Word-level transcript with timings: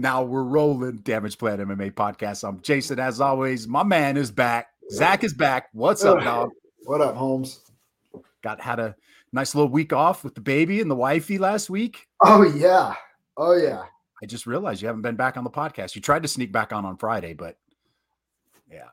Now 0.00 0.22
we're 0.22 0.44
rolling. 0.44 0.98
Damage 0.98 1.38
Plan 1.38 1.58
MMA 1.58 1.92
podcast. 1.92 2.46
I'm 2.46 2.60
Jason. 2.60 3.00
As 3.00 3.20
always, 3.20 3.66
my 3.66 3.82
man 3.82 4.16
is 4.16 4.30
back. 4.30 4.68
Zach 4.92 5.24
is 5.24 5.34
back. 5.34 5.70
What's 5.72 6.04
up, 6.04 6.22
dog? 6.22 6.50
What 6.84 7.00
up, 7.00 7.16
Holmes? 7.16 7.58
Got 8.42 8.60
had 8.60 8.78
a 8.78 8.94
nice 9.32 9.56
little 9.56 9.70
week 9.70 9.92
off 9.92 10.22
with 10.22 10.36
the 10.36 10.40
baby 10.40 10.80
and 10.80 10.88
the 10.88 10.94
wifey 10.94 11.36
last 11.36 11.68
week. 11.68 12.06
Oh 12.22 12.44
yeah. 12.44 12.94
Oh 13.36 13.56
yeah. 13.56 13.86
I 14.22 14.26
just 14.26 14.46
realized 14.46 14.82
you 14.82 14.86
haven't 14.86 15.02
been 15.02 15.16
back 15.16 15.36
on 15.36 15.42
the 15.42 15.50
podcast. 15.50 15.96
You 15.96 16.00
tried 16.00 16.22
to 16.22 16.28
sneak 16.28 16.52
back 16.52 16.72
on 16.72 16.84
on 16.84 16.96
Friday, 16.96 17.34
but 17.34 17.56
yeah. 18.70 18.90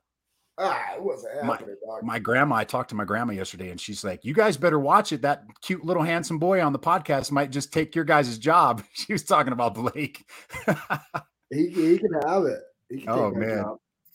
Ah, 0.57 0.93
it 0.95 1.03
wasn't 1.03 1.43
My- 1.43 1.57
dog. 1.57 2.03
My 2.03 2.17
grandma, 2.19 2.55
I 2.55 2.63
talked 2.63 2.89
to 2.91 2.95
my 2.95 3.03
grandma 3.03 3.33
yesterday 3.33 3.71
and 3.71 3.79
she's 3.79 4.03
like, 4.03 4.23
You 4.23 4.33
guys 4.33 4.55
better 4.55 4.79
watch 4.79 5.11
it. 5.11 5.21
That 5.23 5.43
cute 5.61 5.83
little 5.83 6.03
handsome 6.03 6.39
boy 6.39 6.61
on 6.61 6.71
the 6.71 6.79
podcast 6.79 7.31
might 7.31 7.51
just 7.51 7.73
take 7.73 7.93
your 7.95 8.05
guys' 8.05 8.37
job. 8.37 8.83
She 8.93 9.11
was 9.13 9.23
talking 9.23 9.51
about 9.53 9.73
Blake. 9.73 10.25
he, 11.49 11.67
he 11.69 11.97
can 11.97 12.13
have 12.25 12.45
it. 12.45 12.61
He 12.89 13.01
can 13.01 13.09
Oh, 13.09 13.31
man. 13.31 13.65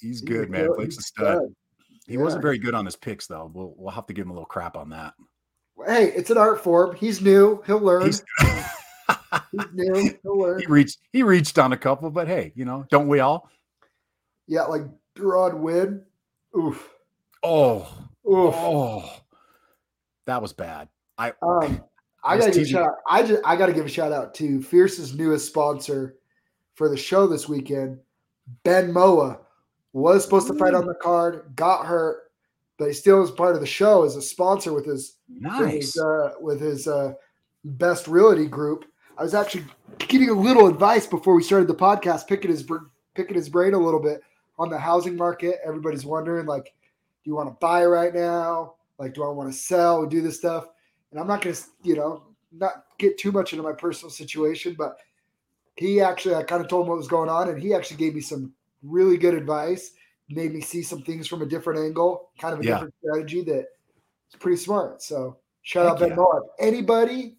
He's 0.00 0.20
He's 0.20 0.20
good, 0.22 0.48
man. 0.50 0.68
Blake's 0.74 0.96
a 0.98 1.02
stud. 1.02 1.42
He 2.08 2.16
wasn't 2.16 2.42
very 2.42 2.58
good 2.58 2.74
on 2.74 2.86
his 2.86 2.96
picks, 2.96 3.26
though. 3.26 3.50
We'll 3.54 3.74
we'll 3.76 3.92
have 3.92 4.06
to 4.06 4.14
give 4.14 4.24
him 4.24 4.30
a 4.30 4.34
little 4.34 4.46
crap 4.46 4.76
on 4.76 4.88
that. 4.90 5.12
Hey, 5.86 6.06
it's 6.16 6.30
an 6.30 6.38
art 6.38 6.64
form. 6.64 6.96
He's 6.96 7.20
new. 7.20 7.62
He'll 7.66 7.78
learn. 7.78 8.06
He's, 8.06 8.24
He's 9.52 9.66
new. 9.74 10.10
He'll 10.22 10.38
learn. 10.38 10.60
he 10.60 10.66
reached 10.66 10.98
he 11.12 11.22
reached 11.22 11.58
on 11.58 11.72
a 11.72 11.76
couple, 11.76 12.10
but 12.10 12.26
hey, 12.26 12.52
you 12.56 12.64
know, 12.64 12.84
don't 12.90 13.08
we 13.08 13.20
all? 13.20 13.48
Yeah, 14.48 14.62
like 14.62 14.82
Rod 15.18 15.54
Win. 15.54 16.02
Oof. 16.56 16.88
Oh, 17.42 17.80
Oof. 18.26 18.54
oh, 18.54 19.20
that 20.26 20.42
was 20.42 20.52
bad. 20.52 20.88
I 21.16 21.32
Um, 21.42 21.82
I 22.22 22.38
gotta 22.38 22.50
give 22.50 22.62
a 22.62 22.66
shout 22.66 22.86
out. 22.86 22.94
I 23.08 23.22
just 23.22 23.42
I 23.44 23.56
gotta 23.56 23.72
give 23.72 23.86
a 23.86 23.90
shout 23.90 24.12
out 24.12 24.34
to 24.34 24.62
Fierce's 24.62 25.14
newest 25.14 25.46
sponsor 25.46 26.16
for 26.74 26.88
the 26.88 26.96
show 26.96 27.26
this 27.26 27.48
weekend, 27.48 27.98
Ben 28.64 28.92
Moa. 28.92 29.40
Was 29.92 30.22
supposed 30.22 30.46
to 30.46 30.54
fight 30.54 30.74
on 30.74 30.86
the 30.86 30.94
card, 30.94 31.52
got 31.56 31.84
hurt, 31.84 32.30
but 32.78 32.86
he 32.86 32.92
still 32.92 33.24
is 33.24 33.30
part 33.32 33.56
of 33.56 33.60
the 33.60 33.66
show 33.66 34.04
as 34.04 34.14
a 34.14 34.22
sponsor 34.22 34.72
with 34.72 34.86
his 34.86 35.16
with 35.28 35.42
nice. 35.42 35.72
his, 35.72 35.98
uh, 35.98 36.30
with 36.40 36.60
his 36.60 36.86
uh, 36.86 37.14
best 37.64 38.06
realty 38.06 38.46
group. 38.46 38.84
I 39.18 39.22
was 39.24 39.34
actually 39.34 39.64
getting 39.98 40.30
a 40.30 40.34
little 40.34 40.68
advice 40.68 41.06
before 41.06 41.34
we 41.34 41.42
started 41.42 41.66
the 41.66 41.74
podcast, 41.74 42.28
picking 42.28 42.50
his 42.50 42.64
picking 43.14 43.34
his 43.34 43.48
brain 43.48 43.74
a 43.74 43.78
little 43.78 44.00
bit 44.00 44.22
on 44.60 44.68
the 44.68 44.78
housing 44.78 45.16
market. 45.16 45.56
Everybody's 45.64 46.04
wondering, 46.04 46.44
like, 46.44 46.64
do 46.64 47.30
you 47.30 47.34
want 47.34 47.48
to 47.48 47.56
buy 47.60 47.84
right 47.84 48.14
now? 48.14 48.74
Like, 48.98 49.14
do 49.14 49.24
I 49.24 49.28
want 49.28 49.50
to 49.50 49.58
sell? 49.58 50.04
Do 50.04 50.20
this 50.20 50.36
stuff? 50.36 50.66
And 51.10 51.18
I'm 51.18 51.26
not 51.26 51.40
going 51.40 51.56
to, 51.56 51.62
you 51.82 51.96
know, 51.96 52.24
not 52.52 52.84
get 52.98 53.16
too 53.18 53.32
much 53.32 53.52
into 53.52 53.62
my 53.62 53.72
personal 53.72 54.10
situation, 54.10 54.76
but 54.78 54.98
he 55.76 56.02
actually, 56.02 56.34
I 56.34 56.42
kind 56.42 56.62
of 56.62 56.68
told 56.68 56.84
him 56.84 56.90
what 56.90 56.98
was 56.98 57.08
going 57.08 57.30
on, 57.30 57.48
and 57.48 57.60
he 57.60 57.72
actually 57.72 57.96
gave 57.96 58.14
me 58.14 58.20
some 58.20 58.52
really 58.82 59.16
good 59.16 59.34
advice. 59.34 59.92
Made 60.28 60.52
me 60.52 60.60
see 60.60 60.82
some 60.82 61.02
things 61.02 61.26
from 61.26 61.40
a 61.40 61.46
different 61.46 61.80
angle, 61.80 62.30
kind 62.38 62.52
of 62.52 62.60
a 62.60 62.64
Yeah. 62.64 62.74
different 62.74 62.94
strategy 63.02 63.42
that 63.44 63.66
is 64.28 64.38
pretty 64.38 64.58
smart. 64.58 65.02
So 65.02 65.38
shout 65.62 65.86
Heck 65.86 65.92
out 65.94 65.98
Ben 66.00 66.08
yeah. 66.10 66.16
Moa. 66.16 66.40
If 66.44 66.66
anybody 66.68 67.38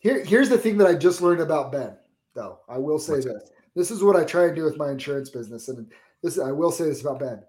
Here, 0.00 0.24
here's 0.24 0.48
the 0.48 0.58
thing 0.58 0.76
that 0.78 0.88
I 0.88 0.94
just 0.94 1.22
learned 1.22 1.40
about 1.40 1.70
Ben, 1.70 1.96
though. 2.34 2.58
I 2.68 2.78
will 2.78 2.98
say 2.98 3.16
this. 3.16 3.50
This 3.76 3.92
is 3.92 4.02
what 4.02 4.16
I 4.16 4.24
try 4.24 4.46
and 4.46 4.56
do 4.56 4.64
with 4.64 4.76
my 4.76 4.90
insurance 4.90 5.30
business. 5.30 5.68
And 5.68 5.90
this 6.22 6.36
I 6.38 6.50
will 6.50 6.72
say 6.72 6.86
this 6.86 7.00
about 7.00 7.20
Ben. 7.20 7.42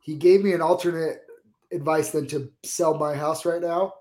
He 0.00 0.14
gave 0.14 0.42
me 0.42 0.54
an 0.54 0.62
alternate 0.62 1.20
advice 1.70 2.12
than 2.12 2.26
to 2.28 2.50
sell 2.64 2.94
my 2.94 3.14
house 3.14 3.44
right 3.44 3.60
now, 3.60 3.92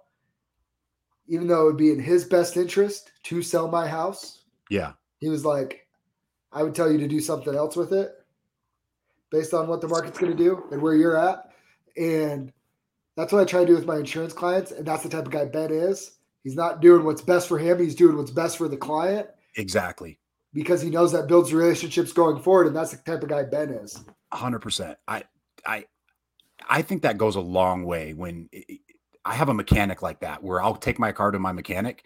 even 1.28 1.47
though 1.47 1.64
it 1.64 1.66
would 1.66 1.78
be 1.78 1.91
in 1.91 2.00
his 2.00 2.24
best 2.24 2.56
interest 2.56 3.12
to 3.24 3.41
sell 3.41 3.68
my 3.68 3.85
house. 3.88 4.44
yeah. 4.69 4.94
He 5.19 5.28
was 5.28 5.44
like, 5.44 5.85
I 6.53 6.64
would 6.64 6.75
tell 6.75 6.90
you 6.90 6.97
to 7.00 7.08
do 7.08 7.19
something 7.19 7.56
else 7.56 7.75
with 7.75 7.91
it 7.91 8.14
based 9.31 9.53
on 9.53 9.68
what 9.68 9.81
the 9.81 9.88
market's 9.88 10.18
going 10.18 10.31
to 10.31 10.44
do 10.44 10.64
and 10.72 10.81
where 10.81 10.94
you're 10.94 11.18
at. 11.18 11.47
And 11.97 12.52
that's 13.16 13.34
what 13.34 13.41
I 13.41 13.46
try 13.46 13.62
to 13.62 13.66
do 13.66 13.74
with 13.75 13.85
my 13.85 13.97
insurance 13.97 14.34
clients. 14.34 14.72
And 14.72 14.85
that's 14.85 15.03
the 15.03 15.09
type 15.09 15.25
of 15.25 15.31
guy 15.31 15.46
Ben 15.46 15.72
is. 15.72 16.12
He's 16.44 16.56
not 16.56 16.81
doing 16.81 17.03
what's 17.03 17.22
best 17.22 17.47
for 17.47 17.58
him, 17.58 17.80
he's 17.80 17.96
doing 17.96 18.16
what's 18.18 18.31
best 18.31 18.58
for 18.58 18.68
the 18.69 18.78
client 18.78 19.28
Exactly. 19.56 20.19
because 20.53 20.81
he 20.81 20.90
knows 20.90 21.12
that 21.12 21.28
builds 21.28 21.53
relationships 21.53 22.13
going 22.13 22.41
forward. 22.41 22.68
And 22.68 22.75
that's 22.75 22.91
the 22.91 22.97
type 22.97 23.24
of 23.24 23.30
guy 23.30 23.44
Ben 23.44 23.69
is. 23.72 24.03
hundred 24.31 24.59
percent. 24.59 24.97
I 25.08 25.24
I 25.66 25.85
I 26.69 26.81
think 26.84 27.02
that 27.02 27.18
goes 27.18 27.35
a 27.35 27.41
long 27.41 27.84
way 27.85 28.14
when 28.14 28.50
I 29.25 29.34
have 29.34 29.50
a 29.50 29.53
mechanic 29.53 30.02
like 30.02 30.22
that 30.22 30.41
where 30.44 30.62
I'll 30.62 30.75
take 30.75 31.00
my 31.00 31.12
car 31.12 31.31
to 31.31 31.40
my 31.40 31.52
mechanic 31.52 32.06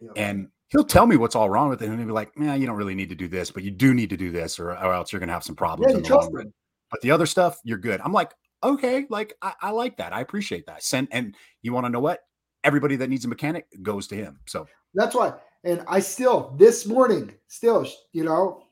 Yeah. 0.00 0.10
and 0.16 0.48
he'll 0.68 0.84
tell 0.84 1.06
me 1.06 1.16
what's 1.16 1.34
all 1.34 1.50
wrong 1.50 1.68
with 1.68 1.82
it 1.82 1.88
and 1.88 1.98
he'll 1.98 2.06
be 2.06 2.12
like, 2.12 2.36
"Man, 2.38 2.60
you 2.60 2.66
don't 2.66 2.76
really 2.76 2.94
need 2.94 3.08
to 3.08 3.14
do 3.16 3.26
this, 3.28 3.50
but 3.50 3.62
you 3.64 3.70
do 3.72 3.92
need 3.92 4.10
to 4.10 4.16
do 4.16 4.30
this, 4.30 4.60
or, 4.60 4.70
or 4.70 4.92
else 4.92 5.10
you're 5.12 5.18
gonna 5.20 5.32
have 5.32 5.42
some 5.42 5.56
problems 5.56 5.90
Yeah, 5.92 5.96
in 5.98 6.02
the 6.04 6.14
long 6.16 6.32
run." 6.32 6.52
But 6.92 7.00
the 7.00 7.10
other 7.10 7.26
stuff, 7.26 7.58
you're 7.64 7.78
good. 7.78 8.00
I'm 8.02 8.12
like, 8.12 8.32
okay, 8.62 9.06
like 9.10 9.34
I, 9.42 9.52
I 9.60 9.70
like 9.70 9.96
that. 9.98 10.12
I 10.12 10.20
appreciate 10.20 10.66
that. 10.66 10.82
Send 10.82 11.08
and 11.10 11.36
you 11.62 11.72
want 11.72 11.86
to 11.86 11.90
know 11.90 12.00
what? 12.00 12.20
Everybody 12.64 12.96
that 12.96 13.08
needs 13.10 13.24
a 13.24 13.28
mechanic 13.28 13.66
goes 13.82 14.06
to 14.08 14.16
him. 14.16 14.38
So 14.46 14.66
That's 14.94 15.14
why. 15.14 15.34
And 15.64 15.82
I 15.86 16.00
still, 16.00 16.54
this 16.58 16.86
morning, 16.86 17.34
still, 17.48 17.86
you 18.12 18.24
know, 18.24 18.64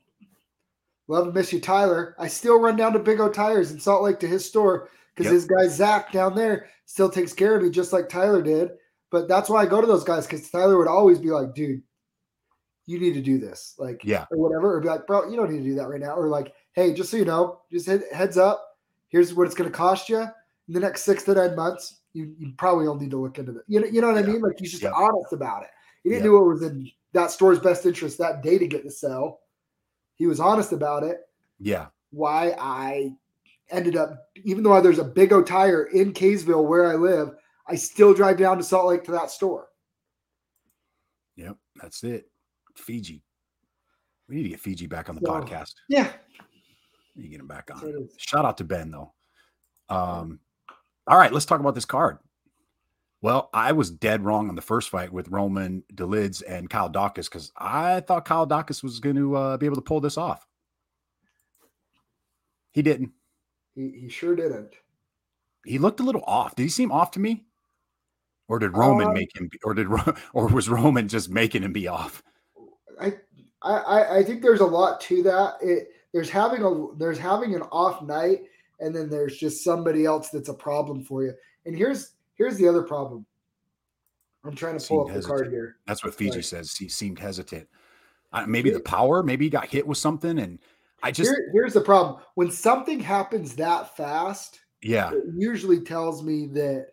love 1.07 1.25
and 1.25 1.33
miss 1.35 1.53
you, 1.53 1.59
Tyler. 1.59 2.15
I 2.19 2.27
still 2.27 2.59
run 2.59 2.75
down 2.75 2.93
to 2.93 2.99
Big 2.99 3.19
O 3.19 3.29
Tires 3.29 3.71
in 3.71 3.79
Salt 3.79 4.03
Lake 4.03 4.19
to 4.19 4.27
his 4.27 4.45
store 4.45 4.89
because 5.15 5.25
Yep. 5.25 5.33
his 5.33 5.45
guy 5.45 5.67
Zach 5.67 6.11
down 6.11 6.35
there 6.35 6.67
still 6.85 7.09
takes 7.09 7.33
care 7.33 7.55
of 7.55 7.63
me 7.63 7.69
just 7.69 7.93
like 7.93 8.09
Tyler 8.09 8.41
did. 8.41 8.71
But 9.11 9.27
that's 9.27 9.49
why 9.49 9.61
I 9.61 9.65
go 9.65 9.81
to 9.81 9.87
those 9.87 10.03
guys 10.03 10.27
because 10.27 10.49
Tyler 10.49 10.77
would 10.77 10.87
always 10.87 11.19
be 11.19 11.29
like, 11.31 11.53
dude, 11.55 11.81
you 12.85 12.99
need 12.99 13.13
to 13.13 13.21
do 13.21 13.37
this. 13.37 13.75
Like, 13.77 14.01
Yeah. 14.03 14.25
or 14.31 14.37
whatever. 14.37 14.75
Or 14.75 14.81
be 14.81 14.87
like, 14.87 15.05
bro, 15.07 15.29
you 15.29 15.35
don't 15.35 15.51
need 15.51 15.59
to 15.59 15.69
do 15.69 15.75
that 15.75 15.87
right 15.89 15.99
now. 16.01 16.15
Or 16.15 16.27
like, 16.27 16.53
hey, 16.73 16.93
just 16.93 17.11
so 17.11 17.17
you 17.17 17.25
know, 17.25 17.61
just 17.71 17.85
head, 17.87 18.03
heads 18.11 18.37
up. 18.37 18.63
Here's 19.09 19.33
what 19.33 19.45
it's 19.45 19.55
going 19.55 19.69
to 19.69 19.75
cost 19.75 20.07
you 20.09 20.19
in 20.21 20.29
the 20.73 20.79
next 20.79 21.03
six 21.03 21.23
to 21.23 21.33
nine 21.33 21.55
months. 21.55 21.99
You, 22.13 22.33
you 22.37 22.53
probably 22.57 22.85
don't 22.85 22.99
need 23.01 23.11
to 23.11 23.17
look 23.21 23.37
into 23.37 23.51
it. 23.57 23.63
You 23.67 23.81
know, 23.81 23.87
you 23.87 24.01
know 24.01 24.11
what 24.11 24.17
I 24.23 24.25
mean? 24.27 24.41
Like 24.41 24.57
he's 24.57 24.71
just 24.71 24.83
Yep. 24.83 24.93
honest 24.95 25.33
about 25.33 25.63
it. 25.63 25.69
He 26.03 26.09
didn't 26.09 26.23
Yep. 26.23 26.29
do 26.31 26.33
what 26.33 26.45
was 26.47 26.61
in 26.63 26.89
that 27.13 27.31
store's 27.31 27.59
best 27.59 27.85
interest 27.85 28.17
that 28.19 28.41
day 28.43 28.57
to 28.57 28.67
get 28.67 28.83
the 28.83 28.91
sell. 28.91 29.41
He 30.15 30.27
was 30.27 30.39
honest 30.39 30.71
about 30.73 31.03
it. 31.03 31.21
yeah, 31.59 31.87
Why 32.11 32.55
I 32.59 33.15
ended 33.69 33.95
up, 33.95 34.27
even 34.43 34.63
though 34.63 34.79
there's 34.81 34.99
a 34.99 35.03
Big 35.03 35.31
O 35.33 35.43
tire 35.43 35.83
in 35.85 36.13
Kaysville 36.13 36.65
where 36.65 36.87
I 36.87 36.95
live, 36.95 37.35
I 37.67 37.75
still 37.75 38.13
drive 38.13 38.37
down 38.37 38.57
to 38.57 38.63
Salt 38.63 38.87
Lake 38.87 39.03
to 39.05 39.11
that 39.11 39.29
store. 39.31 39.67
yep, 41.35 41.57
that's 41.81 42.03
it. 42.03 42.29
Fiji. 42.75 43.23
We 44.27 44.35
need 44.35 44.43
to 44.43 44.49
get 44.49 44.59
Fiji 44.59 44.87
back 44.87 45.09
on 45.09 45.15
the 45.15 45.21
So- 45.25 45.31
podcast. 45.31 45.73
Yeah. 45.89 46.11
To 47.21 47.27
get 47.27 47.39
him 47.39 47.47
back 47.47 47.69
on. 47.73 47.81
what 47.81 47.89
it 47.95 47.97
is. 48.01 48.13
Shout 48.17 48.45
out 48.45 48.57
to 48.57 48.63
Ben 48.63 48.91
though. 48.91 49.13
Um, 49.89 50.39
all 51.07 51.17
right, 51.17 51.31
let's 51.33 51.45
talk 51.45 51.59
about 51.59 51.75
this 51.75 51.85
card. 51.85 52.19
Well, 53.21 53.49
I 53.53 53.73
was 53.73 53.91
dead 53.91 54.23
wrong 54.23 54.47
on 54.47 54.55
the 54.55 54.61
first 54.61 54.89
fight 54.89 55.11
with 55.11 55.27
Roman 55.29 55.83
Dolidze 55.93 56.41
and 56.47 56.69
Kyle 56.69 56.89
Daukaus 56.89 57.25
because 57.25 57.51
I 57.57 57.99
thought 58.01 58.23
Kyle 58.25 58.47
Daukaus 58.47 58.81
was 58.81 58.99
going 59.01 59.17
to 59.17 59.35
uh, 59.35 59.57
be 59.57 59.65
able 59.65 59.75
to 59.75 59.81
pull 59.81 59.99
this 59.99 60.17
off. 60.17 60.45
He 62.71 62.81
didn't. 62.81 63.11
He, 63.75 63.91
he 64.01 64.09
sure 64.09 64.35
didn't. 64.35 64.75
He 65.65 65.77
looked 65.79 65.99
a 65.99 66.03
little 66.03 66.23
off. 66.25 66.55
Did 66.55 66.63
he 66.63 66.69
seem 66.69 66.91
off 66.91 67.11
to 67.11 67.19
me? 67.19 67.45
or 68.47 68.57
did 68.57 68.75
Roman 68.75 69.09
Um, 69.09 69.13
make 69.13 69.35
him? 69.37 69.47
Be, 69.51 69.59
or 69.63 69.73
did 69.75 69.87
or 70.33 70.47
was 70.47 70.69
Roman 70.69 71.07
just 71.07 71.29
making 71.29 71.61
him 71.63 71.71
be 71.73 71.87
off? 71.87 72.23
I, 72.99 73.13
I 73.61 73.73
I- 73.73 74.17
I 74.17 74.23
think 74.23 74.41
there's 74.41 74.61
a 74.61 74.65
lot 74.65 75.01
to 75.01 75.21
that. 75.23 75.55
It 75.61 75.89
there's 76.13 76.29
having 76.29 76.63
a 76.63 76.97
there's 76.97 77.17
having 77.17 77.55
an 77.55 77.61
off 77.63 78.01
night, 78.01 78.43
and 78.79 78.95
then 78.95 79.09
there's 79.09 79.37
just 79.37 79.63
somebody 79.63 80.05
else 80.05 80.29
that's 80.29 80.49
a 80.49 80.53
problem 80.53 81.03
for 81.03 81.23
you. 81.23 81.33
And 81.65 81.75
here's 81.75 82.13
here's 82.35 82.57
the 82.57 82.67
other 82.67 82.83
problem. 82.83 83.25
I'm 84.43 84.55
trying 84.55 84.79
to 84.79 84.87
pull 84.87 85.05
Seemed 85.05 85.17
up 85.17 85.21
the 85.21 85.27
card 85.27 85.51
here. 85.51 85.77
That's 85.85 86.03
what 86.03 86.15
Fiji 86.15 86.37
Right. 86.37 86.45
says. 86.45 86.75
He 86.75 86.87
seemed 86.87 87.19
hesitant. 87.19 87.67
Uh, 88.31 88.45
maybe 88.47 88.69
the 88.69 88.79
power. 88.79 89.21
Maybe 89.23 89.45
he 89.45 89.49
got 89.49 89.65
hit 89.67 89.85
with 89.85 89.97
something, 89.97 90.39
and 90.39 90.59
I 91.03 91.11
just 91.11 91.29
Here, 91.29 91.51
here's 91.53 91.73
the 91.73 91.81
problem. 91.81 92.21
When 92.35 92.51
something 92.51 92.99
happens 92.99 93.55
that 93.55 93.95
fast, 93.97 94.61
yeah 94.81 95.11
it 95.11 95.23
usually 95.35 95.81
tells 95.81 96.23
me 96.23 96.45
that 96.47 96.87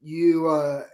you 0.00 0.48
uh 0.48 0.84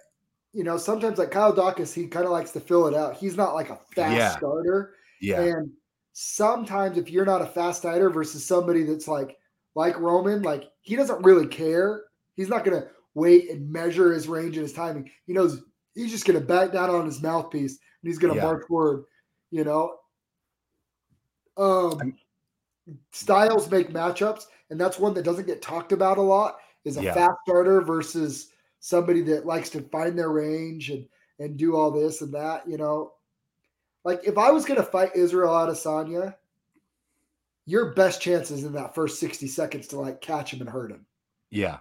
you 0.53 0.63
know 0.65 0.77
sometimes 0.77 1.19
like 1.19 1.31
Kyle 1.31 1.55
Daukaus 1.55 1.93
he 1.95 2.07
kind 2.07 2.27
of 2.27 2.33
likes 2.33 2.51
to 2.53 2.61
fill 2.61 2.87
it 2.87 2.95
out. 2.95 3.17
He's 3.17 3.37
not 3.37 3.55
like 3.55 3.71
a 3.71 3.79
fast 3.95 4.15
Yeah. 4.15 4.37
starter. 4.37 4.95
yeah 5.21 5.41
And 5.41 5.71
sometimes 6.15 6.97
if 6.97 7.11
you're 7.11 7.27
not 7.27 7.43
a 7.43 7.47
fast 7.47 7.81
starter 7.81 8.09
versus 8.09 8.47
somebody 8.47 8.85
that's 8.85 9.09
like 9.09 9.37
like 9.75 9.99
Roman, 9.99 10.43
like 10.43 10.71
he 10.81 10.95
doesn't 10.97 11.23
really 11.25 11.47
care. 11.47 12.05
He's 12.37 12.49
not 12.49 12.65
gonna 12.65 12.87
wait 13.15 13.51
and 13.51 13.71
measure 13.71 14.13
his 14.13 14.29
range 14.29 14.57
and 14.57 14.63
his 14.63 14.73
timing. 14.73 15.11
He 15.27 15.33
knows 15.33 15.63
he's 15.95 16.13
just 16.13 16.25
gonna 16.25 16.41
back 16.41 16.73
down 16.73 16.89
on 16.91 17.05
his 17.05 17.21
mouthpiece 17.23 17.73
and 17.73 18.09
he's 18.09 18.19
gonna 18.19 18.37
Yeah. 18.37 18.45
march 18.45 18.65
forward, 18.67 19.05
you 19.51 19.65
know. 19.65 19.99
Um 21.57 21.99
I'm- 22.01 22.19
styles 23.13 23.71
make 23.71 23.89
matchups, 23.91 24.45
and 24.71 24.81
that's 24.81 24.99
one 24.99 25.15
that 25.15 25.25
doesn't 25.25 25.47
get 25.47 25.63
talked 25.63 25.91
about 25.93 26.19
a 26.19 26.23
lot. 26.23 26.59
Is 26.85 26.97
a 26.99 27.03
Yeah. 27.03 27.15
fast 27.15 27.39
starter 27.47 27.81
versus 27.81 28.53
somebody 28.79 29.23
that 29.23 29.47
likes 29.47 29.71
to 29.71 29.81
find 29.89 30.17
their 30.19 30.31
range 30.31 30.91
and 30.91 31.09
and 31.41 31.57
do 31.57 31.75
all 31.75 31.91
this 31.91 32.21
and 32.23 32.33
that. 32.35 32.69
You 32.69 32.77
know, 32.79 33.14
like 34.05 34.21
if 34.25 34.39
I 34.39 34.51
was 34.51 34.65
going 34.65 34.81
to 34.81 34.87
fight 34.87 35.17
Israel 35.17 35.53
Adesanya, 35.53 36.35
your 37.67 37.95
best 37.95 38.21
chances 38.21 38.65
in 38.65 38.73
that 38.73 38.95
first 38.95 39.19
sixty 39.19 39.49
seconds 39.49 39.89
to 39.89 40.01
like 40.01 40.21
catch 40.21 40.53
him 40.53 40.61
and 40.61 40.71
hurt 40.71 40.91
him, 40.91 41.07
yeah 41.51 41.79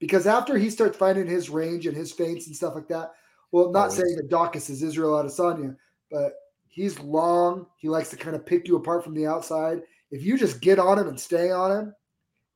because 0.00 0.26
after 0.26 0.56
he 0.56 0.70
starts 0.70 0.96
finding 0.96 1.26
his 1.26 1.50
range 1.50 1.86
and 1.86 1.96
his 1.96 2.12
feints 2.12 2.46
and 2.46 2.56
stuff 2.56 2.74
like 2.74 2.88
that. 2.88 3.12
Well, 3.50 3.70
not 3.70 3.90
Always. 3.90 3.96
saying 3.96 4.16
that 4.16 4.30
Daukaus 4.30 4.70
is 4.70 4.82
Israel 4.82 5.12
Adesanya, 5.12 5.76
but 6.10 6.34
he's 6.68 7.00
long. 7.00 7.66
He 7.76 7.88
likes 7.88 8.10
to 8.10 8.16
kind 8.16 8.36
of 8.36 8.44
pick 8.44 8.68
you 8.68 8.76
apart 8.76 9.02
from 9.02 9.14
the 9.14 9.26
outside. 9.26 9.80
If 10.10 10.22
you 10.22 10.38
just 10.38 10.60
get 10.60 10.78
on 10.78 10.98
him 10.98 11.08
and 11.08 11.18
stay 11.18 11.50
on 11.50 11.72
him, 11.72 11.94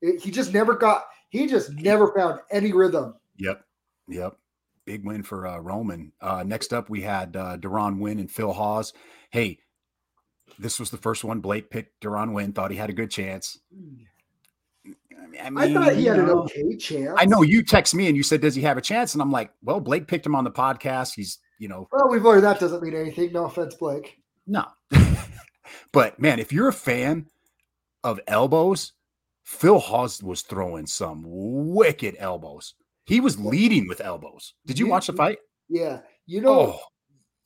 it, 0.00 0.20
he 0.20 0.30
just 0.30 0.52
never 0.52 0.74
got. 0.74 1.04
He 1.30 1.46
just 1.46 1.72
never 1.72 2.12
found 2.14 2.40
any 2.50 2.72
rhythm. 2.72 3.14
Yep. 3.38 3.64
Yep. 4.08 4.36
Big 4.84 5.04
win 5.04 5.22
for 5.22 5.46
uh, 5.46 5.58
Roman. 5.58 6.12
Uh, 6.20 6.42
next 6.46 6.72
up, 6.72 6.90
we 6.90 7.02
had 7.02 7.36
uh, 7.36 7.56
Deron 7.56 7.98
Winn 7.98 8.18
and 8.18 8.30
Phil 8.30 8.52
Hawes. 8.52 8.92
Hey, 9.30 9.58
this 10.58 10.80
was 10.80 10.90
the 10.90 10.96
first 10.96 11.24
one. 11.24 11.40
Blake 11.40 11.70
picked 11.70 12.00
Deron 12.02 12.32
Winn, 12.32 12.52
thought 12.52 12.70
he 12.70 12.76
had 12.76 12.90
a 12.90 12.94
good 12.94 13.10
chance. 13.10 13.58
I, 15.40 15.50
mean, 15.50 15.58
I 15.58 15.72
thought 15.72 15.94
he 15.94 16.04
had 16.04 16.16
you 16.16 16.22
an 16.22 16.26
know, 16.26 16.42
okay 16.42 16.76
chance. 16.76 17.16
I 17.16 17.24
know 17.24 17.42
you 17.42 17.62
text 17.62 17.94
me 17.94 18.08
and 18.08 18.16
you 18.16 18.22
said, 18.22 18.40
"Does 18.40 18.54
he 18.54 18.62
have 18.62 18.76
a 18.76 18.82
chance?" 18.82 19.14
And 19.14 19.22
I'm 19.22 19.30
like, 19.30 19.52
"Well, 19.62 19.80
Blake 19.80 20.08
picked 20.08 20.26
him 20.26 20.34
on 20.34 20.44
the 20.44 20.50
podcast. 20.50 21.14
He's, 21.14 21.38
you 21.58 21.68
know, 21.68 21.88
Well, 21.92 22.08
we've 22.10 22.24
learned 22.24 22.44
that 22.44 22.60
doesn't 22.60 22.82
mean 22.82 22.94
anything. 22.94 23.32
No 23.32 23.46
offense, 23.46 23.74
Blake. 23.74 24.18
no." 24.46 24.66
but 25.92 26.20
man, 26.20 26.38
if 26.38 26.52
you're 26.52 26.68
a 26.68 26.72
fan 26.72 27.26
of 28.04 28.20
elbows, 28.26 28.92
Phil 29.44 29.78
Hawes 29.78 30.22
was 30.22 30.42
throwing 30.42 30.86
some 30.86 31.22
wicked 31.24 32.16
elbows. 32.18 32.74
He 33.04 33.20
was 33.20 33.38
leading 33.40 33.88
with 33.88 34.00
elbows. 34.00 34.54
Did 34.66 34.78
you 34.78 34.86
You- 34.86 34.90
watch 34.92 35.06
the 35.08 35.12
fight? 35.12 35.38
Yeah, 35.68 36.00
you 36.26 36.40
know, 36.40 36.60
Oh, 36.74 36.80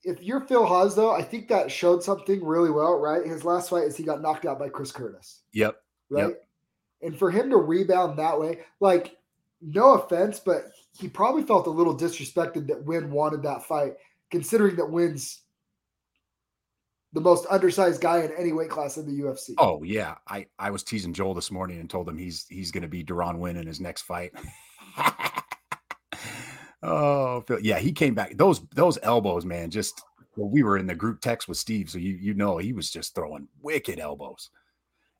if 0.04 0.22
you're 0.22 0.40
Phil 0.40 0.64
Hawes, 0.66 0.94
though, 0.96 1.12
I 1.12 1.22
think 1.22 1.48
that 1.48 1.70
showed 1.70 2.02
something 2.02 2.44
really 2.44 2.70
well. 2.70 2.98
Right, 2.98 3.24
his 3.26 3.44
last 3.44 3.70
fight 3.70 3.84
is 3.84 3.96
he 3.96 4.02
got 4.04 4.20
knocked 4.22 4.46
out 4.46 4.58
by 4.58 4.68
Chris 4.68 4.92
Curtis. 4.92 5.42
yep. 5.52 5.76
right? 6.10 6.28
Yep. 6.28 6.42
And 7.02 7.18
for 7.18 7.30
him 7.30 7.50
to 7.50 7.56
rebound 7.56 8.18
that 8.18 8.38
way, 8.40 8.60
like, 8.80 9.16
no 9.60 9.94
offense, 9.94 10.40
but 10.40 10.64
he 10.98 11.08
probably 11.08 11.42
felt 11.42 11.66
a 11.66 11.70
little 11.70 11.96
disrespected 11.96 12.66
that 12.68 12.84
Winn 12.84 13.10
wanted 13.10 13.42
that 13.42 13.64
fight, 13.64 13.94
considering 14.30 14.76
that 14.76 14.90
Winn's 14.90 15.42
the 17.12 17.20
most 17.20 17.46
undersized 17.50 18.00
guy 18.00 18.22
in 18.22 18.32
any 18.32 18.52
weight 18.52 18.68
class 18.70 18.96
in 18.98 19.06
the 19.06 19.22
UFC. 19.22 19.54
Oh 19.58 19.82
yeah, 19.82 20.16
I 20.28 20.46
I 20.58 20.70
was 20.70 20.82
teasing 20.82 21.12
Joel 21.14 21.34
this 21.34 21.50
morning 21.50 21.80
and 21.80 21.88
told 21.88 22.08
him 22.08 22.18
he's 22.18 22.46
he's 22.48 22.70
going 22.70 22.82
to 22.82 22.88
be 22.88 23.02
Deron 23.04 23.38
Winn 23.38 23.56
in 23.56 23.66
his 23.66 23.80
next 23.80 24.02
fight. 24.02 24.32
oh 26.86 27.40
Phil, 27.42 27.58
yeah, 27.60 27.78
he 27.78 27.92
came 27.92 28.14
back. 28.14 28.36
Those 28.36 28.60
those 28.74 28.98
elbows, 29.02 29.44
man. 29.44 29.70
Just 29.70 30.02
well, 30.36 30.48
we 30.48 30.62
were 30.62 30.76
in 30.78 30.86
the 30.86 30.94
group 30.94 31.20
text 31.20 31.48
with 31.48 31.58
Steve, 31.58 31.90
so 31.90 31.98
you 31.98 32.14
you 32.14 32.34
know 32.34 32.58
he 32.58 32.72
was 32.72 32.90
just 32.90 33.14
throwing 33.14 33.48
wicked 33.62 33.98
elbows, 33.98 34.50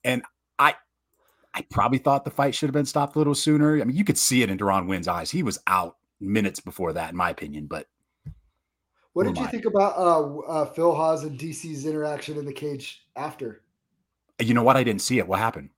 and 0.05 0.23
I 0.59 0.75
I 1.55 1.63
probably 1.71 1.99
thought 1.99 2.25
the 2.25 2.31
fight 2.31 2.55
should 2.55 2.69
have 2.69 2.75
been 2.75 2.87
stopped 2.87 3.17
a 3.17 3.19
little 3.19 3.35
sooner. 3.35 3.81
I 3.81 3.85
mean, 3.85 3.97
you 3.97 4.05
could 4.05 4.19
see 4.19 4.43
it 4.43 4.51
in 4.51 4.59
Deron 4.59 4.87
Winn's 4.89 5.09
eyes. 5.09 5.31
He 5.31 5.43
was 5.43 5.59
out 5.67 5.97
minutes 6.21 6.61
before 6.61 6.93
that, 6.93 7.11
in 7.11 7.17
my 7.17 7.31
opinion. 7.31 7.67
But 7.67 7.87
what 9.15 9.25
did 9.27 9.39
you 9.39 9.45
I? 9.45 9.51
think 9.51 9.65
about 9.65 9.97
uh, 9.97 10.39
uh, 10.41 10.65
Phil 10.67 10.95
Hawes 10.95 11.25
and 11.25 11.39
DC's 11.39 11.87
interaction 11.87 12.37
in 12.39 12.45
the 12.45 12.53
cage 12.53 13.07
after? 13.17 13.63
you 14.39 14.53
know 14.53 14.63
what? 14.63 14.77
I 14.77 14.85
didn't 14.85 15.01
see 15.01 15.19
it. 15.19 15.27
What 15.27 15.39
happened? 15.39 15.71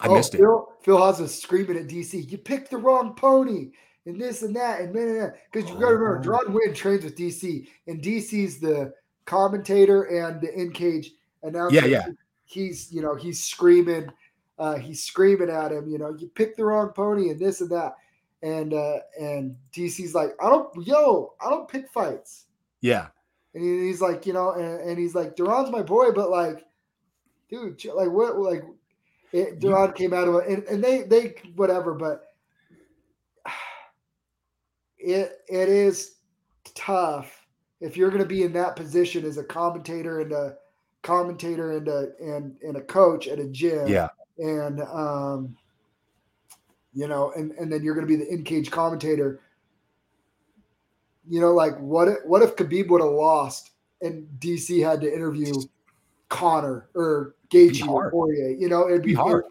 I 0.00 0.06
Oh, 0.06 0.14
missed 0.14 0.34
it. 0.34 0.38
Phil, 0.38 0.68
Phil 0.82 0.96
Hawes 0.96 1.20
was 1.20 1.34
screaming 1.42 1.76
at 1.76 1.88
DC, 1.88 2.30
"You 2.30 2.38
picked 2.38 2.70
the 2.70 2.76
wrong 2.78 3.14
pony." 3.14 3.72
And 4.06 4.20
this 4.20 4.42
and 4.42 4.56
that, 4.56 4.80
and 4.80 4.94
then 4.94 5.32
because 5.52 5.68
you 5.68 5.74
got 5.78 5.90
to 5.90 5.96
remember, 5.96 6.34
Oh. 6.34 6.38
Deron 6.46 6.52
Winn 6.54 6.72
trains 6.74 7.04
with 7.04 7.16
DC, 7.18 7.68
and 7.86 8.02
DC's 8.02 8.58
the 8.58 8.92
commentator 9.26 10.04
and 10.04 10.40
the 10.40 10.52
in 10.58 10.72
cage 10.72 11.12
announcer. 11.42 11.76
Yeah, 11.76 11.84
yeah. 11.84 12.06
He's 12.44 12.90
you 12.90 13.02
know 13.02 13.14
he's 13.14 13.44
screaming, 13.44 14.10
uh, 14.58 14.76
he's 14.76 15.04
screaming 15.04 15.50
at 15.50 15.70
him. 15.70 15.86
You 15.88 15.98
know, 15.98 16.16
you 16.18 16.28
picked 16.28 16.56
the 16.56 16.64
wrong 16.64 16.88
pony, 16.88 17.28
and 17.28 17.38
this 17.38 17.60
and 17.60 17.70
that, 17.70 17.94
and 18.42 18.72
uh, 18.72 19.00
and 19.20 19.54
DC's 19.72 20.14
like, 20.14 20.30
I 20.42 20.48
don't, 20.48 20.74
yo, 20.86 21.34
I 21.40 21.50
don't 21.50 21.68
pick 21.68 21.88
fights. 21.90 22.46
Yeah, 22.80 23.08
And 23.54 23.62
he- 23.62 23.86
he's 23.88 24.00
like, 24.00 24.26
you 24.26 24.32
know, 24.32 24.52
and, 24.52 24.80
and 24.80 24.98
he's 24.98 25.14
like, 25.14 25.36
Deron's 25.36 25.70
my 25.70 25.82
boy, 25.82 26.12
but 26.12 26.30
like, 26.30 26.64
dude, 27.50 27.84
like 27.94 28.10
what, 28.10 28.38
like, 28.38 28.64
it, 29.32 29.60
Deron 29.60 29.94
came 29.94 30.14
out 30.14 30.26
of 30.26 30.36
it, 30.36 30.48
and, 30.48 30.64
and 30.64 30.82
they, 30.82 31.02
they, 31.02 31.34
whatever, 31.56 31.92
but 31.94 32.29
it, 35.00 35.40
it 35.48 35.68
is 35.68 36.16
tough 36.74 37.46
if 37.80 37.96
you're 37.96 38.10
going 38.10 38.22
to 38.22 38.28
be 38.28 38.42
in 38.42 38.52
that 38.52 38.76
position 38.76 39.24
as 39.24 39.38
a 39.38 39.44
commentator 39.44 40.20
and 40.20 40.32
a 40.32 40.56
commentator 41.02 41.72
and 41.72 41.88
a, 41.88 42.08
and, 42.20 42.56
and 42.62 42.76
a 42.76 42.80
coach 42.80 43.26
at 43.26 43.38
a 43.38 43.46
gym. 43.46 43.86
yeah, 43.88 44.08
And, 44.38 44.82
um, 44.82 45.56
you 46.92 47.08
know, 47.08 47.32
and, 47.36 47.52
and 47.52 47.72
then 47.72 47.82
you're 47.82 47.94
going 47.94 48.06
to 48.06 48.18
be 48.18 48.22
the 48.22 48.30
in 48.30 48.44
cage 48.44 48.70
commentator. 48.70 49.40
You 51.28 51.40
know, 51.40 51.52
like 51.52 51.78
what 51.78 52.08
if, 52.08 52.16
what 52.24 52.42
if 52.42 52.56
Khabib 52.56 52.88
would 52.88 53.00
have 53.00 53.12
lost 53.12 53.70
and 54.02 54.26
DC 54.38 54.84
had 54.84 55.00
to 55.02 55.12
interview 55.12 55.54
Conor 56.28 56.88
or 56.94 57.36
Gaethje 57.50 57.82
or 57.82 58.02
hard. 58.02 58.12
Poirier? 58.12 58.50
You 58.50 58.68
know, 58.68 58.88
it'd 58.88 59.02
be 59.02 59.10
be 59.10 59.14
hard. 59.14 59.44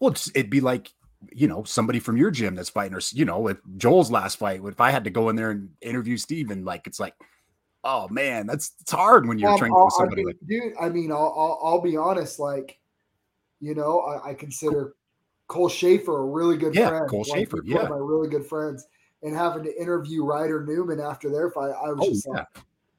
Well, 0.00 0.10
it's, 0.10 0.28
it'd 0.30 0.50
be 0.50 0.60
like 0.60 0.92
you 1.32 1.48
know 1.48 1.62
somebody 1.64 1.98
from 2.00 2.16
your 2.16 2.30
gym 2.30 2.54
that's 2.54 2.68
fighting, 2.70 2.94
or 2.96 3.00
you 3.12 3.24
know, 3.24 3.38
with 3.40 3.58
Joel's 3.78 4.10
last 4.10 4.38
fight. 4.38 4.60
If 4.64 4.80
I 4.80 4.90
had 4.90 5.04
to 5.04 5.10
go 5.10 5.28
in 5.28 5.36
there 5.36 5.50
and 5.50 5.70
interview 5.80 6.16
Steven, 6.16 6.64
like 6.64 6.86
it's 6.86 7.00
like, 7.00 7.14
oh 7.84 8.08
man, 8.08 8.46
that's 8.46 8.72
it's 8.80 8.92
hard 8.92 9.26
when 9.28 9.38
you're 9.38 9.50
Um, 9.50 9.58
training 9.58 9.76
I'll- 9.76 9.84
with 9.86 9.94
I 9.94 9.98
somebody 9.98 10.24
mean, 10.24 10.26
like 10.26 10.36
dude. 10.46 10.74
I 10.80 10.88
mean, 10.88 11.12
I'll, 11.12 11.34
I'll 11.36 11.60
I'll 11.62 11.80
be 11.80 11.96
honest. 11.96 12.38
Like, 12.38 12.78
you 13.60 13.74
know, 13.74 14.00
I, 14.00 14.30
I 14.30 14.34
consider 14.34 14.94
Cole 15.48 15.68
Schaefer 15.68 16.18
a 16.18 16.24
really 16.24 16.56
good 16.56 16.74
Yeah, 16.74 16.88
friend. 16.88 17.08
Cole 17.10 17.24
Like, 17.28 17.38
Schaefer, 17.38 17.60
he's 17.62 17.74
one 17.74 17.82
of 17.84 17.90
yeah. 17.90 17.94
my 17.96 18.00
really 18.00 18.28
good 18.28 18.46
friends. 18.46 18.86
And 19.22 19.34
having 19.34 19.62
to 19.64 19.80
interview 19.80 20.22
Ryder 20.24 20.64
Newman 20.66 21.00
after 21.00 21.30
their 21.30 21.50
fight, 21.50 21.72
I 21.82 21.90
was 21.90 21.98
Oh, 22.02 22.10
just 22.10 22.26
yeah. 22.26 22.32
like, 22.34 22.46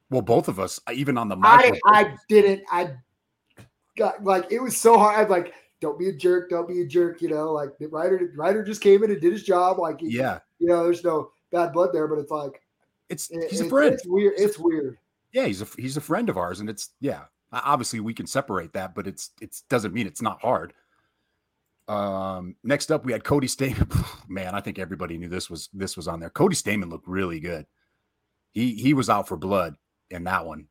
well, 0.09 0.21
both 0.23 0.47
of 0.47 0.59
us, 0.59 0.79
even 0.91 1.17
on 1.19 1.29
the 1.29 1.37
I 1.43 1.69
mic. 1.71 1.79
I 1.85 2.15
didn't. 2.29 2.63
I 2.71 2.93
got 3.97 4.23
like 4.23 4.51
it 4.51 4.59
was 4.59 4.75
so 4.77 4.97
hard. 4.97 5.23
I'm 5.25 5.29
like, 5.29 5.53
don't 5.81 5.99
be 5.99 6.09
a 6.09 6.13
jerk. 6.13 6.49
Don't 6.49 6.67
be 6.67 6.81
a 6.81 6.85
jerk. 6.87 7.21
You 7.21 7.29
know, 7.29 7.51
like 7.51 7.77
the 7.79 7.87
Ryder 7.87 8.31
Ryder 8.35 8.63
just 8.63 8.81
came 8.81 9.03
in 9.03 9.11
and 9.11 9.21
did 9.21 9.31
his 9.33 9.43
job. 9.43 9.79
Like, 9.79 9.99
he- 10.01 10.15
yeah, 10.17 10.39
you 10.59 10.67
know, 10.67 10.83
there's 10.83 11.03
no 11.03 11.31
bad 11.51 11.73
blood 11.73 11.91
there, 11.93 12.07
but 12.07 12.19
it's 12.19 12.31
like 12.31 12.61
it's 13.09 13.29
it- 13.31 13.49
he's 13.49 13.61
a 13.61 13.69
friend. 13.69 13.93
It's 13.93 14.05
weird. 14.05 14.33
It's 14.37 14.57
weird. 14.57 14.97
Yeah, 15.31 15.45
he's 15.45 15.61
a 15.61 15.67
he's 15.77 15.97
a 15.97 16.01
friend 16.01 16.29
of 16.29 16.37
ours, 16.37 16.59
and 16.59 16.69
it's 16.69 16.91
yeah. 16.99 17.23
Obviously, 17.51 17.99
we 17.99 18.13
can 18.13 18.27
separate 18.27 18.73
that, 18.73 18.95
but 18.95 19.07
it's 19.07 19.31
it's 19.41 19.61
doesn't 19.69 19.93
mean 19.93 20.07
it's 20.07 20.21
not 20.21 20.41
hard. 20.41 20.73
Um, 21.87 22.55
next 22.63 22.91
up, 22.91 23.05
we 23.05 23.11
had 23.11 23.23
Cody 23.23 23.47
Stamann. 23.47 23.89
Man, 24.29 24.55
I 24.55 24.59
think 24.61 24.79
everybody 24.79 25.17
knew 25.17 25.29
this 25.29 25.49
was 25.49 25.69
this 25.73 25.95
was 25.95 26.07
on 26.07 26.19
there. 26.19 26.29
Cody 26.31 26.55
Stamann 26.55 26.89
looked 26.89 27.07
really 27.07 27.39
good. 27.39 27.65
He 28.51 28.73
he 28.73 28.93
was 28.93 29.09
out 29.09 29.27
for 29.27 29.37
blood 29.37 29.75
in 30.09 30.23
that 30.23 30.45
one. 30.45 30.67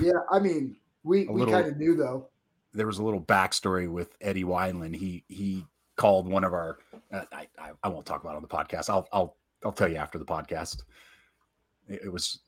Yeah, 0.00 0.12
I 0.30 0.38
mean, 0.38 0.76
we 1.02 1.26
we 1.26 1.44
kind 1.46 1.66
of 1.66 1.76
knew 1.76 1.96
though. 1.96 2.28
There 2.72 2.86
was 2.86 2.98
a 2.98 3.02
little 3.02 3.20
backstory 3.20 3.90
with 3.90 4.14
Eddie 4.20 4.44
Wineland. 4.44 4.94
He 4.96 5.24
he 5.28 5.64
called 5.96 6.28
one 6.28 6.44
of 6.44 6.52
our. 6.52 6.78
Uh, 7.12 7.22
I, 7.32 7.48
I 7.58 7.70
I 7.82 7.88
won't 7.88 8.06
talk 8.06 8.22
about 8.22 8.34
it 8.34 8.36
on 8.36 8.42
the 8.42 8.48
podcast. 8.48 8.88
I'll 8.90 9.08
I'll 9.12 9.36
I'll 9.64 9.72
tell 9.72 9.88
you 9.88 9.96
after 9.96 10.18
the 10.18 10.24
podcast. 10.24 10.82
It, 11.88 12.02
it 12.04 12.12
was 12.12 12.40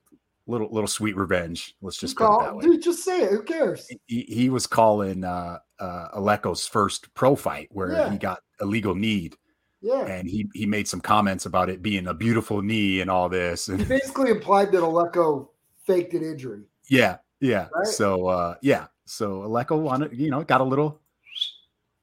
little 0.47 0.68
little 0.71 0.88
sweet 0.88 1.16
revenge. 1.16 1.75
Let's 1.82 1.97
just 1.99 2.16
Call- 2.16 2.38
put 2.38 2.42
it 2.42 2.47
that 2.47 2.56
way. 2.56 2.62
dude, 2.64 2.82
just 2.82 3.04
say 3.04 3.23
it. 3.23 3.30
Who 3.30 3.42
cares? 3.42 3.88
He, 4.06 4.23
he 4.28 4.49
was 4.50 4.66
calling 4.66 5.25
uh 5.25 5.59
uh 5.80 6.09
Aleko's 6.16 6.66
first 6.66 7.12
pro 7.14 7.35
fight 7.37 7.68
where 7.73 7.92
Yeah. 7.92 8.11
he 8.11 8.18
got 8.18 8.40
a 8.61 8.64
legal 8.66 8.94
need 8.94 9.35
Yeah. 9.80 10.04
and 10.06 10.28
he 10.28 10.49
he 10.54 10.66
made 10.66 10.87
some 10.88 11.00
comments 11.00 11.47
about 11.47 11.68
it 11.71 11.82
being 11.82 12.06
a 12.09 12.14
beautiful 12.14 12.62
knee 12.62 13.00
and 13.00 13.11
all 13.11 13.28
this 13.28 13.66
He 13.78 13.85
basically 13.85 14.30
implied 14.30 14.71
that 14.73 14.82
Aleko 14.82 15.49
faked 15.87 16.12
an 16.14 16.23
injury. 16.23 16.62
yeah 16.88 17.16
yeah 17.42 17.68
Right. 17.75 17.87
so 17.87 18.28
uh 18.28 18.54
yeah 18.62 18.87
so 19.04 19.42
Aleko 19.42 19.78
wanted 19.78 20.16
you 20.18 20.30
know 20.30 20.42
got 20.44 20.61
a 20.62 20.64
little 20.64 21.00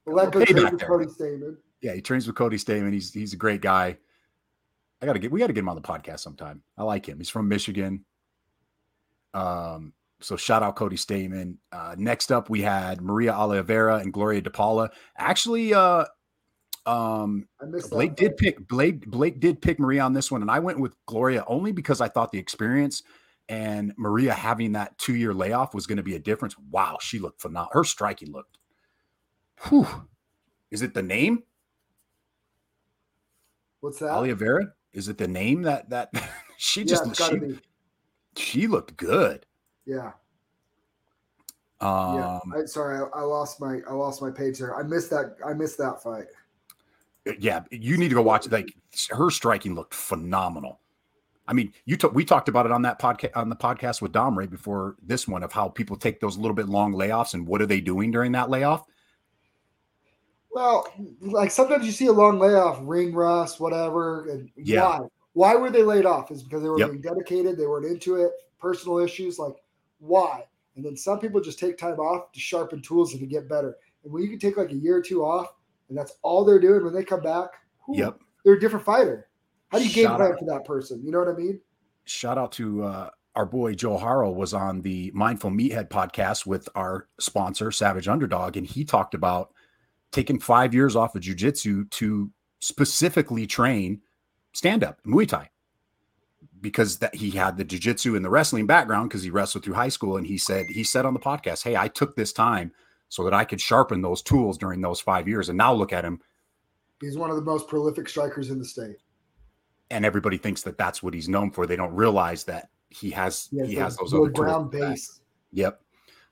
Aleko 0.06 0.44
trained 0.46 0.72
with. 0.72 0.80
Cody 0.86 1.06
Stamann. 1.06 1.56
yeah 1.80 1.94
he 1.94 2.00
trains 2.00 2.26
with 2.26 2.36
Cody 2.36 2.56
Stamann 2.58 2.92
he's 2.92 3.12
he's 3.12 3.32
a 3.32 3.36
great 3.36 3.60
guy 3.62 3.96
I 5.02 5.06
gotta 5.06 5.18
get 5.18 5.32
we 5.32 5.40
gotta 5.40 5.52
get 5.52 5.60
him 5.60 5.68
on 5.68 5.76
the 5.76 5.82
podcast 5.82 6.20
sometime 6.20 6.62
I 6.78 6.84
like 6.84 7.06
him 7.08 7.18
he's 7.18 7.30
from 7.30 7.48
Michigan 7.48 8.04
um 9.34 9.92
so 10.20 10.36
shout 10.36 10.62
out 10.62 10.76
Cody 10.76 10.96
Stamann 10.96 11.56
uh 11.72 11.94
next 11.96 12.30
up 12.30 12.50
we 12.50 12.60
had 12.62 13.00
Maria 13.00 13.32
Oliveira 13.32 13.96
and 13.96 14.12
Gloria 14.12 14.42
DePaula 14.42 14.90
actually 15.16 15.72
uh 15.74 16.04
um 16.86 17.46
Blake 17.90 18.16
did 18.16 18.36
pick 18.38 18.66
Blake. 18.66 19.06
Blake 19.06 19.38
did 19.38 19.60
pick 19.60 19.78
Maria 19.78 20.00
on 20.02 20.14
this 20.14 20.30
one, 20.30 20.40
and 20.40 20.50
I 20.50 20.60
went 20.60 20.80
with 20.80 20.94
Gloria 21.06 21.44
only 21.46 21.72
because 21.72 22.00
I 22.00 22.08
thought 22.08 22.32
the 22.32 22.38
experience 22.38 23.02
and 23.50 23.92
Maria 23.96 24.32
having 24.32 24.72
that 24.72 24.96
two 24.96 25.16
year 25.16 25.34
layoff 25.34 25.74
was 25.74 25.86
going 25.86 25.96
to 25.96 26.04
be 26.04 26.14
a 26.14 26.20
difference. 26.20 26.54
Wow, 26.70 26.98
she 27.00 27.18
looked 27.18 27.42
phenomenal. 27.42 27.70
Her 27.72 27.84
striking 27.84 28.30
looked. 28.32 28.58
Whew. 29.68 29.88
Is 30.70 30.82
it 30.82 30.94
the 30.94 31.02
name 31.02 31.42
What's 33.80 33.98
that? 33.98 34.10
Oliveira? 34.10 34.72
Is 34.92 35.08
it 35.08 35.18
the 35.18 35.26
name 35.26 35.62
that 35.62 35.90
that 35.90 36.12
she 36.56 36.84
just 36.84 37.06
it's 37.06 37.26
she, 37.26 37.38
be. 37.38 37.58
she 38.36 38.66
looked 38.68 38.96
good. 38.96 39.44
Yeah. 39.84 40.12
Um, 41.80 42.14
Yeah. 42.16 42.38
I, 42.54 42.64
sorry, 42.66 42.98
I, 42.98 43.18
I 43.18 43.22
lost 43.22 43.60
my 43.60 43.80
I 43.88 43.92
lost 43.92 44.22
my 44.22 44.30
page 44.30 44.58
there. 44.60 44.76
I 44.76 44.84
missed 44.84 45.10
that. 45.10 45.36
I 45.44 45.54
missed 45.54 45.76
that 45.78 46.02
fight. 46.02 46.26
yeah, 47.40 47.64
you 47.72 47.96
need 47.96 48.10
to 48.10 48.14
go 48.14 48.22
watch. 48.22 48.48
Like 48.48 48.72
her 49.10 49.30
striking 49.30 49.74
looked 49.74 49.94
phenomenal. 49.94 50.78
I 51.50 51.52
mean, 51.52 51.72
you 51.84 51.96
took 51.96 52.14
we 52.14 52.24
talked 52.24 52.48
about 52.48 52.64
it 52.64 52.72
on 52.72 52.82
that 52.82 53.00
podcast 53.00 53.32
on 53.34 53.48
the 53.48 53.56
podcast 53.56 54.00
with 54.00 54.12
Dom 54.12 54.38
right 54.38 54.48
before 54.50 54.94
this 55.02 55.26
one 55.26 55.42
of 55.42 55.52
how 55.52 55.68
people 55.68 55.96
take 55.96 56.20
those 56.20 56.38
little 56.38 56.54
bit 56.54 56.68
long 56.68 56.94
layoffs 56.94 57.34
and 57.34 57.44
what 57.44 57.60
are 57.60 57.66
they 57.66 57.80
doing 57.80 58.12
during 58.12 58.30
that 58.32 58.50
layoff? 58.50 58.86
Well, 60.52 60.86
like 61.20 61.50
sometimes 61.50 61.84
you 61.86 61.92
see 61.92 62.06
a 62.06 62.12
long 62.12 62.38
layoff, 62.38 62.78
ring 62.82 63.12
rust, 63.12 63.58
whatever. 63.58 64.28
And 64.28 64.50
Yeah. 64.56 64.82
why? 64.82 65.00
Why 65.32 65.54
were 65.56 65.70
they 65.70 65.82
laid 65.82 66.06
off? 66.06 66.30
Is 66.30 66.44
because 66.44 66.62
they 66.62 66.68
were 66.68 66.78
Yep. 66.78 66.90
being 66.90 67.02
dedicated, 67.02 67.56
they 67.58 67.66
weren't 67.66 67.86
into 67.86 68.16
it, 68.16 68.32
personal 68.60 68.98
issues. 68.98 69.38
Like 69.38 69.56
why? 69.98 70.46
And 70.76 70.84
then 70.84 70.96
some 70.96 71.18
people 71.18 71.40
just 71.40 71.58
take 71.58 71.76
time 71.76 71.98
off 71.98 72.30
to 72.32 72.38
sharpen 72.40 72.80
tools 72.80 73.12
and 73.12 73.20
to 73.20 73.26
get 73.26 73.48
better. 73.48 73.76
And 74.04 74.12
when 74.12 74.22
you 74.22 74.28
can 74.28 74.38
take 74.38 74.56
like 74.56 74.70
a 74.70 74.76
year 74.76 74.96
or 74.96 75.02
two 75.02 75.24
off, 75.24 75.52
and 75.88 75.98
that's 75.98 76.12
all 76.22 76.44
they're 76.44 76.60
doing 76.60 76.84
when 76.84 76.94
they 76.94 77.04
come 77.04 77.22
back, 77.22 77.50
whew, 77.86 77.96
Yep. 77.98 78.20
they're 78.44 78.54
a 78.54 78.60
different 78.60 78.84
fighter. 78.84 79.28
How 79.70 79.78
do 79.78 79.86
you 79.86 79.92
game 79.92 80.08
plan 80.16 80.36
for 80.38 80.44
that 80.46 80.64
person? 80.64 81.02
You 81.04 81.12
know 81.12 81.20
what 81.20 81.28
I 81.28 81.34
mean? 81.34 81.60
Shout 82.04 82.38
out 82.38 82.52
to 82.52 82.82
uh, 82.82 83.10
our 83.36 83.46
boy 83.46 83.74
Joe 83.74 83.98
Harrell 83.98 84.34
was 84.34 84.52
on 84.52 84.82
the 84.82 85.10
Mindful 85.14 85.50
Meathead 85.50 85.88
podcast 85.88 86.44
with 86.44 86.68
our 86.74 87.06
sponsor 87.18 87.70
Savage 87.70 88.08
Underdog, 88.08 88.56
and 88.56 88.66
he 88.66 88.84
talked 88.84 89.14
about 89.14 89.52
taking 90.10 90.40
five 90.40 90.74
years 90.74 90.96
off 90.96 91.14
of 91.14 91.22
jujitsu 91.22 91.88
to 91.90 92.30
specifically 92.58 93.46
train 93.46 94.00
stand 94.52 94.82
up 94.82 94.98
Muay 95.06 95.26
Thai 95.26 95.48
because 96.60 96.98
that 96.98 97.14
he 97.14 97.30
had 97.30 97.56
the 97.56 97.64
jujitsu 97.64 98.16
and 98.16 98.24
the 98.24 98.30
wrestling 98.30 98.66
background 98.66 99.08
because 99.08 99.22
he 99.22 99.30
wrestled 99.30 99.64
through 99.64 99.74
high 99.74 99.88
school, 99.88 100.16
and 100.16 100.26
he 100.26 100.36
said 100.36 100.66
he 100.68 100.82
said 100.84 101.06
on 101.06 101.14
the 101.14 101.20
podcast, 101.20 101.62
"Hey, 101.62 101.76
I 101.76 101.88
took 101.88 102.16
this 102.16 102.32
time 102.32 102.72
so 103.08 103.24
that 103.24 103.34
I 103.34 103.44
could 103.44 103.60
sharpen 103.60 104.02
those 104.02 104.22
tools 104.22 104.58
during 104.58 104.80
those 104.80 105.00
five 105.00 105.28
years, 105.28 105.48
and 105.48 105.56
now 105.56 105.72
look 105.72 105.92
at 105.92 106.04
him." 106.04 106.20
He's 107.00 107.16
one 107.16 107.30
of 107.30 107.36
the 107.36 107.42
most 107.42 107.68
prolific 107.68 108.08
strikers 108.08 108.50
in 108.50 108.58
the 108.58 108.64
state. 108.64 108.96
And 109.90 110.04
everybody 110.04 110.36
thinks 110.38 110.62
that 110.62 110.78
that's 110.78 111.02
what 111.02 111.14
he's 111.14 111.28
known 111.28 111.50
for. 111.50 111.66
They 111.66 111.76
don't 111.76 111.94
realize 111.94 112.44
that 112.44 112.68
he 112.90 113.10
has 113.10 113.48
He 113.50 113.58
has, 113.58 113.68
he 113.68 113.74
has 113.76 113.96
those 113.96 114.12
other 114.14 114.24
tools. 114.26 114.32
ground 114.32 114.70
back. 114.70 114.80
base. 114.80 115.20
Yep. 115.52 115.80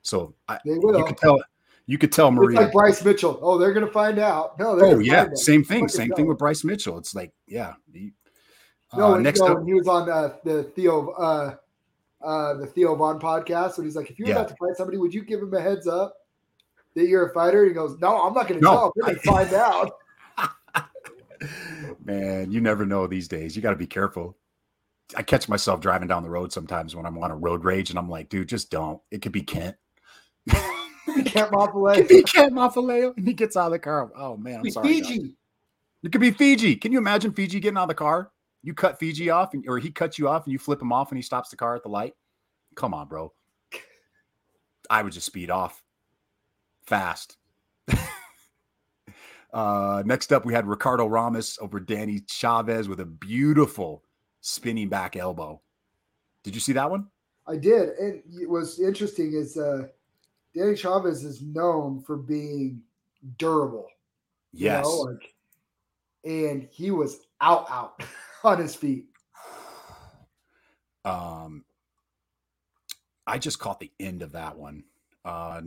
So 0.03 0.35
I, 0.49 0.59
you 0.65 1.05
could 1.07 1.17
tell 1.19 1.41
you 1.87 1.99
could 1.99 2.13
tell 2.13 2.29
It's 2.43 2.55
like 2.57 2.73
Bryce 2.73 3.05
Mitchell. 3.05 3.39
Oh, 3.43 3.59
they're 3.59 3.73
gonna 3.73 3.87
find 3.91 4.19
out. 4.19 4.59
No, 4.59 4.77
they're 4.77 4.87
oh 4.97 4.99
yeah, 5.01 5.27
same 5.35 5.65
thing. 5.65 5.81
Fucking 5.81 5.89
Same 5.89 6.09
go. 6.11 6.17
thing 6.17 6.27
with 6.27 6.39
Bryce 6.39 6.63
Mitchell. 6.63 6.99
It's 6.99 7.15
like 7.15 7.33
yeah. 7.47 7.73
he- 7.93 8.13
No, 8.97 9.15
uh, 9.15 9.19
next 9.19 9.41
no, 9.41 9.47
up, 9.59 9.65
he 9.67 9.75
was 9.75 9.89
on 9.89 10.09
uh, 10.09 10.35
the 10.45 10.63
Theo 10.65 11.09
uh, 11.11 11.55
uh, 12.23 12.55
the 12.55 12.67
Theo 12.67 12.95
Von 12.95 13.19
podcast, 13.21 13.77
and 13.79 13.85
he's 13.87 13.97
like, 13.97 14.11
"If 14.11 14.19
you're 14.19 14.29
Yeah. 14.29 14.37
about 14.37 14.49
to 14.49 14.57
fight 14.57 14.77
somebody, 14.77 14.99
would 14.99 15.13
you 15.15 15.23
give 15.23 15.41
him 15.41 15.53
a 15.55 15.61
heads 15.61 15.87
up 15.89 16.15
that 16.95 17.07
you're 17.09 17.29
a 17.31 17.35
fighter?" 17.35 17.63
And 17.63 17.69
he 17.71 17.75
goes, 17.75 17.99
"No, 18.01 18.21
I'm 18.23 18.35
not 18.35 18.49
going 18.49 18.61
to 18.61 18.65
No, 18.65 18.71
tell 18.71 18.93
going 19.01 19.15
to 19.17 19.21
I- 19.21 19.25
find 19.45 19.55
out." 19.55 19.93
Man, 22.09 22.51
you 22.51 22.61
never 22.61 22.87
know 22.87 23.07
these 23.07 23.29
days. 23.29 23.55
You 23.55 23.63
got 23.63 23.71
to 23.71 23.77
be 23.77 23.87
careful. 23.87 24.37
I 25.15 25.23
catch 25.23 25.49
myself 25.49 25.81
driving 25.81 26.09
down 26.09 26.23
the 26.23 26.31
road 26.31 26.53
sometimes 26.53 26.97
when 26.97 27.07
I'm 27.07 27.19
on 27.19 27.31
a 27.31 27.37
road 27.37 27.65
rage, 27.65 27.91
and 27.91 27.99
I'm 27.99 28.09
like, 28.09 28.29
dude, 28.29 28.49
just 28.49 28.71
don't. 28.71 29.01
It 29.11 29.23
could 29.23 29.33
be 29.33 29.43
Kent. 29.43 29.77
Can't 31.27 31.53
mop 31.53 31.73
It 31.75 31.97
could 31.97 32.09
be 32.09 32.23
Kent 32.23 32.53
Mafaleo, 32.55 33.17
and 33.17 33.27
he 33.27 33.35
gets 33.35 33.57
out 33.57 33.67
of 33.67 33.73
the 33.73 33.79
car. 33.79 34.11
Oh 34.17 34.37
man, 34.37 34.61
I'm 34.61 34.71
sorry. 34.71 34.89
Fiji. 34.89 35.35
It 36.03 36.13
could 36.13 36.21
be 36.21 36.31
Fiji. 36.31 36.77
Can 36.77 36.93
you 36.93 36.99
imagine 36.99 37.33
Fiji 37.33 37.61
getting 37.61 37.77
out 37.77 37.85
of 37.85 37.89
the 37.89 37.95
car? 37.95 38.31
You 38.63 38.75
cut 38.75 38.99
Fiji 38.99 39.31
off, 39.31 39.55
and, 39.55 39.65
or 39.69 39.79
he 39.79 39.91
cuts 39.91 40.19
you 40.19 40.29
off, 40.29 40.45
and 40.45 40.53
you 40.53 40.59
flip 40.59 40.81
him 40.81 40.93
off, 40.93 41.11
and 41.11 41.19
he 41.19 41.23
stops 41.23 41.51
the 41.51 41.57
car 41.57 41.75
at 41.75 41.83
the 41.83 41.89
light. 41.89 42.15
Come 42.75 42.95
on, 42.95 43.09
bro. 43.09 43.33
I 44.91 45.03
would 45.03 45.13
just 45.13 45.27
speed 45.27 45.51
off 45.51 45.83
fast. 46.87 47.37
Uh, 49.53 50.03
next 50.05 50.33
up, 50.33 50.45
we 50.45 50.53
had 50.53 50.67
Ricardo 50.67 51.07
Ramos 51.07 51.59
over 51.61 51.81
Danny 51.81 52.23
Chavez 52.29 52.89
with 52.89 53.01
a 53.01 53.07
beautiful 53.07 54.05
spinning 54.41 54.89
back 54.89 55.17
elbow. 55.17 55.61
Did 56.45 56.55
you 56.55 56.61
see 56.61 56.73
that 56.75 56.91
one? 56.91 57.09
I 57.47 57.57
did, 57.57 57.91
and 57.99 58.23
it 58.41 58.49
was 58.49 58.79
interesting. 58.79 59.33
Is 59.35 59.57
uh, 59.57 59.89
Danny 60.55 60.77
Chavez 60.77 61.25
is 61.25 61.41
known 61.43 62.01
for 62.03 62.17
being 62.17 62.83
durable. 63.39 63.87
you 64.53 64.67
Yes. 64.67 64.85
know, 64.85 64.91
like, 65.01 65.35
and 66.25 66.69
he 66.71 66.91
was 66.91 67.21
out, 67.41 67.71
out 67.71 68.03
on 68.45 68.59
his 68.61 68.75
feet. 68.75 69.07
Um, 71.05 71.65
I 73.27 73.39
just 73.39 73.59
caught 73.59 73.81
the 73.81 73.91
end 73.99 74.21
of 74.23 74.33
that 74.33 74.59
one. 74.59 74.85
Uh, 75.25 75.63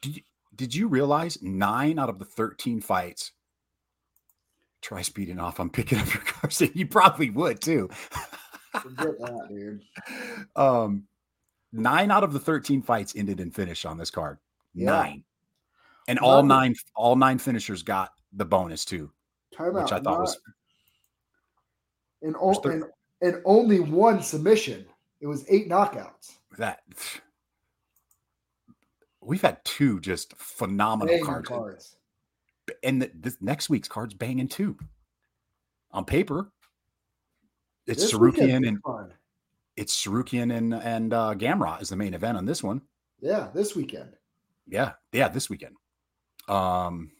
did 0.00 0.16
you, 0.16 0.22
did 0.54 0.74
you 0.74 0.88
realize 0.88 1.40
nine 1.42 1.98
out 1.98 2.08
of 2.08 2.18
the 2.18 2.24
thirteen 2.24 2.80
fights? 2.80 3.32
Try 4.82 5.02
speeding 5.02 5.38
off. 5.38 5.60
I'm 5.60 5.70
picking 5.70 5.98
up 5.98 6.12
your 6.12 6.22
car. 6.26 6.50
So 6.50 6.66
you 6.74 6.86
probably 6.86 7.30
would 7.30 7.60
too. 7.60 7.88
Forget 8.80 9.18
that, 9.18 9.46
dude. 9.48 9.82
um, 10.56 11.04
nine 11.72 12.10
out 12.10 12.24
of 12.24 12.32
the 12.32 12.40
thirteen 12.40 12.82
fights 12.82 13.14
ended 13.16 13.40
in 13.40 13.50
finish 13.50 13.84
on 13.84 13.98
this 13.98 14.10
card. 14.10 14.38
Yeah. 14.74 14.86
Nine, 14.90 15.24
and 16.08 16.18
all 16.18 16.42
None. 16.42 16.48
nine, 16.48 16.74
all 16.94 17.16
nine 17.16 17.38
finishers 17.38 17.82
got 17.82 18.12
the 18.32 18.44
bonus 18.44 18.84
too, 18.84 19.10
Time 19.54 19.74
which 19.74 19.84
out. 19.84 19.92
I 19.92 20.00
thought 20.00 20.20
was 20.20 20.38
and, 22.22 22.36
o- 22.38 22.60
and 22.64 22.84
and 23.22 23.42
only 23.44 23.80
one 23.80 24.22
submission. 24.22 24.86
It 25.20 25.26
was 25.26 25.44
eight 25.48 25.68
knockouts. 25.68 26.38
that. 26.58 26.80
We've 29.22 29.42
had 29.42 29.64
two 29.64 30.00
just 30.00 30.34
phenomenal 30.36 31.08
Banging 31.14 31.24
cards. 31.26 31.48
cards. 31.48 31.96
and 32.82 33.02
the, 33.02 33.10
this 33.14 33.36
next 33.40 33.68
week's 33.68 33.88
card's 33.88 34.14
banging 34.14 34.48
too. 34.48 34.76
On 35.92 36.04
paper, 36.04 36.50
it's 37.86 38.02
This 38.02 38.12
Sarukian 38.14 38.66
and 38.66 38.80
fun. 38.82 39.12
it's 39.76 40.04
Sarukian 40.04 40.56
and 40.56 40.74
and 40.74 41.12
uh, 41.12 41.34
Gamrot 41.36 41.82
is 41.82 41.88
the 41.88 41.96
main 41.96 42.14
event 42.14 42.38
on 42.38 42.46
this 42.46 42.62
one. 42.62 42.80
yeah, 43.20 43.48
this 43.52 43.74
weekend. 43.74 44.14
Yeah, 44.68 44.92
yeah, 45.12 45.28
this 45.28 45.50
weekend. 45.50 45.74
Um, 46.48 47.10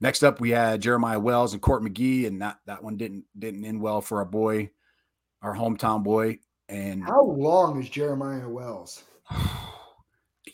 next 0.00 0.22
up 0.22 0.40
we 0.40 0.50
had 0.50 0.80
Jeremiah 0.80 1.18
Wells 1.18 1.52
and 1.52 1.60
Court 1.60 1.82
McGee, 1.82 2.26
and 2.26 2.40
that 2.42 2.58
that 2.66 2.82
one 2.82 2.96
didn't 2.96 3.24
didn't 3.38 3.64
end 3.64 3.80
well 3.80 4.00
for 4.00 4.18
our 4.18 4.24
boy, 4.24 4.70
our 5.42 5.54
hometown 5.54 6.02
boy. 6.04 6.38
And 6.68 7.02
How 7.04 7.24
long 7.24 7.82
is 7.82 7.90
Jeremiah 7.90 8.48
Wells? 8.48 9.02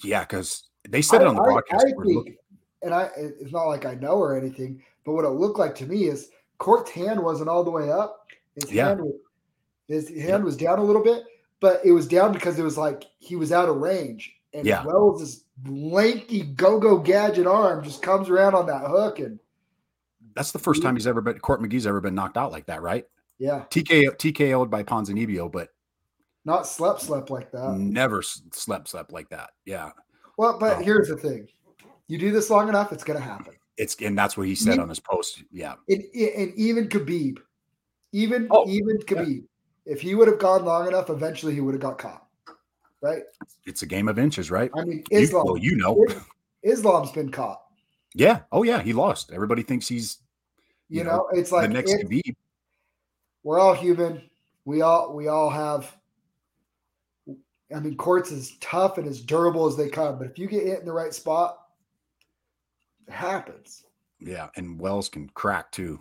yeah, 0.02 0.21
because 0.21 0.64
they 0.88 1.02
said 1.02 1.21
it 1.23 1.26
on 1.26 1.35
the 1.37 1.43
I- 1.43 1.45
I- 1.45 1.52
broadcast. 1.52 1.87
I 1.87 2.05
think- 2.05 2.38
and 2.83 2.95
I 2.95 3.11
it's 3.16 3.52
not 3.52 3.64
like 3.64 3.85
I 3.87 3.95
know 3.95 4.14
or 4.19 4.37
anything, 4.37 4.83
but 5.05 5.12
what 5.12 5.25
it 5.25 5.31
looked 5.31 5.59
like 5.59 5.75
to 5.76 5.87
me 5.87 6.05
is 6.05 6.31
Court's 6.59 6.90
hand 6.90 7.23
wasn't 7.23 7.49
all 7.49 7.64
the 7.64 7.71
way 7.71 7.90
up. 7.90 8.26
His 8.55 8.73
Yeah. 8.73 8.88
hand 8.88 9.00
was, 9.00 9.14
his 9.88 10.09
hand 10.23 10.45
was 10.45 10.57
down 10.57 10.78
a 10.78 10.85
little 10.85 11.02
bit, 11.02 11.25
but 11.61 11.85
it 11.85 11.93
was 11.93 12.07
down 12.07 12.33
because 12.33 12.59
it 12.59 12.62
was 12.62 12.78
like 12.78 13.05
he 13.19 13.35
was 13.37 13.52
out 13.52 13.69
of 13.69 13.76
range. 13.76 14.33
And 14.55 14.66
Yeah. 14.66 14.85
Wells' 14.87 15.45
lanky 15.66 16.43
go-go 16.43 16.99
gadget 16.99 17.47
arm 17.47 17.83
just 17.83 18.02
comes 18.02 18.28
around 18.28 18.55
on 18.55 18.66
that 18.66 18.87
hook 18.87 19.19
and 19.19 19.38
That's 20.35 20.52
the 20.52 20.59
first 20.59 20.83
time 20.83 20.97
he's 20.97 21.07
ever 21.07 21.21
been 21.23 21.38
Court 21.38 21.62
McGee's 21.62 21.87
ever 21.87 22.00
been 22.00 22.14
knocked 22.14 22.37
out 22.37 22.52
like 22.52 22.66
that, 22.66 22.83
right? 22.83 23.07
Yeah, 23.38 23.64
TK 23.71 24.11
TKO'd 24.16 24.71
by 24.71 24.83
Ponzinibbio, 24.83 25.50
but 25.50 25.71
not 26.47 26.67
slept 26.67 27.03
slept 27.03 27.29
like 27.29 27.50
that. 27.53 27.73
never 27.76 28.23
slept 28.23 28.88
slept 28.88 29.12
like 29.12 29.29
that. 29.29 29.50
Yeah, 29.67 29.91
Well, 30.38 30.59
but 30.59 30.79
Oh. 30.79 30.83
here's 30.83 31.09
the 31.09 31.17
thing: 31.17 31.49
you 32.09 32.17
do 32.19 32.31
this 32.31 32.49
long 32.49 32.69
enough, 32.71 32.93
it's 32.93 33.05
gonna 33.05 33.21
happen. 33.21 33.55
it's 33.76 33.95
and 34.00 34.17
that's 34.17 34.37
what 34.38 34.47
he 34.47 34.55
said 34.55 34.76
You- 34.76 34.83
on 34.83 34.88
his 34.88 35.00
post. 35.00 35.43
Yeah, 35.50 35.75
And, 35.91 36.03
and 36.15 36.55
even 36.55 36.88
Khabib, 36.88 37.38
even 38.12 38.47
Oh, 38.50 38.67
even 38.69 38.97
Khabib, 38.99 39.45
if 39.85 40.00
he 40.00 40.15
would 40.15 40.29
have 40.29 40.38
gone 40.38 40.65
long 40.65 40.88
enough, 40.88 41.11
eventually 41.11 41.53
he 41.55 41.61
would 41.61 41.75
have 41.75 41.83
got 41.83 41.99
caught. 41.99 42.23
Right? 43.03 43.25
it's 43.67 43.83
a 43.83 43.87
game 43.87 44.09
of 44.09 44.19
inches, 44.19 44.50
right? 44.50 44.71
I 44.75 44.85
mean, 44.85 45.05
You- 45.11 45.19
Islam. 45.19 45.45
well, 45.47 45.57
you 45.59 45.76
know, 45.76 46.07
Islam's 46.62 47.12
been 47.12 47.31
caught. 47.31 47.61
yeah. 48.15 48.41
Oh 48.53 48.62
yeah, 48.62 48.81
he 48.81 48.93
lost. 48.95 49.33
Everybody 49.33 49.62
thinks 49.62 49.87
he's 49.88 50.19
You, 50.88 50.99
You 51.00 51.05
know, 51.05 51.17
know, 51.17 51.29
it's 51.33 51.50
like 51.53 51.69
the 51.69 51.75
next 51.75 51.93
it- 51.93 52.07
Khabib. 52.09 52.37
we're 53.43 53.59
all 53.59 53.75
human. 53.75 54.23
We 54.65 54.81
all 54.83 55.12
we 55.15 55.26
all 55.29 55.50
have. 55.50 55.95
I 57.75 57.80
mean, 57.80 57.96
courts 57.96 58.30
as 58.30 58.56
tough 58.61 58.99
and 58.99 59.08
as 59.08 59.20
durable 59.20 59.66
as 59.66 59.76
they 59.76 59.88
come, 59.88 60.18
but 60.18 60.28
if 60.28 60.38
you 60.38 60.46
get 60.46 60.66
hit 60.66 60.80
in 60.80 60.87
the 60.87 60.92
right 60.92 61.12
spot, 61.12 61.58
it 63.08 63.12
happens. 63.12 63.85
Yeah, 64.20 64.49
and 64.56 64.80
Wells 64.80 65.08
can 65.08 65.28
crack 65.30 65.73
too. 65.73 66.00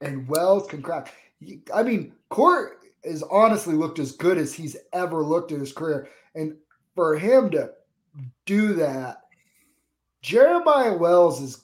And 0.00 0.28
Wells 0.28 0.66
can 0.66 0.82
crack. 0.82 1.12
I 1.74 1.82
mean, 1.82 2.14
Court 2.30 2.78
has 3.04 3.22
honestly 3.24 3.74
looked 3.74 3.98
as 3.98 4.12
good 4.12 4.38
as 4.38 4.54
he's 4.54 4.76
ever 4.92 5.22
looked 5.22 5.52
in 5.52 5.60
his 5.60 5.72
career, 5.72 6.08
and 6.34 6.56
for 6.94 7.16
him 7.16 7.50
to 7.50 7.70
do 8.46 8.72
that, 8.74 9.18
Jeremiah 10.22 10.96
Wells 10.96 11.40
has 11.40 11.62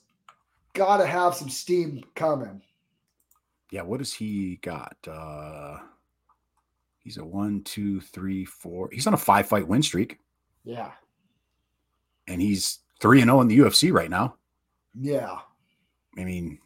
got 0.75 0.99
to 0.99 1.07
have 1.07 1.35
some 1.35 1.49
steam 1.49 2.05
coming. 2.15 2.63
Yeah, 3.71 3.83
what 3.83 3.99
does 3.99 4.13
he 4.13 4.57
got? 4.57 4.97
Uh 5.09 5.79
he's 7.05 7.19
a 7.19 7.25
one, 7.25 7.63
two, 7.63 8.01
three, 8.01 8.45
four. 8.45 8.89
He's 8.93 9.07
on 9.07 9.15
a 9.15 9.19
five 9.19 9.47
fight 9.47 9.69
win 9.69 9.83
streak, 9.83 10.19
Yeah, 10.65 10.91
and 12.27 12.41
he's 12.43 12.81
three 13.01 13.21
and 13.21 13.29
zero 13.29 13.41
in 13.43 13.49
the 13.49 13.59
UFC 13.59 13.93
right 13.93 14.11
now. 14.11 14.37
yeah. 14.99 15.39
I 16.17 16.23
mean, 16.25 16.59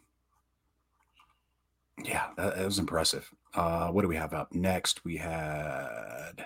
yeah, 2.03 2.27
that, 2.37 2.55
that 2.55 2.65
was 2.65 2.77
impressive. 2.79 3.27
Uh, 3.55 3.89
what 3.89 4.03
do 4.03 4.07
we 4.07 4.15
have 4.15 4.33
up 4.33 4.53
next? 4.53 5.03
We 5.03 5.17
had 5.17 6.45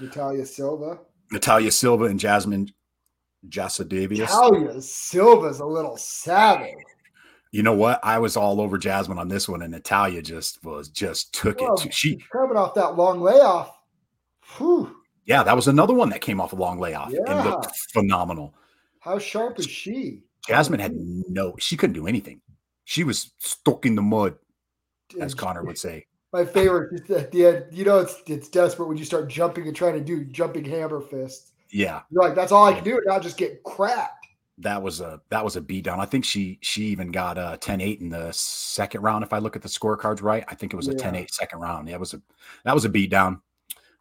Natalia 0.00 0.44
Silva. 0.44 0.98
Natalia 1.30 1.70
Silva 1.70 2.06
and 2.06 2.18
Jasmine 2.18 2.68
Jasadavius. 3.48 4.18
Natalia 4.18 4.82
Silva's 4.82 5.60
a 5.60 5.64
little 5.64 5.96
savage. 5.96 6.74
You 7.52 7.62
know 7.62 7.74
what? 7.74 8.00
I 8.02 8.18
was 8.18 8.36
all 8.36 8.60
over 8.60 8.78
Jasmine 8.78 9.18
on 9.18 9.28
this 9.28 9.48
one, 9.48 9.60
and 9.62 9.72
Natalia 9.72 10.22
just 10.22 10.64
was 10.64 10.88
just 10.88 11.32
took 11.34 11.60
Well, 11.60 11.74
it. 11.74 11.92
She, 11.94 12.16
coming 12.32 12.56
off 12.56 12.74
that 12.74 12.96
long 12.96 13.20
layoff. 13.20 13.76
Whew, 14.56 14.96
yeah, 15.26 15.42
that 15.42 15.54
was 15.54 15.68
another 15.68 15.94
one 15.94 16.08
that 16.10 16.20
came 16.22 16.40
off 16.40 16.52
a 16.52 16.56
long 16.56 16.78
layoff 16.80 17.08
and 17.12 17.26
Yeah. 17.26 17.44
looked 17.44 17.76
phenomenal. 17.92 18.54
how 19.00 19.18
sharp 19.18 19.58
is 19.58 19.66
she? 19.66 20.22
Jasmine 20.46 20.80
had 20.80 20.94
no, 20.96 21.54
she 21.58 21.76
couldn't 21.76 21.94
do 21.94 22.06
anything. 22.06 22.40
She 22.84 23.04
was 23.04 23.32
stuck 23.38 23.84
in 23.86 23.94
the 23.96 24.02
mud, 24.02 24.34
as 25.20 25.32
And 25.32 25.38
Conor 25.38 25.62
would 25.64 25.78
say. 25.78 26.06
My 26.32 26.44
favorite 26.44 27.00
is 27.00 27.10
at 27.10 27.30
the 27.30 27.46
end. 27.46 27.64
You 27.70 27.84
know, 27.84 27.98
it's 28.00 28.16
it's 28.26 28.48
desperate 28.48 28.88
when 28.88 28.96
you 28.96 29.04
start 29.04 29.28
jumping 29.28 29.66
and 29.66 29.76
trying 29.76 29.94
to 29.94 30.00
do 30.00 30.24
jumping 30.24 30.64
hammer 30.64 31.00
fists. 31.00 31.52
Yeah, 31.70 32.00
You're 32.10 32.22
like, 32.22 32.34
that's 32.34 32.52
all 32.52 32.64
I 32.64 32.72
can 32.74 32.84
do, 32.84 32.96
and 32.96 33.06
now 33.06 33.18
just 33.18 33.36
get 33.38 33.62
cracked. 33.62 34.21
That 34.62 34.82
was 34.82 35.00
a 35.00 35.20
that 35.30 35.44
was 35.44 35.56
a 35.56 35.60
beat 35.60 35.84
down. 35.84 36.00
I 36.00 36.04
think 36.06 36.24
she 36.24 36.58
she 36.62 36.84
even 36.86 37.10
got 37.10 37.38
a 37.38 37.58
10-8 37.60 38.00
in 38.00 38.08
the 38.08 38.32
second 38.32 39.02
round. 39.02 39.22
If 39.24 39.32
I 39.32 39.38
look 39.38 39.56
at 39.56 39.62
the 39.62 39.68
scorecards 39.68 40.22
right, 40.22 40.44
I 40.48 40.54
think 40.54 40.72
it 40.72 40.76
was 40.76 40.88
a 40.88 40.92
Yeah. 40.92 41.10
10-8 41.10 41.30
second 41.30 41.60
round. 41.60 41.88
Yeah, 41.88 41.94
it 41.94 42.00
was 42.00 42.14
a 42.14 42.22
that 42.64 42.74
was 42.74 42.84
a 42.84 42.88
beat 42.88 43.10
down. 43.10 43.40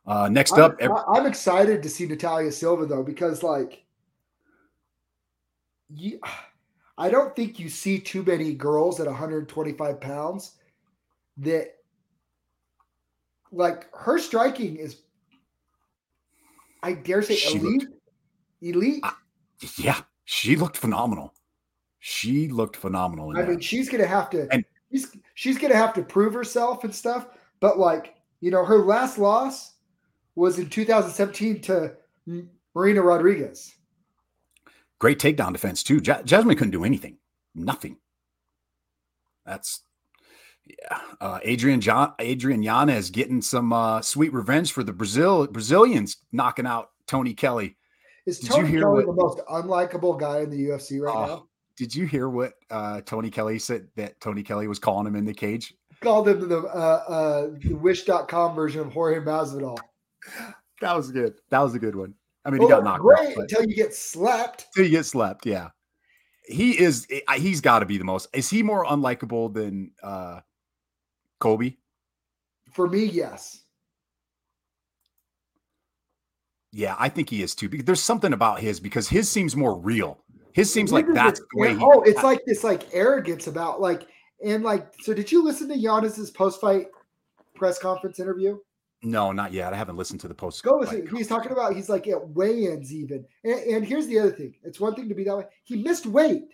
Uh, 0.05 0.27
next 0.29 0.53
I'm, 0.53 0.61
up, 0.63 0.75
ev- 0.79 0.91
I- 0.91 1.03
I'm 1.17 1.25
excited 1.27 1.83
to 1.83 1.89
see 1.89 2.07
Natalia 2.07 2.51
Silva 2.51 2.85
though, 2.85 3.03
because 3.03 3.43
like, 3.43 3.83
you, 5.93 6.19
I 6.97 7.09
don't 7.09 7.35
think 7.35 7.59
you 7.59 7.69
see 7.69 7.99
too 7.99 8.23
many 8.23 8.53
girls 8.53 8.99
at 8.99 9.07
125 9.07 9.99
pounds 10.01 10.53
that, 11.37 11.75
like, 13.51 13.87
her 13.93 14.17
striking 14.19 14.77
is, 14.77 15.01
I 16.83 16.93
dare 16.93 17.21
say, 17.21 17.35
She 17.35 17.57
elite. 17.57 17.87
elite. 18.61 19.03
yeah, 19.77 20.01
she 20.25 20.55
looked 20.55 20.77
phenomenal. 20.77 21.33
She 21.99 22.47
looked 22.47 22.75
phenomenal. 22.77 23.31
I 23.37 23.41
that. 23.41 23.49
mean, 23.49 23.59
she's 23.59 23.89
gonna 23.89 24.07
have 24.07 24.29
to. 24.31 24.47
And- 24.51 24.65
she's 24.91 25.15
she's 25.35 25.57
gonna 25.57 25.75
have 25.75 25.93
to 25.93 26.03
prove 26.03 26.33
herself 26.33 26.83
and 26.83 26.93
stuff. 26.93 27.27
But 27.59 27.77
like, 27.79 28.15
you 28.39 28.51
know, 28.51 28.65
her 28.65 28.79
last 28.79 29.17
loss 29.17 29.75
was 30.35 30.59
in 30.59 30.69
2017 30.69 31.61
to 31.61 31.93
Marina 32.73 33.01
Rodriguez. 33.01 33.75
Great 34.99 35.19
takedown 35.19 35.53
defense 35.53 35.83
too. 35.83 36.01
Ja- 36.03 36.21
Jasmine 36.23 36.55
couldn't 36.57 36.71
do 36.71 36.83
anything, 36.85 37.17
nothing. 37.55 37.97
That's 39.45 39.81
yeah. 40.65 40.99
Uh, 41.19 41.39
Adrian 41.43 41.81
John 41.81 42.13
Adrian 42.19 42.63
Yana 42.63 42.95
is 42.95 43.09
getting 43.09 43.41
some 43.41 43.73
uh, 43.73 44.01
sweet 44.01 44.31
revenge 44.33 44.71
for 44.71 44.83
the 44.83 44.93
Brazil 44.93 45.47
Brazilians 45.47 46.17
knocking 46.31 46.67
out 46.67 46.89
Tony 47.07 47.33
Kelly. 47.33 47.77
Is 48.25 48.39
Did 48.39 48.51
Tony 48.51 48.71
Kelly 48.79 49.05
what- 49.05 49.05
the 49.07 49.13
most 49.13 49.39
unlikable 49.49 50.19
guy 50.19 50.39
in 50.41 50.49
the 50.49 50.57
UFC 50.69 50.99
right 51.01 51.15
Oh, 51.15 51.25
now? 51.25 51.47
Did 51.77 51.95
you 51.95 52.05
hear 52.05 52.29
what 52.29 52.53
uh, 52.69 53.01
Tony 53.01 53.29
Kelly 53.31 53.57
said 53.57 53.87
that 53.95 54.19
Tony 54.21 54.43
Kelly 54.43 54.67
was 54.67 54.77
calling 54.77 55.07
him 55.07 55.15
in 55.15 55.25
the 55.25 55.33
cage? 55.33 55.73
Called 56.01 56.27
him 56.27 56.47
the 56.47 56.59
uh, 56.59 56.61
uh, 56.61 57.47
the 57.59 57.73
Wish.com 57.73 58.53
version 58.55 58.81
of 58.81 58.91
Jorge 58.93 59.19
Masvidal. 59.19 59.77
That 60.81 60.95
was 60.95 61.11
good. 61.11 61.35
That 61.49 61.59
was 61.59 61.73
a 61.73 61.79
good 61.79 61.95
one. 61.95 62.13
I 62.45 62.49
mean, 62.49 62.59
he 62.61 62.65
Oh, 62.65 62.69
got 62.69 62.83
knocked 62.83 63.01
great 63.01 63.19
out, 63.29 63.33
but 63.35 63.41
until 63.43 63.65
you 63.67 63.75
get 63.75 63.93
slapped. 63.93 64.67
till 64.75 64.83
you 64.83 64.89
get 64.91 65.05
slapped. 65.05 65.45
Yeah, 65.45 65.69
he 66.45 66.79
is. 66.79 67.07
He's 67.37 67.61
got 67.61 67.79
to 67.79 67.85
be 67.85 67.97
the 67.97 68.03
most. 68.03 68.27
Is 68.33 68.49
he 68.49 68.61
more 68.63 68.85
unlikable 68.85 69.53
than 69.53 69.91
uh, 70.03 70.41
Kobe? 71.39 71.75
For 72.73 72.87
me, 72.87 73.05
yes. 73.05 73.63
Yeah, 76.71 76.95
I 76.97 77.09
think 77.09 77.29
he 77.29 77.43
is 77.43 77.53
too. 77.53 77.69
Because 77.69 77.85
there's 77.85 78.01
something 78.01 78.33
about 78.33 78.59
his 78.59 78.79
because 78.79 79.09
his 79.09 79.29
seems 79.29 79.55
more 79.55 79.77
real. 79.77 80.19
His 80.53 80.71
seems 80.71 80.91
like 80.91 81.05
that's 81.13 81.39
the 81.39 81.45
way 81.55 81.75
he. 81.75 81.81
oh, 81.81 82.01
it's 82.01 82.23
like 82.23 82.39
this 82.45 82.63
like 82.63 82.87
arrogance 82.93 83.47
about 83.47 83.81
like 83.81 84.07
and 84.45 84.63
like. 84.63 84.93
So 85.01 85.13
did 85.13 85.31
you 85.31 85.43
listen 85.43 85.67
to 85.69 85.75
Giannis's 85.75 86.31
post 86.31 86.61
fight 86.61 86.87
press 87.55 87.79
conference 87.79 88.19
interview? 88.19 88.57
no, 89.03 89.31
not 89.31 89.51
yet. 89.51 89.73
I 89.73 89.77
haven't 89.77 89.97
listened 89.97 90.19
to 90.21 90.27
the 90.27 90.33
post. 90.33 90.61
Go 90.63 90.77
listen. 90.77 91.07
He's 91.15 91.27
talking 91.27 91.51
about 91.51 91.75
he's 91.75 91.89
like 91.89 92.07
at 92.07 92.29
weigh-ins 92.29 92.93
even. 92.93 93.25
And, 93.43 93.59
and 93.59 93.85
here's 93.85 94.07
the 94.07 94.19
other 94.19 94.31
thing. 94.31 94.55
It's 94.63 94.79
one 94.79 94.95
thing 94.95 95.09
to 95.09 95.15
be 95.15 95.23
that 95.23 95.37
way. 95.37 95.45
He 95.63 95.77
missed 95.77 96.05
weight. 96.05 96.53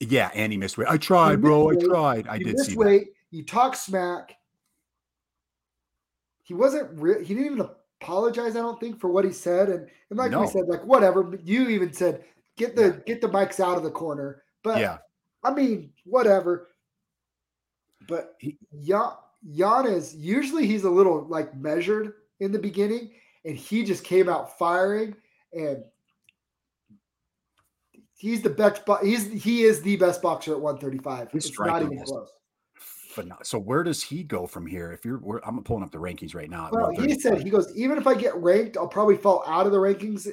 Yeah, 0.00 0.30
and 0.34 0.50
he 0.50 0.58
missed 0.58 0.76
weight. 0.76 0.88
I 0.88 0.96
tried, 0.96 1.40
bro. 1.40 1.70
I 1.70 1.76
tried. 1.76 2.26
I 2.26 2.38
he 2.38 2.44
did 2.44 2.58
see 2.58 2.72
that. 2.72 2.78
weight. 2.78 3.06
You 3.30 3.44
talk 3.44 3.76
smack. 3.76 4.36
He 6.42 6.52
wasn't 6.52 7.00
real. 7.00 7.20
He 7.20 7.34
didn't 7.34 7.46
even 7.46 7.68
apologize. 8.00 8.56
I 8.56 8.60
don't 8.60 8.78
think 8.80 9.00
for 9.00 9.08
what 9.10 9.24
he 9.24 9.32
said. 9.32 9.68
And 9.68 9.88
and 10.10 10.18
like 10.18 10.30
No. 10.30 10.42
we 10.42 10.46
said, 10.46 10.66
like 10.68 10.84
whatever. 10.84 11.38
You 11.42 11.68
even 11.68 11.92
said 11.92 12.24
get 12.56 12.76
the 12.76 13.02
get 13.06 13.20
the 13.20 13.28
mics 13.28 13.60
out 13.60 13.76
of 13.76 13.82
the 13.82 13.90
corner. 13.90 14.42
But 14.62 14.78
Yeah, 14.80 14.98
I 15.42 15.52
mean 15.52 15.92
whatever. 16.04 16.70
But 18.08 18.34
He- 18.38 18.58
Ya- 18.72 19.16
Giannis 19.46 20.14
usually 20.16 20.66
he's 20.66 20.84
a 20.84 20.90
little 20.90 21.26
like 21.28 21.54
measured 21.56 22.14
in 22.40 22.52
the 22.52 22.58
beginning, 22.58 23.12
and 23.44 23.56
he 23.56 23.84
just 23.84 24.04
came 24.04 24.28
out 24.28 24.58
firing 24.58 25.14
and. 25.52 25.84
He's 28.16 28.40
the 28.42 28.48
best. 28.50 28.86
bo- 28.86 29.04
He's 29.04 29.30
he 29.30 29.64
is 29.64 29.82
the 29.82 29.96
best 29.96 30.22
boxer 30.22 30.52
at 30.52 30.60
135. 30.60 31.30
His 31.32 31.46
it's 31.46 31.58
not 31.58 31.82
even 31.82 32.02
close. 32.04 32.30
Phenom- 33.14 33.44
So 33.44 33.58
where 33.58 33.82
does 33.82 34.02
he 34.02 34.22
go 34.24 34.46
from 34.46 34.66
here? 34.66 34.92
If 34.92 35.04
you're, 35.04 35.18
we're, 35.18 35.40
I'm 35.40 35.62
pulling 35.62 35.82
up 35.84 35.90
the 35.92 35.98
rankings 35.98 36.34
right 36.34 36.50
now. 36.50 36.68
Well, 36.72 36.90
he 36.98 37.18
said 37.18 37.40
he 37.42 37.50
goes, 37.50 37.74
even 37.76 37.98
if 37.98 38.06
I 38.06 38.14
get 38.14 38.34
ranked, 38.36 38.76
I'll 38.76 38.88
probably 38.88 39.16
fall 39.16 39.44
out 39.46 39.66
of 39.66 39.72
the 39.72 39.78
rankings 39.78 40.28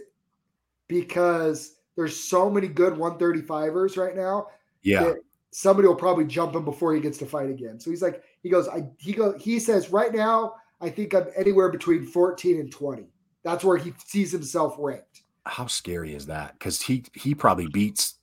because 0.88 1.76
there's 1.96 2.17
so 2.17 2.50
many 2.50 2.67
good 2.67 2.94
135ers 2.94 3.98
right 3.98 4.15
now. 4.15 4.48
yeah, 4.82 5.13
somebody 5.52 5.88
will 5.88 5.96
probably 5.96 6.26
jump 6.26 6.56
him 6.56 6.63
before 6.65 6.94
he 6.94 7.02
gets 7.02 7.17
to 7.20 7.26
fight 7.26 7.50
again. 7.50 7.80
So 7.80 7.89
he's 7.89 8.02
like, 8.02 8.24
he 8.41 8.50
goes, 8.50 8.67
I 8.67 8.84
he 8.98 9.13
go, 9.13 9.38
he 9.38 9.60
says 9.60 9.89
right 9.89 10.13
now, 10.13 10.56
I 10.80 10.89
think 10.89 11.13
I'm 11.13 11.28
anywhere 11.36 11.70
between 11.70 12.06
14 12.06 12.60
and 12.60 12.72
20. 12.72 13.08
That's 13.44 13.63
where 13.63 13.78
he 13.78 13.94
sees 14.06 14.32
himself 14.32 14.76
ranked. 14.80 15.24
how 15.46 15.67
scary 15.67 16.13
is 16.15 16.26
that? 16.28 16.54
Because 16.54 16.82
he 16.82 17.04
he 17.13 17.36
probably 17.36 17.67
beats 17.67 18.15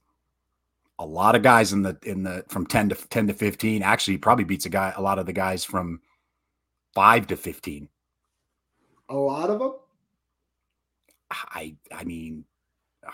a 0.99 1.07
lot 1.07 1.37
of 1.37 1.43
guys 1.43 1.73
in 1.73 1.83
the 1.83 1.97
in 2.03 2.23
the 2.23 2.45
from 2.49 2.67
10 2.67 2.91
to 2.91 2.95
10 2.95 3.29
to 3.29 3.35
15. 3.35 3.83
Actually, 3.83 4.19
probably 4.19 4.45
beats 4.45 4.67
a 4.67 4.71
guy 4.71 4.93
a 4.97 5.03
lot 5.03 5.19
of 5.19 5.27
the 5.27 5.33
guys 5.33 5.65
from 5.65 6.01
five 6.95 7.27
to 7.29 7.37
15. 7.37 7.89
A 9.11 9.15
lot 9.15 9.51
of 9.51 9.59
them. 9.59 9.73
I 11.31 11.77
I 11.93 12.05
mean, 12.05 12.45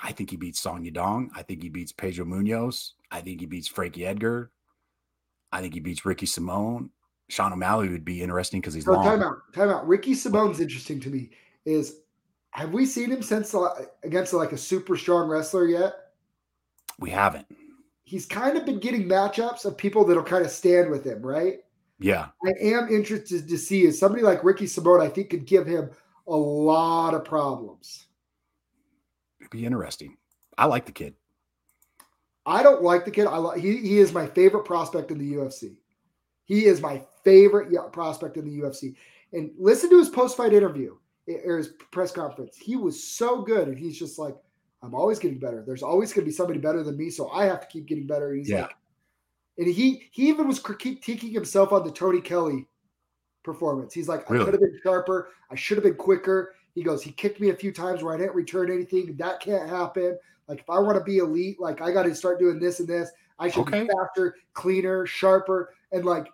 I 0.03 0.13
think 0.13 0.31
he 0.31 0.37
beats 0.37 0.61
Song 0.61 0.85
Yadong. 0.85 1.29
I 1.37 1.43
think 1.43 1.63
he 1.63 1.69
beats 1.69 1.93
Pedro 1.93 2.25
Munoz. 2.25 2.95
I 3.11 3.21
think 3.21 3.41
he 3.41 3.47
beats 3.47 3.69
Frankie 3.69 4.07
Edgar. 4.07 4.51
I 5.53 5.61
think 5.61 5.75
he 5.75 5.81
beats 5.81 6.05
Ricky 6.05 6.27
Simone. 6.27 6.91
Sean 7.29 7.53
O'Malley 7.53 7.89
would 7.89 8.05
be 8.05 8.23
interesting 8.23 8.61
because 8.61 8.75
he's 8.75 8.87
No, 8.87 8.93
long. 8.95 9.05
time 9.05 9.23
out. 9.23 9.37
Time 9.55 9.71
out. 9.71 9.87
Ricky 9.87 10.15
Simone's 10.15 10.61
interesting 10.61 11.01
to 11.01 11.11
me. 11.11 11.31
Is 11.65 12.01
have 12.51 12.73
we 12.73 12.87
seen 12.87 13.11
him 13.11 13.23
since 13.23 13.55
uh, 13.55 13.87
against 14.03 14.33
like 14.33 14.53
a 14.53 14.59
super 14.59 14.97
strong 14.97 15.29
wrestler 15.29 15.67
yet? 15.67 15.95
We 16.99 17.11
haven't. 17.11 17.47
He's 18.05 18.27
kind 18.27 18.57
of 18.57 18.67
been 18.67 18.81
getting 18.81 19.09
matchups 19.09 19.65
of 19.65 19.77
people 19.77 20.05
that'll 20.05 20.23
kind 20.23 20.45
of 20.45 20.51
stand 20.51 20.91
with 20.91 21.05
him, 21.05 21.23
right? 21.23 21.59
Yeah. 21.99 22.29
I 22.45 22.53
am 22.61 22.89
interested 22.89 23.49
to 23.49 23.59
see 23.59 23.85
is 23.85 23.99
somebody 23.99 24.23
like 24.23 24.45
Ricky 24.45 24.67
Simone. 24.67 25.01
I 25.01 25.09
think 25.09 25.31
could 25.31 25.47
give 25.47 25.67
him 25.67 25.91
a 26.27 26.37
lot 26.37 27.15
of 27.15 27.25
problems. 27.25 28.07
It'd 29.41 29.51
be 29.51 29.65
interesting. 29.65 30.17
I 30.59 30.67
like 30.67 30.87
the 30.87 30.93
kid. 30.93 31.15
I 32.47 32.63
don't 32.63 32.83
like 32.83 33.05
the 33.05 33.11
kid. 33.11 33.27
I 33.27 33.39
like 33.39 33.61
he 33.61 33.79
he 33.79 33.99
is 33.99 34.13
my 34.13 34.27
favorite 34.27 34.65
prospect 34.65 35.11
in 35.11 35.19
the 35.19 35.35
UFC. 35.35 35.77
He 36.45 36.67
is 36.67 36.81
my 36.81 37.03
favorite 37.25 37.73
prospect 37.93 38.37
in 38.37 38.45
the 38.45 38.59
UFC. 38.61 38.95
And 39.33 39.51
listen 39.59 39.91
to 39.91 39.99
his 39.99 40.11
post 40.11 40.37
fight 40.37 40.53
interview 40.53 40.97
or 41.45 41.57
his 41.57 41.69
press 41.91 42.13
conference. 42.13 42.57
He 42.57 42.77
was 42.77 43.03
so 43.03 43.43
good, 43.43 43.69
and 43.69 43.79
he's 43.79 43.99
just 43.99 44.19
like, 44.19 44.37
"I'm 44.85 44.95
always 44.95 45.19
getting 45.19 45.39
better. 45.39 45.63
There's 45.67 45.83
always 45.83 46.13
going 46.13 46.25
to 46.25 46.31
be 46.31 46.35
somebody 46.35 46.59
better 46.59 46.83
than 46.83 46.97
me, 46.97 47.11
so 47.11 47.29
I 47.31 47.47
have 47.47 47.61
to 47.61 47.67
keep 47.67 47.87
getting 47.87 48.07
better." 48.07 48.29
And 48.31 48.39
he's 48.39 48.51
Yeah. 48.51 48.63
like, 48.63 48.77
and 49.59 49.67
he 49.69 50.09
he 50.13 50.29
even 50.29 50.47
was 50.49 50.61
critiquing 50.61 51.33
himself 51.33 51.73
on 51.73 51.85
the 51.85 51.93
Tony 51.93 52.21
Kelly 52.21 52.67
performance. 53.43 53.93
He's 53.95 54.09
like, 54.09 54.23
"I 54.31 54.39
could 54.39 54.55
have 54.55 54.61
been 54.61 54.81
sharper. 54.83 55.31
I 55.51 55.55
should 55.55 55.77
have 55.77 55.85
been 55.85 55.95
quicker." 55.97 56.55
He 56.75 56.83
goes, 56.83 57.03
"He 57.03 57.13
kicked 57.13 57.41
me 57.41 57.51
a 57.51 57.55
few 57.57 57.73
times 57.73 58.03
where 58.03 58.15
I 58.15 58.19
didn't 58.19 58.35
return 58.35 58.71
anything. 58.71 59.17
That 59.17 59.41
can't 59.41 59.69
happen." 59.69 60.19
Like 60.49 60.61
if 60.61 60.69
I 60.69 60.79
want 60.79 60.99
to 60.99 61.05
be 61.05 61.19
elite, 61.19 61.59
like 61.61 61.81
I 61.81 61.91
got 61.93 62.03
to 62.03 62.15
start 62.15 62.39
doing 62.39 62.59
this 62.59 62.81
and 62.81 62.89
this. 62.89 63.11
I 63.39 63.49
should 63.49 63.63
Okay. 63.63 63.83
be 63.83 63.89
faster, 63.89 64.37
cleaner, 64.53 65.07
sharper, 65.07 65.75
and 65.93 66.05
like 66.05 66.29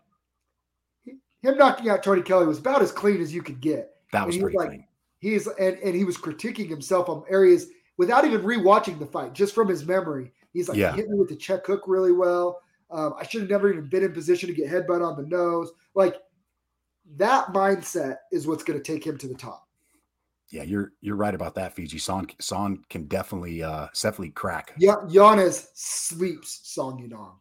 him 1.05 1.57
knocking 1.57 1.89
out 1.89 2.03
Tony 2.03 2.21
Kelly 2.23 2.47
was 2.47 2.59
about 2.59 2.83
as 2.83 2.93
clean 2.93 3.21
as 3.21 3.33
you 3.33 3.43
could 3.43 3.61
get. 3.61 3.95
That 4.13 4.27
was 4.27 4.37
was 4.39 4.53
like- 4.55 4.69
clean. 4.69 4.87
He's 5.21 5.47
and 5.47 5.79
and 5.79 5.95
he 5.95 6.05
was 6.05 6.17
critiquing 6.17 6.69
himself 6.69 7.09
on 7.09 7.25
areas 7.29 7.69
without 8.01 8.25
even 8.25 8.41
rewatching 8.41 8.99
the 8.99 9.05
fight, 9.05 9.35
just 9.35 9.55
from 9.55 9.69
his 9.69 9.85
memory. 9.87 10.33
He's 10.55 10.71
like, 10.71 10.79
Yeah. 10.79 10.93
he 10.93 11.03
hit 11.03 11.11
me 11.11 11.19
with 11.19 11.29
the 11.29 11.37
check 11.37 11.67
hook 11.67 11.83
really 11.87 12.13
well. 12.13 12.63
Um, 12.91 13.13
I 13.19 13.27
should 13.27 13.43
have 13.43 13.51
never 13.51 13.71
even 13.71 13.91
been 13.91 14.03
in 14.03 14.15
position 14.15 14.49
to 14.49 14.55
get 14.55 14.71
headbutt 14.71 15.07
on 15.07 15.17
the 15.23 15.29
nose. 15.29 15.71
Like 15.95 16.17
that 17.19 17.49
mindset 17.49 18.17
is 18.33 18.47
what's 18.47 18.65
going 18.65 18.81
to 18.81 18.83
take 18.93 19.07
him 19.07 19.19
to 19.19 19.29
the 19.29 19.35
top. 19.35 19.69
Yeah, 20.49 20.63
you're 20.63 20.93
you're 21.03 21.15
right 21.17 21.35
about 21.35 21.55
that, 21.57 21.75
Fiji. 21.75 21.99
Son 21.99 22.27
Son 22.41 22.83
can 22.89 23.05
definitely 23.05 23.63
uh 23.63 23.89
definitely 23.89 24.31
crack. 24.31 24.73
Yeah, 24.79 24.97
Giannis 25.07 25.67
sleeps 25.75 26.61
Song 26.65 26.99
Yudong, 27.07 27.35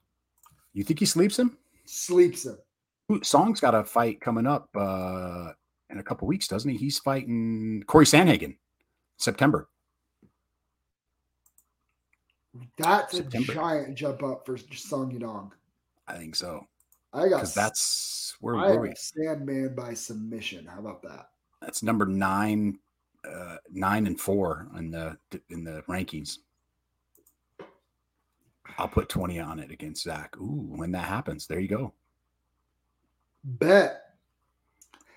You 0.74 0.84
think 0.84 1.00
he 1.00 1.06
sleeps 1.06 1.40
him? 1.40 1.58
sleeps 1.86 2.46
him. 2.46 2.58
Song's 3.24 3.62
got 3.62 3.74
a 3.74 3.84
fight 3.86 4.20
coming 4.20 4.46
up 4.46 4.68
uh 4.76 5.54
in 5.90 6.00
a 6.00 6.04
couple 6.04 6.28
weeks, 6.28 6.48
doesn't 6.50 6.70
he? 6.70 6.78
He's 6.78 7.00
fighting 7.00 7.82
Corey 7.88 8.06
Sanhagen 8.06 8.58
September. 9.18 9.70
That's 12.78 13.18
September. 13.18 13.52
a 13.52 13.56
giant 13.56 13.96
jump 13.96 14.24
up 14.24 14.46
for 14.46 14.58
Song 14.58 15.12
Yudong. 15.12 15.52
I 16.08 16.18
think 16.18 16.36
so. 16.36 16.66
I 17.14 17.28
got 17.28 17.46
that's 17.54 18.36
where, 18.40 18.56
I 18.56 18.70
where 18.70 18.82
we 18.82 18.94
Sandman 18.96 19.76
by 19.76 19.94
submission. 19.94 20.66
How 20.66 20.80
about 20.80 21.02
that? 21.04 21.30
that's 21.62 21.84
number 21.84 22.06
nine, 22.06 22.80
uh 23.28 23.58
nine 23.72 24.08
and 24.08 24.20
four 24.20 24.68
in 24.78 24.92
the 24.92 25.18
in 25.50 25.64
the 25.64 25.84
rankings. 25.88 26.38
I'll 28.78 28.88
put 28.88 29.10
20 29.10 29.40
on 29.40 29.60
it 29.60 29.72
against 29.72 30.04
Zach. 30.04 30.38
Ooh, 30.38 30.68
when 30.70 30.92
that 30.92 31.06
happens, 31.06 31.48
there 31.48 31.60
you 31.60 31.68
go. 31.68 31.94
Bet. 33.44 34.02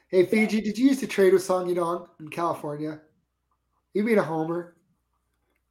Hey 0.08 0.26
Fiji, 0.26 0.60
did 0.60 0.76
you 0.76 0.88
used 0.88 1.00
to 1.00 1.06
trade 1.06 1.32
with 1.32 1.42
Song 1.42 1.68
Yudong 1.68 2.08
in 2.20 2.28
California? 2.28 3.00
You 3.94 4.02
mean 4.02 4.18
a 4.18 4.22
homer? 4.22 4.74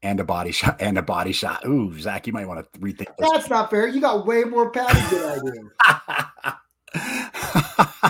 And 0.04 0.20
a 0.20 0.24
body 0.24 0.52
shot, 0.52 0.82
and 0.82 0.98
a 0.98 1.04
body 1.04 1.32
shot. 1.32 1.64
Ooh, 1.66 1.98
Zach, 2.00 2.26
you 2.26 2.34
might 2.34 2.48
want 2.48 2.74
to 2.74 2.80
rethink 2.80 3.16
this. 3.18 3.30
That's 3.32 3.50
not 3.50 3.70
fair. 3.70 3.88
You 3.88 4.02
got 4.02 4.26
way 4.26 4.44
more 4.44 4.72
padding 4.72 5.20
than 5.20 5.30
I 5.30 6.52
do. 6.54 6.58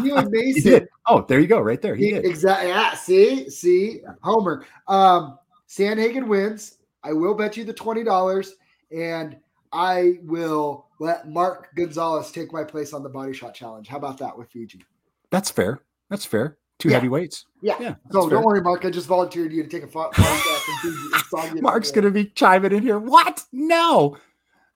You 0.04 0.16
and 0.16 0.34
he 0.34 0.54
Mason. 0.54 0.88
Oh, 1.08 1.26
there 1.28 1.40
you 1.40 1.48
go, 1.48 1.60
right 1.60 1.82
there. 1.82 1.96
He 1.96 2.12
did. 2.12 2.26
Exactly. 2.26 2.70
Yeah. 2.70 2.94
See, 2.94 3.50
see, 3.50 4.02
Homer. 4.22 4.66
Um, 4.88 5.38
Sandhagen 5.68 6.28
wins. 6.28 6.78
I 7.04 7.14
will 7.14 7.34
bet 7.34 7.58
you 7.58 7.64
the 7.64 7.74
twenty 7.74 8.04
dollars, 8.04 8.56
and 8.92 9.38
I 9.72 10.20
will 10.24 10.88
let 11.00 11.28
Mark 11.28 11.70
Gonzalez 11.76 12.32
take 12.32 12.54
my 12.54 12.64
place 12.64 12.94
on 12.94 13.04
the 13.04 13.10
body 13.10 13.34
shot 13.34 13.54
challenge. 13.54 13.88
How 13.88 13.98
about 13.98 14.18
that 14.20 14.38
with 14.38 14.50
Fiji? 14.50 14.86
That's 15.30 15.50
fair. 15.50 15.82
That's 16.10 16.26
fair. 16.26 16.58
Two 16.82 16.90
Yeah. 16.90 16.96
heavyweights. 16.96 17.46
Yeah. 17.62 17.76
Yeah. 17.80 17.96
So 18.12 18.22
that's 18.22 18.30
don't 18.32 18.44
worry, 18.44 18.60
Mark. 18.62 18.84
I 18.86 18.90
just 18.90 19.06
volunteered 19.08 19.54
you 19.54 19.62
to 19.62 19.70
take 19.70 19.84
a 19.84 19.88
fo- 19.88 20.10
podcast 20.10 20.68
and 20.68 20.80
Fiji. 20.80 20.98
and 21.14 21.24
Song 21.26 21.58
Yudong. 21.58 21.62
Mark's 21.62 21.92
gonna 21.92 22.10
be 22.10 22.26
chiming 22.26 22.72
in 22.72 22.82
here. 22.82 22.98
What? 22.98 23.44
No. 23.52 24.18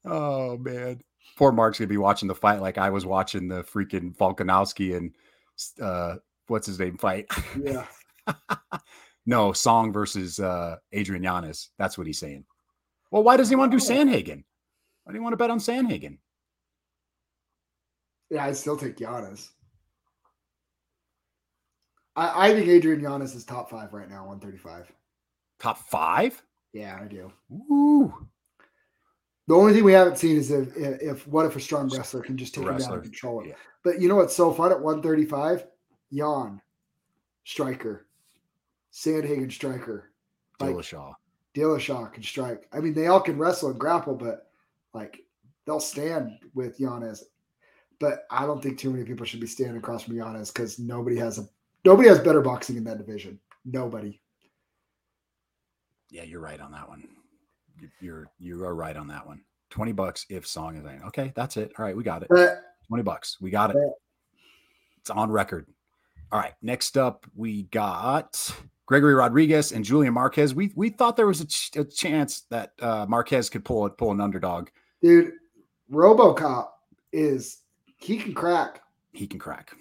Oh 0.06 0.58
man. 0.60 1.02
Poor 1.36 1.52
Mark's 1.52 1.80
gonna 1.80 1.88
be 1.88 1.98
watching 1.98 2.28
the 2.28 2.36
fight 2.36 2.62
like 2.62 2.78
I 2.78 2.92
was 2.92 3.06
watching 3.08 3.48
the 3.48 3.64
freaking 3.64 4.16
Volkanovski 4.16 4.96
and 4.96 5.16
uh 5.82 6.18
what's 6.48 6.68
his 6.68 6.80
name 6.80 6.98
fight. 7.00 7.26
Yeah. 7.60 7.88
no, 9.26 9.52
Song 9.52 9.92
versus 9.92 10.40
uh 10.40 10.76
Adrian 10.92 11.24
Yanis. 11.24 11.70
That's 11.80 11.98
what 11.98 12.06
he's 12.06 12.20
saying. 12.20 12.46
Well, 13.10 13.24
why 13.24 13.36
does 13.36 13.50
he 13.50 13.56
want 13.56 13.72
to 13.72 13.78
do. 13.80 13.84
Sandhagen? 13.84 14.44
Why 15.06 15.12
do 15.12 15.18
you 15.18 15.24
want 15.24 15.34
to 15.34 15.38
bet 15.38 15.50
on 15.50 15.58
Sandhagen? 15.60 16.20
Yeah, 18.30 18.46
I'd 18.46 18.58
still 18.58 18.78
take 18.78 18.98
Giannis. 18.98 19.50
I, 22.16 22.50
I 22.50 22.54
think 22.54 22.68
Adrian 22.68 23.02
Giannis 23.02 23.36
is 23.36 23.44
top 23.44 23.70
five 23.70 23.94
right 23.94 24.10
now, 24.10 24.26
135. 24.26 24.92
Top 25.60 25.78
five? 25.78 26.42
Yeah, 26.74 27.00
I 27.02 27.06
do. 27.06 27.32
Ooh. 27.72 28.28
The 29.48 29.54
only 29.54 29.74
thing 29.74 29.84
we 29.84 29.94
haven't 29.94 30.18
seen 30.18 30.38
is 30.38 30.50
if, 30.52 30.76
if, 30.76 31.28
what 31.28 31.46
if 31.46 31.56
a 31.56 31.60
strong 31.60 31.90
wrestler 31.90 32.22
can 32.22 32.36
just 32.36 32.56
take 32.56 32.66
him 32.66 32.78
down 32.78 32.94
and 32.94 33.04
control 33.04 33.42
him. 33.42 33.50
yeah. 33.50 33.56
But 33.84 34.02
you 34.02 34.08
know 34.08 34.16
what's 34.16 34.36
so 34.36 34.52
fun 34.52 34.72
at 34.72 34.82
135? 34.82 35.68
Jan, 36.12 36.62
striker, 37.44 38.08
Sandhagen, 38.92 39.52
striker, 39.52 40.12
like 40.60 40.72
Dillashaw. 40.72 41.14
Dillashaw 41.54 42.12
can 42.12 42.24
strike. 42.24 42.68
I 42.74 42.80
mean, 42.80 42.94
they 42.94 43.08
all 43.08 43.22
can 43.22 43.38
wrestle 43.38 43.70
and 43.70 43.80
grapple, 43.80 44.16
but 44.16 44.48
like 44.94 45.22
they'll 45.66 45.80
stand 45.80 46.32
with 46.54 46.80
Giannis. 46.80 47.22
But 48.00 48.26
I 48.32 48.46
don't 48.46 48.62
think 48.62 48.80
too 48.80 48.90
many 48.92 49.06
people 49.06 49.26
should 49.26 49.40
be 49.40 49.48
standing 49.48 49.78
across 49.78 50.04
from 50.04 50.16
Giannis 50.16 50.54
because 50.54 50.80
nobody 50.80 51.18
has 51.18 51.38
a 51.38 51.48
nobody 51.86 52.10
has 52.10 52.20
better 52.20 52.42
boxing 52.42 52.76
in 52.78 52.84
that 52.86 52.98
division. 52.98 53.40
Nobody. 53.64 54.20
Yeah, 56.10 56.24
you're 56.24 56.42
right 56.42 56.60
on 56.60 56.72
that 56.72 56.88
one. 56.88 57.02
You- 57.80 57.90
You're 58.00 58.28
you 58.40 58.64
are 58.66 58.74
right 58.76 58.96
on 58.96 59.08
that 59.08 59.26
one. 59.28 59.42
20 59.72 59.92
bucks 59.92 60.26
if 60.30 60.48
song 60.48 60.78
is 60.78 60.86
in. 60.86 61.02
Okay, 61.08 61.34
that's 61.36 61.58
it. 61.58 61.72
All 61.78 61.84
right, 61.86 61.96
we 61.98 62.04
got 62.04 62.24
it. 62.24 62.30
20 62.88 63.04
bucks. 63.04 63.38
We 63.42 63.50
got 63.50 63.72
it. 63.72 63.78
It's 65.00 65.10
on 65.10 65.30
record. 65.32 65.68
All 66.32 66.40
right. 66.40 66.54
Next 66.62 66.98
up, 66.98 67.26
we 67.36 67.64
got 67.64 68.54
Gregory 68.86 69.14
Rodriguez 69.14 69.72
and 69.74 69.84
Julian 69.84 70.14
Marquez. 70.14 70.56
We 70.56 70.72
we 70.76 70.90
thought 70.90 71.18
there 71.18 71.28
was 71.28 71.42
a, 71.42 71.46
ch- 71.46 71.76
a 71.76 71.84
chance 71.84 72.42
that 72.50 72.72
uh, 72.82 73.06
Marquez 73.10 73.50
could 73.50 73.66
pull 73.66 73.86
it, 73.86 73.98
pull 73.98 74.12
an 74.12 74.22
underdog. 74.22 74.70
dude, 75.02 75.34
RoboCop 75.92 76.70
is 77.12 77.62
he 77.98 78.18
can 78.18 78.34
crack. 78.34 78.82
He 79.12 79.28
can 79.28 79.40
crack. 79.40 79.74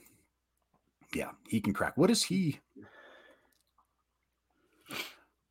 Yeah, 1.15 1.31
he 1.49 1.61
can 1.61 1.73
crack. 1.73 1.97
What 1.97 2.11
is 2.11 2.23
he? 2.23 2.61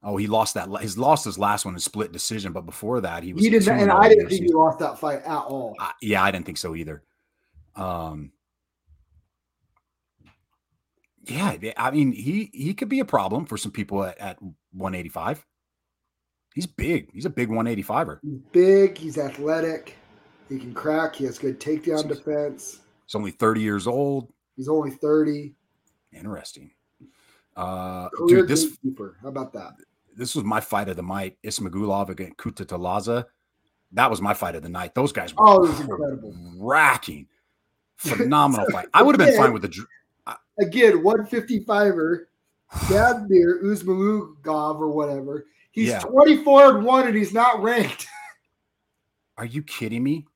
Oh, 0.05 0.17
he 0.17 0.27
lost 0.27 0.55
that. 0.55 0.67
He's 0.81 0.97
lost 0.97 1.23
his 1.23 1.39
last 1.39 1.63
one 1.63 1.75
in 1.75 1.79
split 1.79 2.11
decision, 2.11 2.51
but 2.51 2.65
before 2.65 2.99
that, 2.99 3.23
he 3.23 3.31
was. 3.31 3.41
He 3.41 3.49
didn't, 3.49 3.69
and 3.79 3.89
I 3.89 4.09
didn't 4.09 4.27
think 4.27 4.43
he 4.43 4.51
lost 4.51 4.79
that 4.79 4.99
fight 4.99 5.21
at 5.23 5.43
all. 5.45 5.77
I- 5.79 5.93
yeah, 6.01 6.21
I 6.21 6.29
didn't 6.29 6.45
think 6.45 6.57
so 6.57 6.75
either. 6.75 7.03
Um, 7.77 8.33
yeah, 11.23 11.55
I 11.77 11.91
mean, 11.91 12.11
he 12.11 12.49
he 12.53 12.73
could 12.73 12.89
be 12.89 12.99
a 12.99 13.05
problem 13.05 13.45
for 13.45 13.57
some 13.57 13.71
people 13.71 14.03
at, 14.03 14.17
at 14.19 14.41
185. 14.73 15.45
He's 16.53 16.67
big. 16.67 17.09
He's 17.13 17.23
a 17.25 17.29
big 17.29 17.47
185er. 17.47 18.19
He's 18.21 18.39
big. 18.51 18.97
He's 18.97 19.17
athletic. 19.17 19.95
He 20.49 20.59
can 20.59 20.73
crack. 20.73 21.15
He 21.15 21.23
has 21.23 21.39
good 21.39 21.61
takedown 21.61 22.09
defense. 22.09 22.81
He's 23.05 23.15
only 23.15 23.31
30 23.31 23.61
years 23.61 23.87
old. 23.87 24.32
He's 24.55 24.67
only 24.67 24.91
thirty. 24.91 25.53
Interesting. 26.11 26.71
Uh, 27.55 28.09
dude, 28.27 28.47
this 28.47 28.65
gatekeeper. 28.65 29.17
How 29.21 29.27
about 29.29 29.53
that? 29.53 29.73
this 30.15 30.35
was 30.35 30.43
my 30.43 30.59
fight 30.61 30.89
of 30.89 30.95
the 30.95 31.01
night. 31.01 31.37
Ismagulov 31.43 32.09
against 32.09 32.37
Kuta 32.37 32.65
Talaza. 32.65 33.25
That 33.93 34.09
was 34.11 34.21
my 34.21 34.33
fight 34.33 34.55
of 34.55 34.61
the 34.63 34.69
night. 34.69 34.93
Those 34.95 35.11
guys 35.11 35.33
were 35.33 35.41
Oh, 35.47 35.65
incredible. 35.65 36.33
racking. 36.59 37.27
Phenomenal 37.97 38.67
fight. 38.71 38.87
I 38.93 39.01
would 39.01 39.19
have 39.19 39.27
been 39.27 39.37
fine 39.37 39.53
with 39.53 39.63
the 39.63 39.85
Again, 40.59 41.03
155er, 41.03 42.25
Dadmir 42.71 43.63
Uzmalugov 43.63 44.79
or 44.79 44.87
whatever. 44.89 45.45
He's 45.71 45.89
Yeah. 45.89 45.99
24 46.01 46.77
and 46.77 46.85
1 46.85 47.07
and 47.07 47.15
he's 47.15 47.33
not 47.33 47.61
ranked. 47.63 48.05
Are 49.37 49.45
you 49.45 49.63
kidding 49.63 50.03
me? 50.03 50.27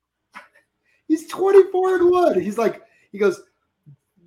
He's 1.08 1.28
24 1.28 1.96
and 1.98 2.10
one. 2.10 2.42
He's 2.42 2.58
like, 2.58 2.82
he 3.12 3.18
goes, 3.20 3.42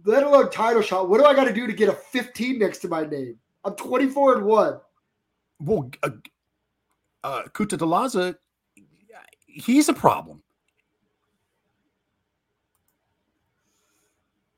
let 0.04 0.22
alone 0.22 0.50
title 0.50 0.82
shot. 0.82 1.08
What 1.08 1.18
do 1.18 1.24
I 1.24 1.34
got 1.34 1.44
to 1.44 1.52
do 1.52 1.66
to 1.66 1.72
get 1.72 1.88
a 1.88 1.92
15 1.92 2.58
next 2.58 2.78
to 2.78 2.88
my 2.88 3.04
name? 3.04 3.36
I'm 3.64 3.74
24 3.74 4.36
and 4.36 4.46
one. 4.46 4.80
Well, 5.60 5.90
uh, 6.02 6.10
uh, 7.22 7.42
Kuta 7.52 7.76
Delaza, 7.76 8.36
he's 9.46 9.88
a 9.88 9.92
problem. 9.92 10.42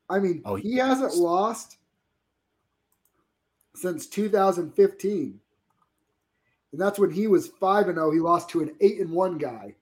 I 0.09 0.19
mean, 0.19 0.41
oh, 0.45 0.55
he 0.55 0.77
hasn't 0.77 1.15
lost 1.15 1.77
since 3.75 4.07
2015. 4.07 5.39
And 6.71 6.81
that's 6.81 6.99
when 6.99 7.11
he 7.11 7.27
was 7.27 7.47
5 7.47 7.87
and 7.87 7.97
0. 7.97 8.11
He 8.11 8.19
lost 8.19 8.49
to 8.49 8.61
an 8.61 8.75
8 8.79 8.99
and 9.01 9.11
1 9.11 9.37
guy. 9.37 9.75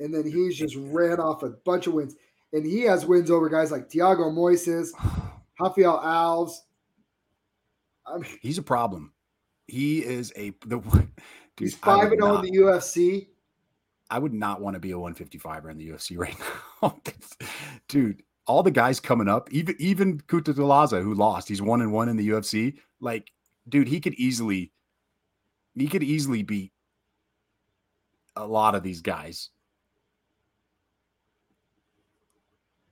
And 0.00 0.12
then 0.12 0.24
he's 0.24 0.56
just 0.56 0.76
ran 0.76 1.20
off 1.20 1.42
a 1.42 1.50
bunch 1.50 1.86
of 1.86 1.94
wins. 1.94 2.16
And 2.54 2.64
he 2.64 2.82
has 2.82 3.04
wins 3.04 3.32
over 3.32 3.48
guys 3.48 3.72
like 3.72 3.90
Thiago 3.90 4.32
Moises, 4.32 4.90
Rafael 5.60 6.00
Alves. 6.00 6.52
I 8.06 8.18
mean, 8.18 8.38
he's 8.40 8.58
a 8.58 8.62
problem. 8.62 9.12
He 9.66 10.04
is 10.04 10.32
a 10.36 10.50
the 10.64 10.78
dude, 10.78 11.08
he's 11.58 11.74
5 11.74 12.12
and 12.12 12.22
0 12.22 12.36
in 12.36 12.42
the 12.42 12.58
UFC. 12.60 13.26
I 14.08 14.20
would 14.20 14.32
not 14.32 14.60
want 14.60 14.74
to 14.74 14.80
be 14.80 14.92
a 14.92 14.96
155er 14.96 15.68
in 15.68 15.78
the 15.78 15.88
UFC 15.88 16.16
right 16.18 16.36
now. 16.80 16.96
dude, 17.88 18.22
all 18.46 18.62
the 18.62 18.70
guys 18.70 19.00
coming 19.00 19.28
up, 19.28 19.52
even 19.52 19.74
even 19.80 20.18
Kuta 20.20 20.54
Delaza, 20.54 21.02
who 21.02 21.12
lost, 21.12 21.48
he's 21.48 21.60
one 21.60 21.80
and 21.80 21.92
one 21.92 22.08
in 22.08 22.16
the 22.16 22.28
UFC. 22.28 22.78
Like, 23.00 23.32
dude, 23.68 23.88
he 23.88 23.98
could 24.00 24.14
easily 24.14 24.70
he 25.74 25.88
could 25.88 26.04
easily 26.04 26.44
beat 26.44 26.72
a 28.36 28.46
lot 28.46 28.76
of 28.76 28.84
these 28.84 29.00
guys. 29.00 29.50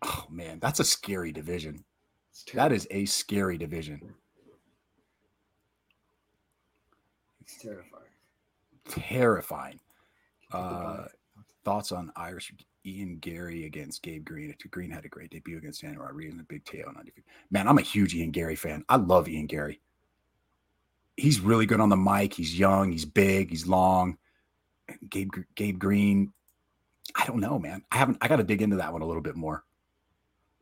Oh 0.04 0.24
man, 0.30 0.58
that's 0.60 0.80
a 0.80 0.84
scary 0.84 1.32
division. 1.32 1.84
That 2.54 2.72
is 2.72 2.86
a 2.90 3.04
scary 3.04 3.58
division. 3.58 4.14
It's 7.40 7.56
terrifying. 7.58 8.02
Terrifying. 8.88 9.80
Uh, 10.50 11.04
thoughts 11.64 11.92
on 11.92 12.12
Irish 12.16 12.52
Ian 12.84 13.18
Gary 13.18 13.66
against 13.66 14.02
Gabe 14.02 14.24
Green? 14.24 14.54
Green 14.70 14.90
had 14.90 15.04
a 15.04 15.08
great 15.08 15.30
debut 15.30 15.58
against 15.58 15.82
Daniel 15.82 16.02
Rodriguez 16.02 16.32
and 16.32 16.40
a 16.40 16.44
big 16.44 16.64
tail. 16.64 16.90
Man, 17.50 17.68
I'm 17.68 17.78
a 17.78 17.82
huge 17.82 18.14
Ian 18.14 18.30
Gary 18.30 18.56
fan. 18.56 18.84
I 18.88 18.96
love 18.96 19.28
Ian 19.28 19.46
Gary. 19.46 19.80
he's 21.16 21.40
really 21.40 21.66
good 21.66 21.80
on 21.80 21.88
the 21.90 21.96
mic. 21.96 22.34
He's 22.34 22.58
young, 22.58 22.90
he's 22.90 23.04
big, 23.04 23.50
he's 23.50 23.66
long. 23.66 24.18
Gabe 25.08 25.30
Gabe 25.54 25.78
Green, 25.78 26.32
I 27.14 27.26
don't 27.26 27.40
know, 27.40 27.58
man. 27.58 27.82
I 27.90 27.98
haven't. 27.98 28.18
I 28.20 28.28
got 28.28 28.36
to 28.36 28.44
dig 28.44 28.62
into 28.62 28.76
that 28.76 28.92
one 28.92 29.02
a 29.02 29.06
little 29.06 29.22
bit 29.22 29.36
more. 29.36 29.64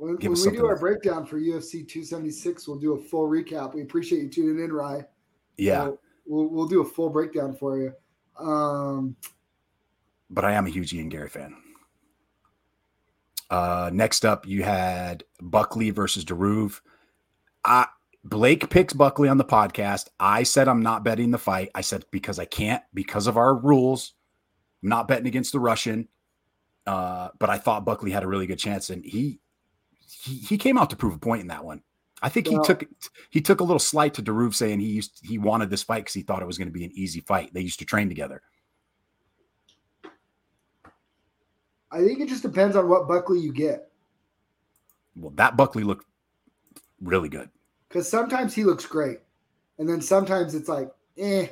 When, 0.00 0.16
when 0.16 0.32
we 0.32 0.50
do 0.52 0.64
our 0.64 0.78
breakdown 0.78 1.26
for 1.26 1.38
UFC 1.38 1.86
276, 1.86 2.66
we'll 2.66 2.78
do 2.78 2.94
a 2.94 2.98
full 2.98 3.28
recap. 3.28 3.74
We 3.74 3.82
appreciate 3.82 4.22
you 4.22 4.28
tuning 4.30 4.64
in, 4.64 4.72
Rye. 4.72 5.04
Yeah, 5.58 5.84
we'll, 5.84 5.98
we'll, 6.24 6.48
we'll 6.48 6.66
do 6.68 6.80
a 6.80 6.84
full 6.86 7.10
breakdown 7.10 7.54
for 7.54 7.76
you. 7.78 7.92
Um, 8.38 9.14
but 10.30 10.46
I 10.46 10.52
am 10.52 10.66
a 10.66 10.70
huge 10.70 10.94
Ian 10.94 11.10
Gary 11.10 11.28
fan. 11.28 11.54
Uh, 13.50 13.90
next 13.92 14.24
up, 14.24 14.46
you 14.46 14.62
had 14.62 15.22
Buckley 15.42 15.90
versus 15.90 16.24
Deruve. 16.24 16.80
I 17.62 17.86
Blake 18.24 18.70
picks 18.70 18.94
Buckley 18.94 19.28
on 19.28 19.36
the 19.36 19.44
podcast. 19.44 20.08
I 20.18 20.44
said 20.44 20.66
I'm 20.66 20.82
not 20.82 21.04
betting 21.04 21.30
the 21.30 21.36
fight. 21.36 21.68
I 21.74 21.82
said 21.82 22.06
because 22.10 22.38
I 22.38 22.46
can't 22.46 22.82
because 22.94 23.26
of 23.26 23.36
our 23.36 23.54
rules. 23.54 24.14
I'm 24.82 24.88
not 24.88 25.08
betting 25.08 25.26
against 25.26 25.52
the 25.52 25.60
Russian. 25.60 26.08
Uh, 26.86 27.28
but 27.38 27.50
I 27.50 27.58
thought 27.58 27.84
Buckley 27.84 28.12
had 28.12 28.22
a 28.22 28.26
really 28.26 28.46
good 28.46 28.58
chance, 28.58 28.88
and 28.88 29.04
he 29.04 29.40
he, 30.22 30.36
he 30.36 30.58
came 30.58 30.78
out 30.78 30.90
to 30.90 30.96
prove 30.96 31.14
a 31.14 31.18
point 31.18 31.42
in 31.42 31.48
that 31.48 31.64
one. 31.64 31.82
I 32.22 32.28
think 32.28 32.48
he 32.48 32.58
took 32.64 32.84
he 33.30 33.40
took 33.40 33.60
a 33.60 33.64
little 33.64 33.78
slight 33.78 34.12
to 34.14 34.22
Deruve 34.22 34.54
saying 34.54 34.80
he 34.80 34.86
used 34.86 35.20
he 35.22 35.38
wanted 35.38 35.70
this 35.70 35.82
fight 35.82 36.00
because 36.00 36.14
he 36.14 36.22
thought 36.22 36.42
it 36.42 36.46
was 36.46 36.58
going 36.58 36.68
to 36.68 36.72
be 36.72 36.84
an 36.84 36.92
easy 36.94 37.20
fight. 37.20 37.54
They 37.54 37.62
used 37.62 37.78
to 37.78 37.86
train 37.86 38.08
together. 38.08 38.42
I 41.90 42.04
think 42.04 42.20
it 42.20 42.28
just 42.28 42.42
depends 42.42 42.76
on 42.76 42.88
what 42.88 43.08
Buckley 43.08 43.40
you 43.40 43.52
get. 43.52 43.90
Well, 45.16 45.32
that 45.36 45.56
Buckley 45.56 45.82
looked 45.82 46.06
really 47.00 47.28
good 47.28 47.48
because 47.88 48.08
sometimes 48.08 48.54
he 48.54 48.64
looks 48.64 48.86
great, 48.86 49.20
and 49.78 49.88
then 49.88 50.00
sometimes 50.02 50.54
it's 50.54 50.68
like, 50.68 50.90
eh, 51.18 51.48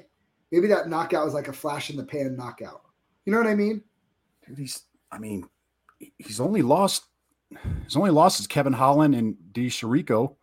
maybe 0.52 0.68
that 0.68 0.88
knockout 0.88 1.24
was 1.24 1.34
like 1.34 1.48
a 1.48 1.52
flash 1.52 1.90
in 1.90 1.96
the 1.96 2.04
pan 2.04 2.36
knockout. 2.36 2.82
You 3.24 3.32
know 3.32 3.38
what 3.38 3.48
I 3.48 3.54
mean? 3.54 3.82
Dude, 4.46 4.58
he's, 4.58 4.82
I 5.10 5.18
mean, 5.18 5.48
he's 6.18 6.40
only 6.40 6.62
lost, 6.62 7.04
his 7.84 7.96
only 7.96 8.10
loss 8.10 8.40
is 8.40 8.46
Kevin 8.46 8.72
Holland 8.72 9.14
and 9.14 9.36
D. 9.52 9.68
Chirico 9.68 10.36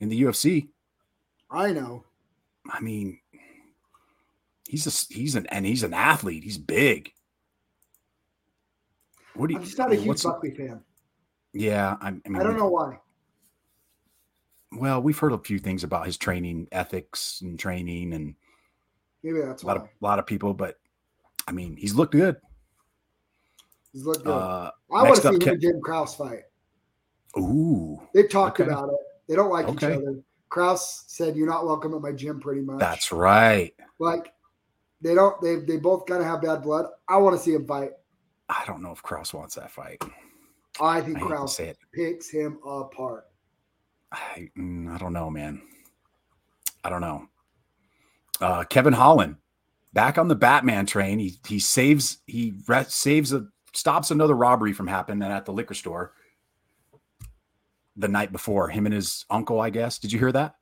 in 0.00 0.08
the 0.08 0.22
UFC. 0.22 0.68
I 1.50 1.72
know. 1.72 2.04
I 2.70 2.80
mean, 2.80 3.18
he's 4.68 4.86
a 4.86 5.14
he's 5.14 5.34
an 5.34 5.46
and 5.46 5.66
he's 5.66 5.82
an 5.82 5.94
athlete. 5.94 6.44
He's 6.44 6.58
big. 6.58 7.12
What 9.34 9.48
do 9.48 9.54
you? 9.54 9.58
I'm 9.58 9.64
just 9.64 9.78
not 9.78 9.92
a 9.92 9.96
huge 9.96 10.22
Buckley 10.22 10.52
fan. 10.52 10.80
Yeah, 11.52 11.96
I, 12.00 12.08
I 12.08 12.28
mean, 12.28 12.36
I 12.36 12.42
don't 12.42 12.56
know 12.56 12.68
why 12.68 12.98
well, 14.76 15.00
we've 15.00 15.18
heard 15.18 15.32
a 15.32 15.38
few 15.38 15.58
things 15.58 15.84
about 15.84 16.06
his 16.06 16.16
training 16.16 16.68
ethics 16.72 17.40
and 17.42 17.58
training, 17.58 18.12
and 18.12 18.34
maybe 19.22 19.40
that's 19.40 19.62
a 19.62 19.66
lot 19.66 19.76
of 19.76 19.82
a 19.82 19.88
lot 20.00 20.18
of 20.18 20.26
people. 20.26 20.54
But 20.54 20.78
I 21.46 21.52
mean, 21.52 21.76
he's 21.76 21.94
looked 21.94 22.12
good. 22.12 22.36
He's 23.94 24.04
looked 24.04 24.24
good. 24.24 24.32
Uh, 24.32 24.72
I 24.92 25.02
want 25.04 25.14
to 25.14 25.22
see 25.22 25.28
him 25.28 25.52
and 25.54 25.60
Jim 25.60 25.80
Krause 25.80 26.16
fight. 26.16 26.42
Ooh, 27.38 28.02
they've 28.12 28.28
talked 28.28 28.60
okay. 28.60 28.68
about 28.68 28.88
it. 28.88 28.96
They 29.28 29.36
don't 29.36 29.50
like 29.50 29.66
okay. 29.66 29.92
each 29.92 29.98
other. 29.98 30.20
Krause 30.48 31.04
said, 31.06 31.36
"You're 31.36 31.46
not 31.46 31.64
welcome 31.64 31.94
at 31.94 32.00
my 32.00 32.10
gym." 32.10 32.40
Pretty 32.40 32.60
much. 32.60 32.80
That's 32.80 33.12
right. 33.12 33.72
Like 34.00 34.32
they 35.00 35.14
don't. 35.14 35.40
They 35.40 35.56
they 35.56 35.76
both 35.76 36.06
kind 36.06 36.20
of 36.20 36.26
have 36.26 36.42
bad 36.42 36.62
blood. 36.62 36.86
I 37.08 37.18
want 37.18 37.36
to 37.36 37.42
see 37.42 37.54
him 37.54 37.66
fight. 37.68 37.92
I 38.48 38.64
don't 38.66 38.82
know 38.82 38.90
if 38.90 39.02
Krause 39.02 39.32
wants 39.32 39.54
that 39.54 39.70
fight. 39.70 40.02
I 40.80 41.00
think 41.00 41.18
I 41.18 41.20
Krause 41.20 41.60
picks 41.92 42.30
him 42.30 42.58
apart. 42.66 43.26
I, 44.10 44.48
mm, 44.58 44.92
I 44.92 44.98
don't 44.98 45.12
know, 45.12 45.30
man. 45.30 45.62
I 46.82 46.90
don't 46.90 47.00
know. 47.00 47.28
Uh, 48.40 48.64
Kevin 48.64 48.92
Holland 48.92 49.36
back 49.92 50.18
on 50.18 50.26
the 50.26 50.34
Batman 50.34 50.84
train. 50.84 51.20
He 51.20 51.38
he 51.46 51.60
saves 51.60 52.18
he 52.26 52.54
re- 52.66 52.84
saves 52.88 53.32
a 53.32 53.46
stops 53.76 54.10
another 54.10 54.34
robbery 54.34 54.72
from 54.72 54.86
happening 54.86 55.28
at 55.28 55.44
the 55.44 55.52
liquor 55.52 55.74
store 55.74 56.12
the 57.96 58.08
night 58.08 58.32
before. 58.32 58.68
Him 58.68 58.86
and 58.86 58.94
his 58.94 59.24
uncle, 59.30 59.60
I 59.60 59.70
guess. 59.70 59.98
Did 59.98 60.12
you 60.12 60.18
hear 60.18 60.32
that? 60.32 60.56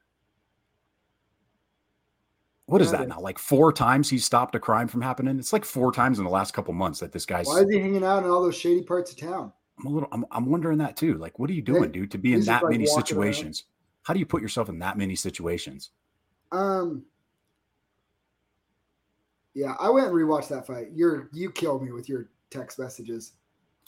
What 2.66 2.80
is 2.80 2.90
that 2.92 3.08
now? 3.08 3.20
Like 3.20 3.38
four 3.38 3.72
times 3.72 4.08
he 4.08 4.18
stopped 4.18 4.54
a 4.54 4.58
crime 4.58 4.88
from 4.88 5.02
happening. 5.02 5.38
It's 5.38 5.52
like 5.52 5.64
four 5.64 5.92
times 5.92 6.18
in 6.18 6.24
the 6.24 6.30
last 6.30 6.54
couple 6.54 6.72
months 6.72 7.00
that 7.00 7.12
this 7.12 7.26
guy's. 7.26 7.46
Why 7.46 7.60
is 7.60 7.70
he 7.70 7.78
hanging 7.78 8.04
out 8.04 8.24
in 8.24 8.30
all 8.30 8.42
those 8.42 8.56
shady 8.56 8.82
parts 8.82 9.10
of 9.10 9.18
town? 9.18 9.52
I'm 9.78 9.86
a 9.86 9.90
little. 9.90 10.08
I'm, 10.10 10.24
I'm 10.30 10.46
wondering 10.46 10.78
that 10.78 10.96
too. 10.96 11.18
Like, 11.18 11.38
what 11.38 11.50
are 11.50 11.52
you 11.52 11.60
doing, 11.60 11.90
dude, 11.90 12.10
to 12.12 12.18
be 12.18 12.32
in 12.34 12.44
that 12.44 12.62
like 12.62 12.72
many 12.72 12.86
situations? 12.86 13.60
Around. 13.60 14.02
How 14.04 14.14
do 14.14 14.20
you 14.20 14.26
put 14.26 14.40
yourself 14.40 14.68
in 14.68 14.78
that 14.78 14.96
many 14.96 15.16
situations? 15.16 15.90
Um. 16.50 17.04
Yeah, 19.54 19.74
I 19.78 19.90
went 19.90 20.06
and 20.06 20.14
rewatched 20.14 20.48
that 20.48 20.66
fight. 20.66 20.88
You're 20.94 21.28
you 21.32 21.50
killed 21.50 21.82
me 21.82 21.92
with 21.92 22.08
your 22.08 22.30
text 22.52 22.78
messages. 22.78 23.32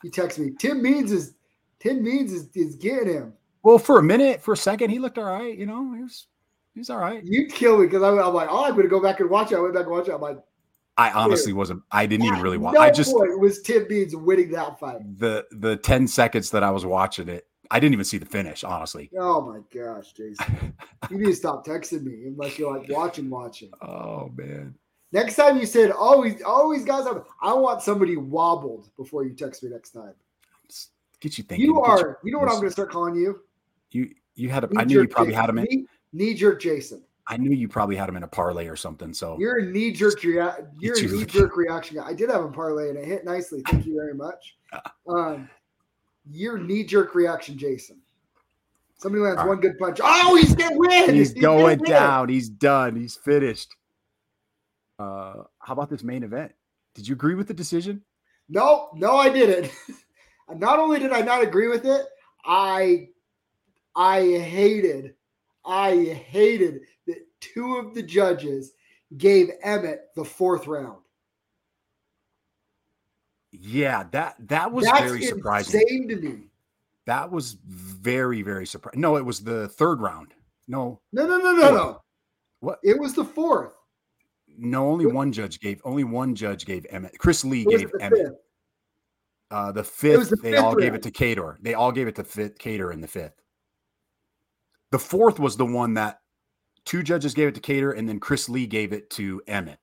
He 0.03 0.11
texts 0.11 0.39
me. 0.39 0.53
Tim 0.59 0.83
Means 0.83 1.13
is 1.13 1.35
Tim 1.81 2.03
Means 2.03 2.33
is, 2.33 2.49
is 2.55 2.77
getting 2.77 3.13
him. 3.13 3.33
Well, 3.63 3.79
for 3.79 3.99
a 3.99 4.03
minute, 4.03 4.43
for 4.43 4.53
a 4.53 4.57
second, 4.57 4.91
he 4.91 4.99
looked 4.99 5.19
all 5.19 5.25
right. 5.25 5.57
You 5.57 5.67
know, 5.67 5.93
he 5.95 6.03
was 6.03 6.27
he's 6.75 6.91
all 6.91 6.99
right. 6.99 7.23
You 7.25 7.47
kill 7.47 7.79
me 7.79 7.87
because 7.87 8.03
I'm, 8.03 8.19
I'm, 8.19 8.35
like, 8.35 8.49
oh, 8.51 8.65
I'm 8.65 8.73
going 8.73 8.83
to 8.83 8.89
go 8.89 9.01
back 9.01 9.21
and 9.21 9.31
watch 9.31 9.53
it. 9.53 9.57
I 9.57 9.61
went 9.61 9.75
back 9.75 9.85
and 9.85 9.93
watch 9.93 10.09
it. 10.09 10.13
I'm 10.13 10.21
like, 10.21 10.39
I 10.97 11.11
honestly 11.11 11.53
wasn't. 11.53 11.83
I 11.91 12.07
didn't 12.07 12.27
even 12.27 12.41
really 12.41 12.59
watch. 12.59 12.75
No 12.75 12.81
I 12.81 12.91
just 12.91 13.11
it 13.11 13.39
was 13.39 13.63
Tim 13.63 13.87
Means 13.89 14.15
winning 14.15 14.51
that 14.53 14.79
fight. 14.79 15.01
The 15.19 15.45
the 15.51 15.77
ten 15.77 16.07
seconds 16.07 16.51
that 16.51 16.63
I 16.63 16.71
was 16.71 16.85
watching 16.85 17.29
it, 17.29 17.47
I 17.71 17.81
didn't 17.81 17.95
even 17.95 18.05
see 18.05 18.19
the 18.19 18.27
finish. 18.27 18.63
Honestly. 18.63 19.11
Oh 19.19 19.41
my 19.41 19.61
gosh, 19.77 20.13
Jason! 20.13 20.75
you 21.11 21.19
need 21.19 21.27
to 21.27 21.35
stop 21.35 21.67
texting 21.67 22.05
me 22.05 22.27
unless 22.27 22.59
you're 22.59 22.79
like 22.79 22.89
watching, 22.89 23.29
watching. 23.29 23.71
Oh 23.83 24.31
man. 24.37 24.75
Next 25.13 25.37
time 25.37 25.59
you 25.59 25.67
said 25.67 25.91
always, 25.91 26.43
always 26.43 26.85
guys. 26.85 27.07
I 27.41 27.53
want 27.55 27.83
somebody 27.83 28.17
wobbled 28.17 28.91
before 28.97 29.25
you 29.25 29.33
text 29.35 29.63
me 29.63 29.71
next 29.71 29.91
time. 29.91 30.15
Get 31.21 31.39
you 31.39 31.45
thinking. 31.45 31.67
You 31.67 31.81
are. 31.81 32.19
You, 32.23 32.29
you 32.29 32.33
know 32.33 32.39
what 32.39 32.49
I'm 32.49 32.57
going 32.57 32.67
to 32.67 32.73
start 32.73 32.91
calling 32.91 33.15
you? 33.15 33.41
You 33.93 34.11
you 34.35 34.51
had. 34.51 34.65
A, 34.65 34.69
I 34.77 34.85
knew 34.85 35.01
you 35.01 35.09
probably 35.09 35.33
Jason. 35.33 35.41
had 35.41 35.51
him 35.51 35.59
in. 35.59 35.89
Knee 36.13 36.35
jerk 36.35 36.61
Jason. 36.61 37.03
I 37.27 37.39
knew 37.39 37.51
you 37.51 37.69
probably 37.69 37.97
had 37.97 38.09
him 38.09 38.17
in 38.17 38.23
a 38.23 38.29
parlay 38.29 38.67
or 38.67 38.77
something. 38.77 39.15
So 39.15 39.39
you're 39.39 39.61
a 39.61 39.65
knee 39.65 39.93
jerk 39.93 40.23
rea- 40.23 40.67
you're 40.79 40.99
a 40.99 41.03
knee 41.03 41.25
jerk 41.25 41.57
reaction 41.57 41.97
guy. 41.97 42.07
I 42.07 42.13
did 42.13 42.29
have 42.29 42.45
a 42.45 42.49
parlay 42.49 42.91
and 42.91 42.99
it 42.99 43.07
hit 43.07 43.25
nicely. 43.25 43.63
Thank 43.71 43.87
you 43.87 43.95
very 43.95 44.15
much. 44.15 44.57
Um, 45.07 45.49
you're 46.29 46.59
knee 46.59 46.83
jerk 46.83 47.15
reaction, 47.15 47.57
Jason. 47.57 47.99
Somebody 48.97 49.23
lands 49.23 49.39
right. 49.39 49.47
one 49.47 49.61
good 49.61 49.79
punch. 49.79 50.01
Oh, 50.03 50.35
he's 50.35 50.55
gonna 50.55 50.77
win. 50.77 51.15
He's, 51.15 51.33
he's 51.33 51.43
going 51.43 51.79
down. 51.81 52.29
He's 52.29 52.49
done. 52.49 52.97
He's 52.97 53.15
finished. 53.15 53.69
Uh, 54.99 55.45
how 55.59 55.73
about 55.73 55.91
this 55.91 56.03
main 56.03 56.23
event? 56.23 56.53
Did 56.95 57.09
you 57.09 57.15
agree 57.15 57.35
with 57.35 57.49
the 57.49 57.55
decision? 57.55 58.03
No, 58.49 58.91
no, 58.95 59.17
I 59.17 59.29
didn't. 59.31 59.73
not 60.57 60.79
only 60.79 60.99
did 60.99 61.13
I 61.13 61.21
not 61.21 61.43
agree 61.43 61.69
with 61.69 61.85
it, 61.85 62.07
I 62.45 63.09
I 63.97 64.21
hated, 64.21 65.15
I 65.65 65.97
hated 66.29 66.81
that 67.07 67.27
two 67.41 67.77
of 67.77 67.95
the 67.95 68.03
judges 68.03 68.73
gave 69.17 69.51
Emmett 69.63 70.11
the 70.15 70.25
fourth 70.25 70.67
round. 70.67 70.99
Yeah, 73.53 74.05
that 74.11 74.37
that 74.49 74.73
was 74.73 74.85
That's 74.85 75.01
very 75.01 75.23
surprising. 75.23 75.81
insane 75.81 76.09
to 76.09 76.17
me. 76.17 76.39
That 77.07 77.31
was 77.31 77.57
very 77.65 78.43
very 78.43 78.67
surprising. 78.67 79.01
No, 79.01 79.17
it 79.17 79.25
was 79.25 79.41
the 79.41 79.69
third 79.69 80.01
round. 80.01 80.35
No, 80.67 81.01
No, 81.13 81.27
no, 81.27 81.39
no, 81.39 81.53
no, 81.53 81.71
no. 81.75 82.01
What? 82.61 82.79
It 82.83 82.99
was 82.99 83.15
the 83.15 83.25
fourth. 83.25 83.75
No. 84.57 84.89
Only 84.91 85.07
one 85.07 85.33
judge 85.33 85.61
gave. 85.61 85.81
Only 85.85 86.05
one 86.05 86.35
judge 86.35 86.65
gave 86.67 86.87
Emmett. 86.91 87.19
Chris 87.19 87.45
Lee 87.45 87.65
gave 87.65 87.91
Emmett. 88.01 88.19
fifth. 88.27 88.33
Uh, 89.51 89.71
the 89.73 89.85
fifth, 89.85 90.31
the 90.31 90.37
they 90.37 90.53
fifth 90.53 90.61
all 90.65 90.75
gave 90.75 90.95
it 90.95 91.03
to 91.03 91.11
Kattar. 91.11 91.57
They 91.61 91.75
all 91.75 91.93
gave 91.93 92.09
it 92.09 92.15
to 92.17 92.25
fifth, 92.25 92.59
Kattar 92.59 92.93
in 92.93 93.01
the 93.01 93.07
fifth. 93.07 93.35
The 94.91 94.99
fourth 94.99 95.39
was 95.39 95.57
the 95.57 95.67
one 95.67 95.95
that 95.95 96.21
two 96.85 97.03
judges 97.03 97.35
gave 97.35 97.49
it 97.49 97.55
to 97.55 97.61
Kattar, 97.61 97.97
and 97.97 98.09
then 98.09 98.19
Chris 98.21 98.49
Lee 98.49 98.67
gave 98.67 98.93
it 98.93 99.11
to 99.11 99.41
Emmett. 99.47 99.79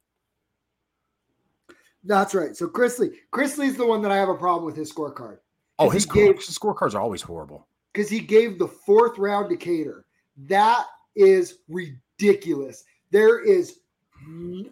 That's 2.03 2.34
right. 2.34 2.55
So 2.55 2.67
Chris 2.67 2.97
Lee, 2.99 3.12
Chris 3.31 3.57
Lee's 3.57 3.77
the 3.77 3.86
one 3.86 4.01
that 4.01 4.12
I 4.12 4.17
have 4.17 4.29
a 4.29 4.36
problem 4.36 4.65
with 4.65 4.75
his 4.75 4.91
scorecard 4.91 5.38
Oh, 5.79 5.89
his, 5.89 6.05
gave- 6.05 6.36
his 6.38 6.57
scorecards 6.57 6.93
are 6.95 6.99
always 7.01 7.21
horrible. 7.21 7.67
because 7.93 8.10
he 8.10 8.19
gave 8.19 8.57
the 8.60 8.67
fourth 8.67 9.17
round 9.17 9.49
to 9.49 9.55
Kattar. 9.57 10.03
That 10.47 10.86
is 11.15 11.60
ridiculous. 11.69 12.84
There 13.12 13.39
is, 13.43 13.79
Mm-hmm. 14.27 14.69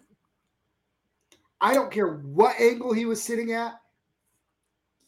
I 1.60 1.74
don't 1.74 1.90
care 1.90 2.16
what 2.16 2.58
angle 2.58 2.92
he 2.92 3.04
was 3.04 3.22
sitting 3.22 3.52
at. 3.52 3.74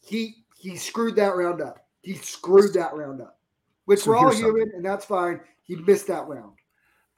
He 0.01 0.45
he 0.57 0.75
screwed 0.75 1.15
that 1.15 1.35
round 1.35 1.61
up. 1.61 1.85
He 2.01 2.15
screwed 2.15 2.73
that 2.73 2.93
round 2.93 3.21
up. 3.21 3.39
Which 3.85 4.01
So 4.01 4.11
we're 4.11 4.17
all 4.17 4.23
here's 4.23 4.39
something. 4.39 4.55
human, 4.61 4.75
and 4.75 4.85
that's 4.85 5.05
fine. 5.05 5.39
He 5.61 5.75
missed 5.75 6.07
that 6.07 6.27
round. 6.27 6.53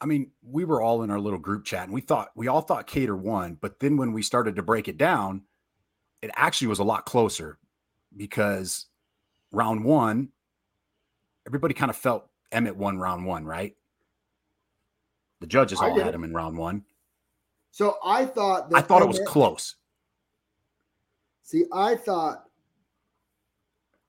I 0.01 0.05
mean, 0.05 0.31
we 0.43 0.65
were 0.65 0.81
all 0.81 1.03
in 1.03 1.09
our 1.09 1.19
little 1.19 1.39
group 1.39 1.65
chat, 1.65 1.83
and 1.83 1.93
we 1.93 2.01
thought 2.01 2.29
we 2.35 2.47
all 2.47 2.61
thought 2.61 2.87
Kattar 2.87 3.17
won, 3.17 3.57
but 3.59 3.79
then 3.79 3.97
when 3.97 4.13
we 4.13 4.21
started 4.21 4.55
to 4.55 4.63
break 4.63 4.87
it 4.87 4.97
down, 4.97 5.43
it 6.21 6.31
actually 6.35 6.67
was 6.67 6.79
a 6.79 6.83
lot 6.83 7.05
closer 7.05 7.57
because 8.15 8.85
round 9.51 9.83
one, 9.83 10.29
everybody 11.47 11.73
kind 11.73 11.89
of 11.89 11.95
felt 11.95 12.29
Emmett 12.51 12.75
won 12.75 12.97
round 12.97 13.25
one, 13.25 13.45
right? 13.45 13.75
The 15.41 15.47
judges 15.47 15.79
all 15.79 15.99
had 15.99 16.15
him 16.15 16.23
in 16.23 16.33
round 16.33 16.57
one. 16.57 16.83
So 17.75 17.97
I 18.05 18.23
thought 18.23 18.69
that 18.69 18.77
I 18.77 18.81
thought 18.81 19.01
it 19.01 19.07
was 19.09 19.19
close. 19.27 19.75
See, 21.43 21.65
I 21.73 21.95
thought, 21.95 22.45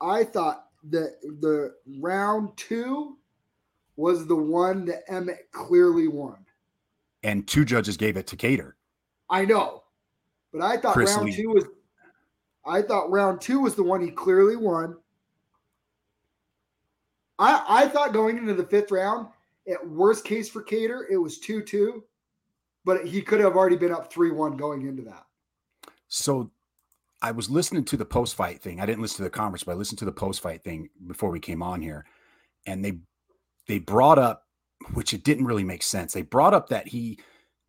I 0.00 0.22
thought 0.22 0.66
that 0.85 1.16
the 1.40 1.74
round 1.98 2.57
two 2.57 3.16
was 3.96 4.24
the 4.29 4.37
one 4.37 4.85
that 4.85 5.02
Emmett 5.09 5.48
clearly 5.50 6.07
won. 6.07 6.37
and 7.24 7.44
two 7.48 7.64
judges 7.64 7.96
gave 7.96 8.16
it 8.16 8.29
to 8.29 8.37
Kattar. 8.37 8.74
I 9.31 9.44
know, 9.44 9.83
but 10.52 10.62
I 10.62 10.76
thought 10.76 10.94
Chris 10.94 11.16
round 11.16 11.26
Lee. 11.26 11.35
two 11.35 11.48
was, 11.48 11.64
I 12.64 12.83
thought 12.83 13.11
round 13.11 13.40
two 13.40 13.59
was 13.59 13.74
the 13.74 13.83
one 13.83 14.00
he 14.00 14.12
clearly 14.12 14.55
won. 14.55 14.96
I 17.40 17.64
I 17.68 17.88
thought 17.88 18.12
going 18.12 18.38
into 18.38 18.55
the 18.55 18.66
fifth 18.66 18.92
round, 18.92 19.26
at 19.68 19.85
worst 19.88 20.24
case 20.24 20.48
for 20.48 20.62
Kattar, 20.62 21.02
it 21.11 21.16
was 21.16 21.40
two 21.40 21.62
two, 21.62 22.05
but 22.87 23.05
he 23.05 23.20
could 23.20 23.40
have 23.40 23.57
already 23.57 23.77
been 23.77 23.92
up 23.92 24.11
three 24.11 24.31
one 24.31 24.57
going 24.57 24.87
into 24.87 25.03
that. 25.03 25.27
So 26.09 26.51
I 27.20 27.33
was 27.33 27.51
listening 27.51 27.85
to 27.87 27.96
the 27.96 28.05
post 28.05 28.37
fight 28.37 28.62
thing. 28.62 28.81
I 28.81 28.87
didn't 28.87 29.03
listen 29.03 29.18
to 29.18 29.25
the 29.25 29.31
conference, 29.31 29.64
but 29.64 29.72
I 29.72 29.75
listened 29.75 29.99
to 29.99 30.05
the 30.07 30.12
post 30.12 30.40
fight 30.40 30.62
thing 30.64 30.88
before 31.07 31.31
we 31.31 31.40
came 31.40 31.62
on 31.62 31.83
here. 31.83 32.07
And 32.66 32.83
they 32.85 32.99
they 33.66 33.79
brought 33.81 34.18
up, 34.18 34.46
which 34.94 35.12
it 35.12 35.25
didn't 35.25 35.44
really 35.46 35.64
make 35.64 35.83
sense. 35.83 36.12
They 36.12 36.22
brought 36.22 36.55
up 36.55 36.68
that 36.68 36.87
he 36.87 37.18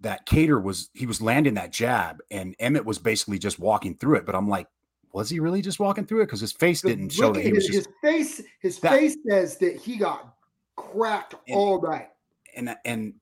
that 0.01 0.27
Kattar 0.27 0.61
was 0.61 0.91
he 0.93 1.07
was 1.07 1.19
landing 1.21 1.55
that 1.55 1.71
jab 1.73 2.19
and 2.29 2.55
Emmett 2.59 2.85
was 2.85 2.99
basically 2.99 3.39
just 3.39 3.57
walking 3.57 3.95
through 3.97 4.17
it. 4.17 4.25
But 4.25 4.35
I'm 4.35 4.47
like, 4.47 4.67
was 5.13 5.29
he 5.31 5.39
really 5.39 5.63
just 5.63 5.79
walking 5.79 6.05
through 6.05 6.21
it? 6.21 6.25
Because 6.27 6.41
his 6.41 6.51
face 6.51 6.81
didn't 6.83 7.09
show 7.09 7.31
that 7.33 7.43
he 7.43 7.51
was 7.51 7.65
his, 7.67 7.75
just 7.77 7.89
his 8.03 8.37
face. 8.37 8.41
His 8.59 8.79
That- 8.81 8.91
face 8.91 9.17
says 9.27 9.57
that 9.57 9.77
he 9.77 9.97
got 9.97 10.35
cracked 10.75 11.33
And- 11.47 11.57
all 11.57 11.81
night. 11.81 12.09
and 12.55 12.75
and 12.85 13.15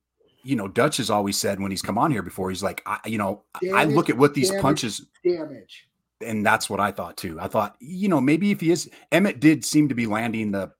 you 0.46 0.54
know, 0.56 0.68
Dutch 0.68 0.98
has 0.98 1.10
always 1.10 1.36
said 1.36 1.60
when 1.60 1.70
he's 1.72 1.82
come 1.82 1.98
on 1.98 2.10
here 2.12 2.22
before, 2.22 2.50
he's 2.50 2.62
like, 2.62 2.80
I, 2.86 3.00
you 3.06 3.18
know, 3.18 3.42
I 3.74 3.84
look 3.84 4.08
at 4.08 4.16
what 4.16 4.34
these 4.34 4.48
damage. 4.50 4.62
punches 4.62 5.06
Damage. 5.24 5.88
and 6.24 6.46
that's 6.46 6.70
what 6.70 6.78
I 6.78 6.92
thought 6.92 7.16
too. 7.16 7.38
I 7.40 7.48
thought, 7.48 7.76
you 7.80 8.08
know, 8.08 8.20
maybe 8.20 8.52
if 8.52 8.60
he 8.60 8.70
is 8.70 8.88
Emmett 9.10 9.40
did 9.40 9.64
seem 9.64 9.88
to 9.88 9.94
be 9.94 10.06
landing 10.06 10.52
the 10.52 10.70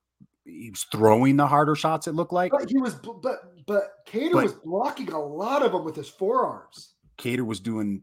he 0.45 0.71
was 0.71 0.85
throwing 0.93 1.37
the 1.37 1.47
harder 1.47 1.75
shots, 1.75 2.07
it 2.07 2.13
looked 2.15 2.33
like. 2.33 2.53
But 2.53 2.71
he 2.71 2.79
was, 2.79 2.95
but 2.95 3.67
but 3.67 3.95
Kattar 4.07 4.33
But- 4.33 4.45
was 4.45 4.53
blocking 4.55 5.11
a 5.13 5.19
lot 5.21 5.65
of 5.65 5.73
them 5.73 5.85
with 5.85 5.97
his 5.97 6.09
forearms. 6.09 6.95
Kattar 7.19 7.45
was 7.45 7.59
doing 7.59 8.03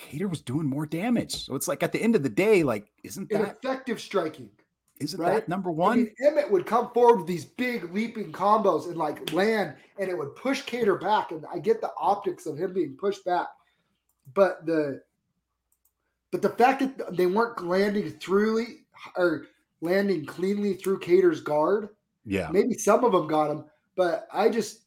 Kattar 0.00 0.28
was 0.28 0.40
doing 0.40 0.66
more 0.66 0.86
damage. 0.86 1.44
So 1.46 1.54
it's 1.54 1.68
like 1.68 1.82
at 1.84 1.92
the 1.92 2.02
end 2.02 2.16
of 2.16 2.22
the 2.24 2.28
day, 2.28 2.64
like, 2.64 2.88
isn't 3.04 3.30
that 3.30 3.58
effective 3.62 4.00
striking. 4.00 4.50
Isn't 5.00 5.20
right? 5.20 5.34
that 5.34 5.48
number 5.48 5.70
I 5.70 5.74
one? 5.74 5.96
mean, 5.98 6.14
Emmett 6.24 6.50
would 6.50 6.66
come 6.66 6.90
forward 6.92 7.18
with 7.18 7.26
these 7.26 7.44
big 7.44 7.92
leaping 7.94 8.32
combos 8.32 8.86
and 8.86 8.96
like 8.96 9.32
land, 9.32 9.74
and 9.98 10.08
it 10.08 10.18
would 10.18 10.34
push 10.34 10.64
Kattar 10.64 11.00
back. 11.00 11.30
And 11.30 11.44
I 11.52 11.58
get 11.58 11.80
the 11.80 11.92
optics 11.98 12.46
of 12.46 12.58
him 12.58 12.72
being 12.72 12.96
pushed 12.96 13.24
back, 13.24 13.46
but 14.34 14.66
the 14.66 15.02
but 16.30 16.42
the 16.42 16.50
fact 16.50 16.80
that 16.80 17.16
they 17.16 17.26
weren't 17.26 17.64
landing 17.64 18.10
through 18.10 18.66
or 19.16 19.46
landing 19.80 20.26
cleanly 20.26 20.74
through 20.74 21.00
Kattar's 21.00 21.40
guard, 21.40 21.90
yeah. 22.24 22.48
maybe 22.50 22.74
some 22.74 23.04
of 23.04 23.12
them 23.12 23.28
got 23.28 23.50
him, 23.50 23.64
but 23.96 24.26
I 24.32 24.48
just 24.48 24.82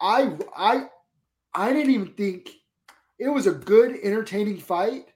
I 0.00 0.36
I 0.56 0.86
I 1.54 1.72
didn't 1.72 1.90
even 1.90 2.12
think 2.14 2.50
it 3.18 3.28
was 3.28 3.46
a 3.46 3.52
good 3.52 3.98
entertaining 4.02 4.58
fight, 4.58 5.08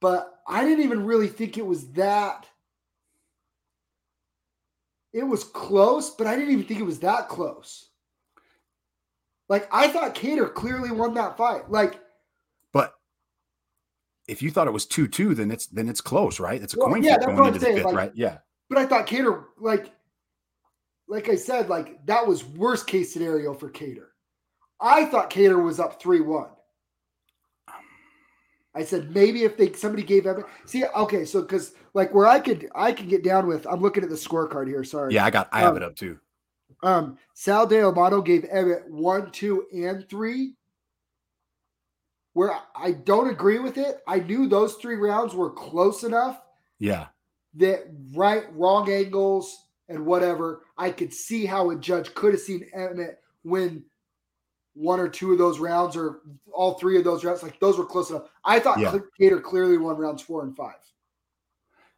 but 0.00 0.39
I 0.50 0.64
didn't 0.64 0.84
even 0.84 1.04
really 1.06 1.28
think 1.28 1.56
it 1.56 1.64
was 1.66 1.92
that 1.92 2.46
it 5.12 5.24
was 5.24 5.44
close, 5.44 6.10
but 6.10 6.26
I 6.26 6.36
didn't 6.36 6.52
even 6.52 6.64
think 6.64 6.80
it 6.80 6.84
was 6.84 7.00
that 7.00 7.28
close. 7.28 7.88
Like 9.48 9.68
I 9.72 9.88
thought 9.88 10.14
Kattar 10.14 10.52
clearly 10.52 10.90
won 10.90 11.14
that 11.14 11.36
fight. 11.36 11.70
Like 11.70 12.00
But 12.72 12.94
if 14.28 14.42
you 14.42 14.50
thought 14.50 14.68
it 14.68 14.72
was 14.72 14.86
two 14.86 15.08
two, 15.08 15.34
then 15.34 15.50
it's 15.50 15.66
then 15.66 15.88
it's 15.88 16.00
close, 16.00 16.38
right? 16.40 16.62
It's 16.62 16.74
a 16.74 16.78
Well, 16.78 16.88
coin 16.88 17.02
yeah, 17.02 17.10
flip 17.14 17.20
that's 17.20 17.26
going 17.26 17.36
what 17.38 17.46
I'm 17.48 17.54
into 17.54 17.66
the 17.66 17.72
fifth, 17.74 17.84
like- 17.86 17.94
right? 17.96 18.12
Yeah. 18.14 18.38
but 18.68 18.78
I 18.78 18.86
thought 18.86 19.06
Kattar 19.06 19.44
like 19.58 19.92
like 21.08 21.28
I 21.28 21.34
said, 21.36 21.68
like 21.68 22.04
that 22.06 22.24
was 22.26 22.44
worst 22.44 22.86
case 22.86 23.12
scenario 23.12 23.52
for 23.54 23.68
Kattar. 23.70 24.06
I 24.80 25.04
thought 25.06 25.30
Kattar 25.30 25.62
was 25.62 25.78
up 25.80 26.00
3-1. 26.00 26.48
I 28.74 28.84
said 28.84 29.12
maybe 29.14 29.42
if 29.44 29.56
they 29.56 29.72
somebody 29.72 30.02
gave 30.02 30.26
Emmett 30.26 30.46
see 30.66 30.84
okay 30.96 31.24
so 31.24 31.42
because 31.42 31.74
like 31.94 32.14
where 32.14 32.26
I 32.26 32.38
could 32.40 32.68
I 32.74 32.92
could 32.92 33.08
get 33.08 33.24
down 33.24 33.46
with 33.46 33.66
I'm 33.66 33.80
looking 33.80 34.02
at 34.04 34.10
the 34.10 34.16
scorecard 34.16 34.68
here 34.68 34.84
sorry 34.84 35.14
Yeah, 35.14 35.24
I 35.24 35.30
got 35.30 35.48
I 35.52 35.60
have 35.60 35.70
Um, 35.70 35.76
it 35.78 35.82
up 35.82 35.96
too. 35.96 36.18
um 36.82 37.18
Sal 37.34 37.66
D'Amato 37.66 38.22
gave 38.22 38.44
Emmett 38.50 38.84
one 38.88 39.30
two 39.32 39.66
and 39.72 40.08
three 40.08 40.54
where 42.32 42.54
I 42.76 42.92
don't 42.92 43.28
agree 43.30 43.58
with 43.58 43.76
it 43.76 44.00
I 44.06 44.20
knew 44.20 44.46
those 44.48 44.74
three 44.76 44.96
rounds 44.96 45.34
were 45.34 45.50
close 45.50 46.04
enough 46.04 46.40
Yeah. 46.78 47.06
that 47.54 47.86
right 48.14 48.44
wrong 48.54 48.88
angles 48.90 49.66
and 49.88 50.06
whatever 50.06 50.62
I 50.78 50.90
could 50.90 51.12
see 51.12 51.44
how 51.44 51.70
a 51.70 51.76
judge 51.76 52.14
could 52.14 52.32
have 52.34 52.40
seen 52.40 52.66
Emmett 52.72 53.18
win 53.42 53.82
one 54.80 54.98
or 54.98 55.08
two 55.08 55.32
of 55.32 55.38
those 55.38 55.58
rounds 55.58 55.94
or 55.94 56.20
all 56.52 56.78
three 56.78 56.96
of 56.96 57.04
those 57.04 57.22
rounds 57.22 57.42
like 57.42 57.60
those 57.60 57.76
were 57.76 57.84
close 57.84 58.08
enough 58.08 58.28
I 58.44 58.58
thought 58.58 58.78
Yeah. 58.78 58.96
Kattar 59.20 59.42
clearly 59.42 59.76
won 59.76 59.96
rounds 59.96 60.22
four 60.22 60.42
and 60.42 60.56
five 60.56 60.80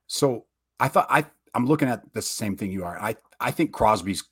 So 0.09 0.47
I 0.81 0.89
thought 0.89 1.07
I 1.09 1.25
I'm 1.55 1.67
looking 1.67 1.89
at 1.89 2.03
the 2.15 2.23
same 2.23 2.57
thing 2.57 2.73
you 2.73 2.85
are. 2.85 2.99
I 3.01 3.17
I 3.39 3.51
think 3.51 3.73
Crosby's 3.73 4.25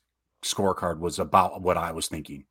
scorecard 0.43 0.99
was 0.99 1.19
about 1.19 1.61
what 1.61 1.77
I 1.77 1.91
was 1.91 2.07
thinking. 2.07 2.45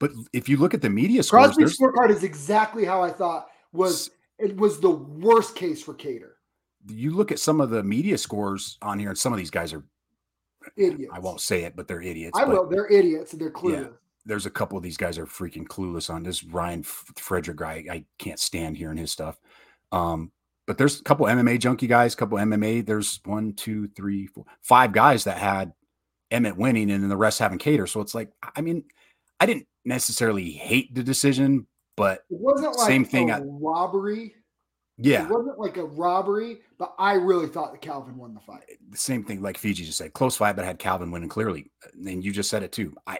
But 0.00 0.10
if 0.32 0.48
you 0.48 0.56
look 0.56 0.74
at 0.74 0.82
the 0.82 0.90
media 0.90 1.22
scores, 1.22 1.54
Crosby's 1.54 1.78
scorecard 1.78 2.10
is 2.10 2.24
exactly 2.24 2.84
how 2.84 3.00
I 3.00 3.10
thought 3.10 3.46
was 3.72 4.10
it 4.38 4.56
was 4.56 4.80
the 4.80 4.90
worst 4.90 5.54
case 5.54 5.82
for 5.82 5.94
Kattar. 5.94 6.32
you 6.88 7.12
look 7.12 7.32
at 7.32 7.38
some 7.38 7.60
of 7.60 7.70
the 7.70 7.82
media 7.82 8.18
scores 8.18 8.76
on 8.82 8.98
here, 8.98 9.10
and 9.10 9.18
some 9.18 9.32
of 9.32 9.38
these 9.38 9.50
guys 9.50 9.72
are 9.72 9.84
Idiots. 10.76 11.12
I 11.12 11.18
won't 11.18 11.40
say 11.40 11.64
it, 11.64 11.74
but 11.76 11.88
they're 11.88 12.02
idiots. 12.02 12.38
I 12.38 12.44
but 12.44 12.54
will. 12.54 12.68
They're 12.68 12.90
idiots 12.90 13.32
and 13.32 13.40
they're 13.40 13.50
clueless. 13.50 13.92
There's 14.24 14.46
a 14.46 14.50
couple 14.50 14.76
of 14.76 14.84
these 14.84 14.96
guys 14.96 15.18
are 15.18 15.26
freaking 15.26 15.66
clueless 15.66 16.08
on 16.12 16.22
this 16.22 16.44
Ryan 16.44 16.82
Frederick 16.82 17.56
guy. 17.56 17.84
I 17.90 18.04
can't 18.18 18.38
stand 18.38 18.76
hearing 18.76 18.96
his 18.98 19.10
stuff. 19.10 19.38
Um, 19.90 20.30
but 20.66 20.78
there's 20.78 21.00
a 21.00 21.02
couple 21.02 21.26
MMA 21.26 21.58
junkie 21.58 21.88
guys, 21.88 22.14
A 22.14 22.16
couple 22.16 22.38
MMA. 22.38 22.86
There's 22.86 23.20
one, 23.24 23.52
two, 23.54 23.88
three, 23.88 24.28
four, 24.28 24.44
five 24.62 24.92
guys 24.92 25.24
that 25.24 25.38
had 25.38 25.72
Emmett 26.30 26.56
winning, 26.56 26.90
and 26.90 27.02
then 27.02 27.08
the 27.10 27.16
rest 27.16 27.40
having 27.40 27.58
Kattar. 27.58 27.88
So 27.88 28.00
it's 28.00 28.14
like, 28.14 28.30
I 28.54 28.60
mean, 28.60 28.84
I 29.40 29.46
didn't 29.46 29.66
necessarily 29.84 30.50
hate 30.52 30.94
the 30.94 31.02
decision, 31.02 31.66
but 31.96 32.20
it 32.30 32.38
wasn't 32.38 32.76
like 32.78 32.86
same 32.86 33.04
thing 33.04 33.32
I- 33.32 33.40
robbery. 33.42 34.36
yeah, 34.98 35.24
It 35.24 35.30
wasn't 35.30 35.58
like 35.58 35.78
a 35.78 35.84
robbery, 35.84 36.60
but 36.78 36.94
I 36.96 37.14
really 37.14 37.48
thought 37.48 37.72
that 37.72 37.80
Calvin 37.82 38.16
won 38.16 38.32
the 38.32 38.40
fight. 38.40 38.62
the 38.88 38.96
same 38.96 39.24
thing 39.24 39.42
like 39.42 39.58
Fiji 39.58 39.84
just 39.84 39.98
said, 39.98 40.12
close 40.12 40.36
fight, 40.36 40.54
but 40.54 40.64
had 40.64 40.78
Calvin 40.78 41.10
winning 41.10 41.28
clearly. 41.28 41.70
And 41.94 42.24
you 42.24 42.30
just 42.30 42.48
said 42.50 42.62
it 42.62 42.70
too. 42.70 42.94
I 43.06 43.18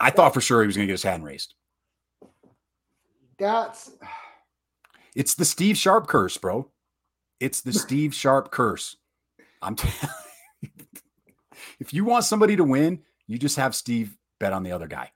I 0.00 0.10
thought 0.10 0.32
for 0.34 0.40
sure 0.40 0.62
he 0.62 0.66
was 0.66 0.76
going 0.76 0.86
to 0.86 0.90
get 0.90 0.94
his 0.94 1.02
hand 1.02 1.24
raised. 1.24 1.54
That's 3.38 3.90
It's 5.14 5.34
the 5.34 5.44
Steve 5.44 5.76
Sharp 5.76 6.06
curse, 6.06 6.36
bro. 6.36 6.68
It's 7.38 7.60
the 7.60 7.72
Steve 7.84 8.14
Sharp 8.14 8.50
curse. 8.50 8.96
I'm 9.62 9.76
telling 9.76 9.94
you. 10.62 10.70
If 11.78 11.92
you 11.94 12.04
want 12.04 12.24
somebody 12.24 12.56
to 12.56 12.64
win, 12.64 13.00
you 13.26 13.38
just 13.38 13.56
have 13.56 13.74
Steve 13.74 14.16
bet 14.38 14.52
on 14.52 14.62
the 14.62 14.72
other 14.72 14.86
guy. 14.88 15.10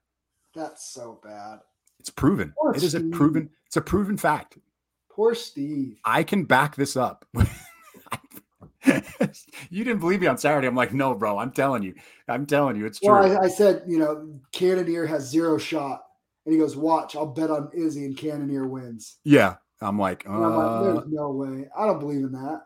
that's 0.55 0.85
so 0.89 1.18
bad. 1.22 1.61
It's 2.01 2.11
proven. 2.11 2.53
Poor 2.59 2.74
It 2.74 2.82
is 2.82 2.95
a 2.95 3.01
proven. 3.01 3.51
It's 3.66 3.76
a 3.76 3.80
proven 3.80 4.16
fact. 4.18 4.59
Poor 5.11 5.35
Steve. 5.35 5.99
I 6.05 6.22
can 6.22 6.45
back 6.45 6.76
this 6.76 6.97
up. 6.97 7.24
you 9.70 9.85
didn't 9.85 10.01
believe 10.01 10.20
me 10.20 10.26
on 10.26 10.39
Saturday. 10.39 10.66
I'm 10.66 10.74
like, 10.74 10.93
no, 10.93 11.14
bro. 11.14 11.39
I'm 11.39 11.53
telling 11.53 11.82
you. 11.82 11.95
I'm 12.28 12.47
telling 12.47 12.76
you, 12.76 12.87
it's 12.87 13.01
true. 13.01 13.12
Well, 13.12 13.39
I, 13.41 13.45
I 13.45 13.49
said, 13.49 13.82
you 13.87 13.99
know, 13.99 14.39
Cannonier 14.53 15.07
has 15.07 15.28
zero 15.28 15.59
shot. 15.59 16.03
And 16.47 16.53
he 16.53 16.59
goes, 16.59 16.76
Watch, 16.76 17.16
I'll 17.16 17.26
bet 17.26 17.51
on 17.51 17.70
Izzy 17.72 18.05
and 18.05 18.16
Cannonier 18.16 18.66
wins. 18.66 19.18
yeah. 19.24 19.57
I'm 19.80 19.99
like, 19.99 20.24
And 20.24 20.35
I'm 20.35 20.55
like, 20.55 20.66
uh, 20.66 20.82
There's 20.82 21.09
no 21.09 21.30
way. 21.30 21.68
I 21.76 21.87
don't 21.87 21.99
believe 22.01 22.24
in 22.24 22.32
that. 22.32 22.61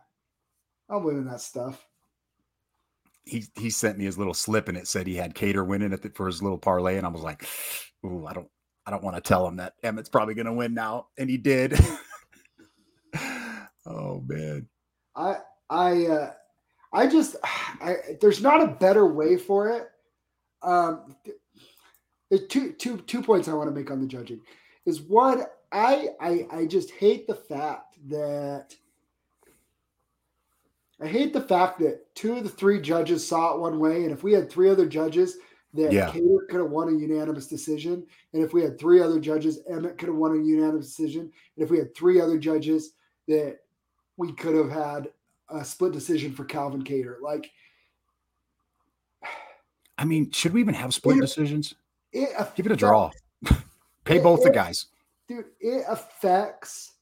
I 0.89 0.93
don't 0.93 1.03
believe 1.03 1.19
in 1.19 1.27
that 1.27 1.41
stuff. 1.41 1.85
he 3.25 3.45
he 3.57 3.71
sent 3.71 3.99
me 3.99 4.05
his 4.05 4.19
little 4.19 4.35
slip 4.35 4.69
and 4.69 4.77
it 4.77 4.89
said 4.89 5.07
he 5.07 5.15
had 5.15 5.35
Kattar 5.35 5.67
winning 5.67 5.93
at 5.93 6.03
the, 6.03 6.11
for 6.11 6.27
his 6.27 6.43
little 6.43 6.59
parlay, 6.59 6.97
and 6.97 7.07
I 7.07 7.11
was 7.11 7.23
like, 7.23 7.47
"Ooh, 8.05 8.27
I 8.27 8.33
don't, 8.33 8.49
I 8.87 8.91
don't 8.91 9.03
want 9.03 9.17
to 9.17 9.21
tell 9.23 9.47
him 9.47 9.57
that 9.57 9.75
Emmett's 9.83 10.09
probably 10.09 10.35
going 10.35 10.47
to 10.47 10.53
win 10.53 10.75
now," 10.75 11.09
and 11.19 11.29
he 11.29 11.37
did. 11.37 11.79
oh 13.87 14.23
man, 14.27 14.69
I 15.17 15.37
I 15.71 16.07
uh 16.07 16.33
I 16.93 17.07
just 17.07 17.37
I 17.45 17.97
there's 18.21 18.43
not 18.43 18.63
a 18.63 18.75
better 18.75 19.07
way 19.07 19.37
for 19.37 19.71
it. 19.71 19.89
Um 20.63 21.17
there's 22.31 22.47
two 22.49 22.73
two 22.73 22.99
two 22.99 23.23
points 23.23 23.49
I 23.49 23.55
want 23.55 23.69
to 23.69 23.75
make 23.75 23.91
on 23.91 24.01
the 24.01 24.07
judging. 24.07 24.41
Is 24.87 25.01
one, 25.01 25.45
I 25.73 26.09
I 26.21 26.47
I 26.51 26.67
just 26.67 26.91
hate 26.93 27.27
the 27.27 27.35
fact 27.35 27.97
that 28.09 28.75
I 31.01 31.07
hate 31.07 31.33
the 31.33 31.41
fact 31.41 31.79
that 31.81 32.13
two 32.15 32.37
of 32.37 32.43
the 32.43 32.51
three 32.51 32.81
judges 32.81 33.27
saw 33.27 33.55
it 33.55 33.61
one 33.61 33.79
way, 33.79 34.03
and 34.03 34.13
if 34.13 34.23
we 34.25 34.33
had 34.33 34.51
three 34.51 34.69
other 34.69 34.87
judges, 34.87 35.39
that 35.75 35.93
Yeah. 35.93 36.11
Kattar 36.11 36.49
could 36.49 36.61
have 36.61 36.71
won 36.71 36.89
a 36.89 36.93
unanimous 36.99 37.47
decision, 37.47 38.05
and 38.33 38.43
if 38.43 38.53
we 38.53 38.63
had 38.63 38.79
three 38.81 39.01
other 39.01 39.21
judges, 39.21 39.61
Emmett 39.69 39.97
could 39.99 40.09
have 40.09 40.17
won 40.17 40.33
a 40.33 40.43
unanimous 40.43 40.87
decision, 40.89 41.31
and 41.57 41.65
if 41.65 41.71
we 41.71 41.79
had 41.79 41.95
three 41.95 42.21
other 42.21 42.39
judges, 42.39 42.95
that 43.29 43.61
we 44.17 44.33
could 44.33 44.57
have 44.57 44.71
had 44.71 45.13
a 45.51 45.65
split 45.65 45.93
decision 45.93 46.33
for 46.33 46.45
Calvin 46.45 46.83
Kattar. 46.85 47.21
Like 47.23 47.51
I 49.97 50.05
mean, 50.05 50.31
should 50.31 50.53
we 50.53 50.61
even 50.61 50.75
have 50.75 50.95
split 50.95 51.17
Yeah. 51.17 51.23
decisions? 51.23 51.75
it 52.13 52.31
Give 52.55 52.67
it 52.67 52.73
a 52.73 52.77
draw. 52.77 53.11
Pay 54.05 54.19
It- 54.19 54.23
both 54.23 54.43
the 54.43 54.51
guys. 54.51 54.87
dude. 55.27 55.47
It 55.61 55.85
affects 55.89 56.93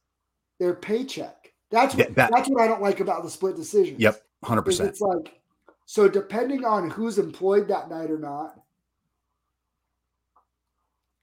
their 0.59 0.75
paycheck. 0.75 1.53
That's 1.71 1.95
Yeah, 1.95 2.07
what 2.07 2.15
that- 2.17 2.31
that's 2.33 2.49
what 2.49 2.63
I 2.63 2.67
don't 2.69 2.81
like 2.83 3.01
about 3.01 3.23
the 3.23 3.31
split 3.31 3.57
decisions. 3.57 4.01
Yep, 4.01 4.23
hundred 4.45 4.63
percent. 4.63 4.89
it's 4.89 5.01
like 5.01 5.41
so 5.85 6.09
depending 6.09 6.65
on 6.65 6.91
who's 6.91 7.19
employed 7.19 7.69
that 7.69 7.89
night 7.91 8.11
or 8.11 8.19
not 8.19 8.61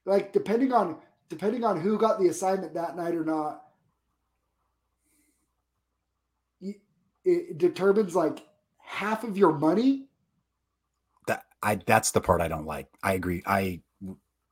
like 0.05 0.31
depending 0.33 0.71
on 0.73 0.97
depending 1.29 1.63
on 1.63 1.79
who 1.79 1.97
got 1.97 2.19
the 2.19 2.27
assignment 2.27 2.73
that 2.73 2.95
night 2.95 3.15
or 3.15 3.23
not 3.25 3.63
y- 6.61 6.79
it 7.25 7.57
determines 7.57 8.15
like 8.15 8.45
half 8.77 9.23
of 9.23 9.37
your 9.37 9.53
money 9.53 10.07
That 11.27 11.43
I 11.61 11.75
that's 11.75 12.11
the 12.11 12.21
part 12.21 12.41
I 12.41 12.47
don't 12.47 12.65
like. 12.65 12.87
I 13.01 13.13
agree. 13.13 13.41
I 13.45 13.81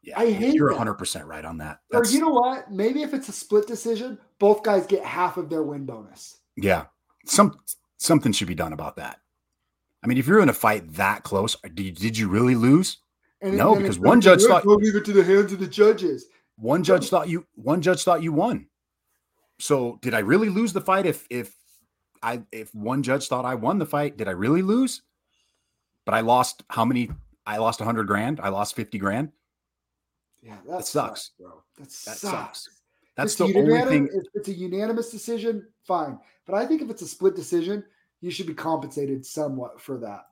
yeah, 0.03 0.17
I 0.19 0.31
hate 0.31 0.55
you're 0.55 0.73
hundred 0.73 0.95
percent 0.95 1.25
right 1.27 1.45
on 1.45 1.57
that. 1.59 1.79
or 1.93 2.03
you 2.05 2.19
know 2.19 2.29
what 2.29 2.71
maybe 2.71 3.03
if 3.03 3.13
it's 3.13 3.29
a 3.29 3.33
split 3.33 3.67
decision 3.67 4.17
both 4.39 4.63
guys 4.63 4.87
get 4.87 5.03
half 5.05 5.37
of 5.37 5.49
their 5.49 5.63
win 5.63 5.85
bonus 5.85 6.39
yeah. 6.57 6.85
Some 7.25 7.55
something 7.97 8.31
should 8.31 8.47
be 8.47 8.55
done 8.55 8.73
about 8.73 8.95
that. 8.97 9.19
I 10.03 10.07
mean, 10.07 10.17
if 10.17 10.25
you're 10.27 10.41
in 10.41 10.49
a 10.49 10.53
fight 10.53 10.91
that 10.95 11.21
close, 11.23 11.55
uh, 11.63 11.69
did, 11.73 11.95
did 11.95 12.17
you 12.17 12.27
really 12.27 12.55
lose? 12.55 12.97
and 13.41 13.55
No, 13.55 13.75
because 13.75 13.99
one 13.99 14.19
judge 14.21 14.41
"Yeah, 14.41 14.47
thought- 14.47 14.65
leave 14.65 14.95
it 14.95 15.05
to 15.05 15.13
the 15.13 15.23
hands 15.23 15.53
of 15.53 15.59
the 15.59 15.67
judges 15.67 16.25
One 16.57 16.83
judge 16.83 17.09
thought 17.09 17.29
you 17.29 17.45
one 17.55 17.81
judge 17.81 18.03
thought 18.03 18.23
you 18.23 18.33
won. 18.33 18.67
So 19.59 19.99
did 20.01 20.13
I 20.15 20.19
really 20.19 20.49
lose 20.49 20.73
the 20.73 20.81
fight 20.81 21.05
if 21.05 21.27
if 21.29 21.55
I 22.23 22.43
if 22.51 22.73
one 22.75 23.03
judge 23.03 23.27
thought 23.27 23.45
I 23.45 23.55
won 23.55 23.79
the 23.79 23.85
fight, 23.85 24.17
did 24.17 24.27
I 24.27 24.31
really 24.31 24.61
lose? 24.61 25.01
But 26.05 26.13
I 26.15 26.21
lost 26.21 26.63
how 26.69 26.85
many 26.85 27.09
I 27.45 27.57
lost 27.57 27.79
100 27.79 28.05
grand, 28.05 28.39
I 28.39 28.49
lost 28.49 28.75
50 28.75 28.97
grand. 28.99 29.31
yeah 30.41 30.57
that, 30.67 30.77
That 30.79 30.85
sucks. 30.85 31.31
bro 31.39 31.63
that, 31.77 31.83
That 31.85 31.91
sucks. 31.91 32.19
sucks. 32.21 32.69
That's 33.17 33.35
the 33.35 33.53
only 33.55 33.81
thing 33.85 34.09
If 34.13 34.23
it's 34.33 34.47
a 34.47 34.53
unanimous 34.53 35.09
decision, 35.11 35.67
fine. 35.85 36.17
But 36.45 36.55
I 36.55 36.65
think 36.65 36.81
if 36.81 36.89
it's 36.89 37.01
a 37.01 37.07
split 37.07 37.35
decision, 37.35 37.83
you 38.21 38.31
should 38.31 38.47
be 38.47 38.53
compensated 38.53 39.25
somewhat 39.25 39.81
for 39.81 39.97
that. 39.99 40.25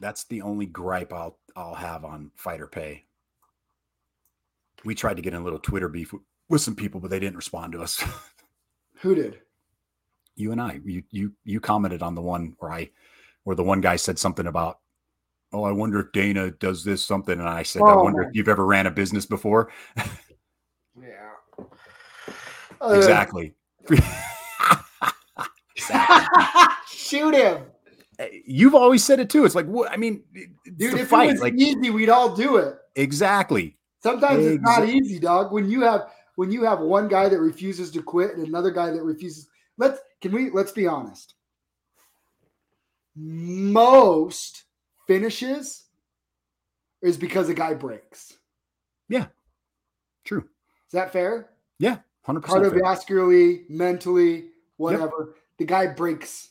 that's 0.00 0.24
the 0.24 0.42
only 0.42 0.66
gripe 0.66 1.12
I'll 1.12 1.38
I'll 1.56 1.74
have 1.74 2.04
on 2.04 2.30
fighter 2.36 2.66
pay. 2.66 3.04
We 4.84 4.94
tried 4.94 5.16
to 5.16 5.22
get 5.22 5.32
in 5.34 5.40
a 5.40 5.44
little 5.44 5.58
Twitter 5.58 5.88
beef 5.88 6.12
with 6.48 6.60
some 6.60 6.74
people, 6.74 7.00
but 7.00 7.10
they 7.10 7.20
didn't 7.20 7.36
respond 7.36 7.72
to 7.72 7.82
us. 7.82 8.02
Who 9.02 9.14
did? 9.14 9.40
You 10.36 10.52
and 10.52 10.60
I, 10.60 10.80
you 10.84 11.02
you 11.10 11.32
you 11.44 11.60
commented 11.60 12.02
on 12.02 12.14
the 12.14 12.22
one 12.22 12.54
where 12.58 12.72
I 12.72 12.90
where 13.44 13.56
the 13.56 13.62
one 13.64 13.80
guy 13.80 13.96
said 13.96 14.18
something 14.18 14.46
about, 14.46 14.78
oh, 15.52 15.64
I 15.64 15.72
wonder 15.72 16.00
if 16.00 16.12
Dana 16.12 16.50
does 16.52 16.84
this 16.84 17.04
something, 17.04 17.38
and 17.38 17.48
I 17.48 17.62
said, 17.64 17.82
I 17.82 17.92
Oh, 17.94 18.04
wonder 18.04 18.22
my- 18.22 18.28
if 18.28 18.34
you've 18.34 18.48
ever 18.48 18.64
ran 18.64 18.86
a 18.86 18.90
business 18.90 19.26
before. 19.26 19.70
Yeah. 21.00 21.30
Uh, 22.80 22.88
exactly. 22.96 23.54
Shoot 26.86 27.34
him, 27.34 27.62
eh, 28.18 28.28
You've 28.46 28.74
always 28.74 29.04
said 29.04 29.20
it 29.20 29.28
too. 29.30 29.44
It's 29.44 29.54
like, 29.54 29.66
what? 29.66 29.90
I 29.90 29.96
mean, 29.96 30.22
eh, 30.36 30.44
dude. 30.76 30.94
If 30.94 31.08
fight. 31.08 31.28
it 31.30 31.32
was 31.32 31.40
Like, 31.42 31.54
easy, 31.54 31.90
we'd 31.90 32.08
all 32.08 32.34
do 32.34 32.56
it. 32.56 32.76
exactly. 32.94 33.76
Sometimes 34.02 34.44
it's 34.44 34.62
not 34.62 34.88
easy, 34.88 35.18
dog. 35.18 35.52
When 35.52 35.68
you 35.70 35.82
have 35.82 36.02
when 36.36 36.50
you 36.50 36.64
have 36.64 36.80
one 36.80 37.08
guy 37.08 37.28
that 37.28 37.38
refuses 37.40 37.90
to 37.92 38.02
quit 38.02 38.34
and 38.36 38.46
another 38.46 38.70
guy 38.70 38.90
that 38.90 39.02
refuses. 39.02 39.48
Let's 39.78 40.00
can 40.20 40.32
we 40.32 40.50
let's 40.50 40.72
be 40.72 40.86
honest. 40.86 41.34
Most 43.14 44.64
finishes 45.06 45.84
is 47.02 47.16
because 47.16 47.48
a 47.48 47.54
guy 47.54 47.74
breaks. 47.74 48.34
Yeah. 49.08 49.26
True. 50.24 50.44
Is 50.86 50.92
that 50.92 51.12
fair? 51.12 51.50
Yeah. 51.78 51.98
Hundred 52.22 52.42
percent. 52.42 52.64
cardiovascularly, 52.64 53.68
mentally, 53.68 54.50
whatever. 54.76 55.34
The 55.58 55.64
guy 55.64 55.88
breaks, 55.88 56.50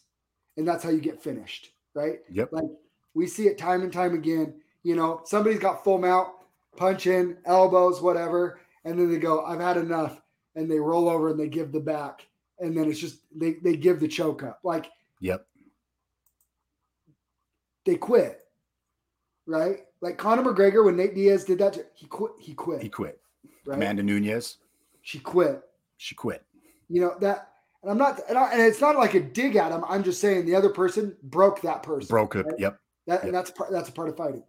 and 0.57 0.67
that's 0.67 0.83
how 0.83 0.89
you 0.89 0.99
get 0.99 1.23
finished, 1.23 1.71
right? 1.93 2.19
Yep. 2.29 2.49
Like 2.51 2.65
we 3.13 3.27
see 3.27 3.47
it 3.47 3.57
time 3.57 3.81
and 3.81 3.91
time 3.91 4.13
again. 4.13 4.53
You 4.83 4.95
know, 4.95 5.21
somebody's 5.25 5.59
got 5.59 5.83
full 5.83 5.97
mount, 5.97 6.29
punch 6.75 7.07
in, 7.07 7.37
elbows, 7.45 8.01
whatever, 8.01 8.59
and 8.83 8.99
then 8.99 9.09
they 9.09 9.17
go, 9.17 9.45
"I've 9.45 9.59
had 9.59 9.77
enough," 9.77 10.21
and 10.55 10.69
they 10.69 10.79
roll 10.79 11.07
over 11.07 11.29
and 11.29 11.39
they 11.39 11.47
give 11.47 11.71
the 11.71 11.79
back, 11.79 12.27
and 12.61 12.77
then 12.77 12.89
it's 12.89 12.99
just 12.99 13.17
they 13.35 13.53
they 13.55 13.75
give 13.75 13.99
the 13.99 14.07
choke 14.07 14.43
up, 14.43 14.59
like 14.63 14.87
Yep. 15.19 15.45
they 17.85 17.95
quit, 17.95 18.41
right? 19.45 19.79
Like 20.01 20.17
Conor 20.17 20.43
McGregor 20.43 20.85
when 20.85 20.95
Nate 20.95 21.15
Diaz 21.15 21.43
did 21.43 21.59
that, 21.59 21.77
he 21.95 22.07
quit. 22.07 22.31
He 22.39 22.53
quit. 22.53 22.81
He 22.81 22.89
quit. 22.89 23.19
right? 23.65 23.75
Amanda 23.75 24.03
Nunes, 24.03 24.57
She 25.01 25.19
quit. 25.19 25.61
she 25.97 26.15
quit. 26.15 26.43
You 26.89 27.01
know 27.01 27.15
that, 27.21 27.49
and 27.83 27.91
I'm 27.91 27.97
not, 27.97 28.19
and, 28.27 28.37
I, 28.37 28.51
and 28.51 28.61
it's 28.61 28.81
not 28.81 28.97
like 28.97 29.13
a 29.13 29.19
dig 29.19 29.55
at 29.55 29.71
him. 29.71 29.83
I'm 29.87 30.03
just 30.03 30.19
saying 30.21 30.45
the 30.45 30.55
other 30.55 30.69
person 30.69 31.15
broke 31.23 31.61
that 31.61 31.83
person. 31.83 32.07
Broke 32.09 32.35
it. 32.35 32.45
right? 32.45 32.59
Yep. 32.59 32.79
That, 33.07 33.13
Yep. 33.15 33.23
and 33.23 33.33
that's 33.33 33.51
part, 33.51 33.71
that's 33.71 33.89
a 33.89 33.91
part 33.93 34.09
of 34.09 34.17
fighting. 34.17 34.43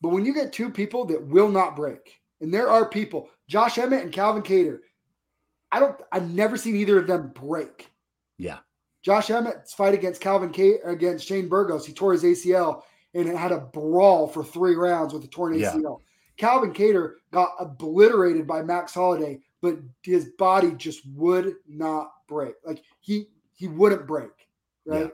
But 0.00 0.10
when 0.10 0.24
you 0.24 0.34
get 0.34 0.52
two 0.52 0.70
people 0.70 1.04
that 1.06 1.26
will 1.26 1.48
not 1.48 1.76
break, 1.76 2.20
and 2.40 2.52
there 2.52 2.68
are 2.68 2.88
people, 2.88 3.28
Josh 3.48 3.78
Emmett 3.78 4.02
and 4.04 4.12
Calvin 4.12 4.42
Kattar, 4.42 4.78
I 5.72 5.80
don't, 5.80 5.96
I've 6.12 6.30
never 6.30 6.56
seen 6.56 6.76
either 6.76 6.98
of 6.98 7.06
them 7.06 7.32
break. 7.34 7.90
Yeah. 8.38 8.58
Josh 9.02 9.30
Emmett's 9.30 9.72
fight 9.74 9.94
against 9.94 10.20
Calvin 10.20 10.50
Kattar 10.50 10.90
against 10.92 11.26
Shane 11.26 11.48
Burgos, 11.48 11.86
he 11.86 11.92
tore 11.92 12.12
his 12.12 12.24
ACL 12.24 12.82
and 13.14 13.28
it 13.28 13.36
had 13.36 13.52
a 13.52 13.60
brawl 13.60 14.28
for 14.28 14.44
three 14.44 14.74
rounds 14.74 15.14
with 15.14 15.24
a 15.24 15.28
torn 15.28 15.58
Yeah. 15.58 15.72
ACL. 15.72 16.00
Calvin 16.36 16.72
Kattar 16.72 17.14
got 17.30 17.52
obliterated 17.58 18.46
by 18.46 18.62
Max 18.62 18.92
Holloway, 18.92 19.40
but 19.62 19.78
his 20.02 20.30
body 20.38 20.72
just 20.72 21.00
would 21.14 21.54
not 21.66 22.10
break. 22.28 22.54
Like 22.64 22.82
he 23.00 23.28
he 23.54 23.68
wouldn't 23.68 24.06
break, 24.06 24.30
right? 24.84 25.04
Yeah. 25.04 25.10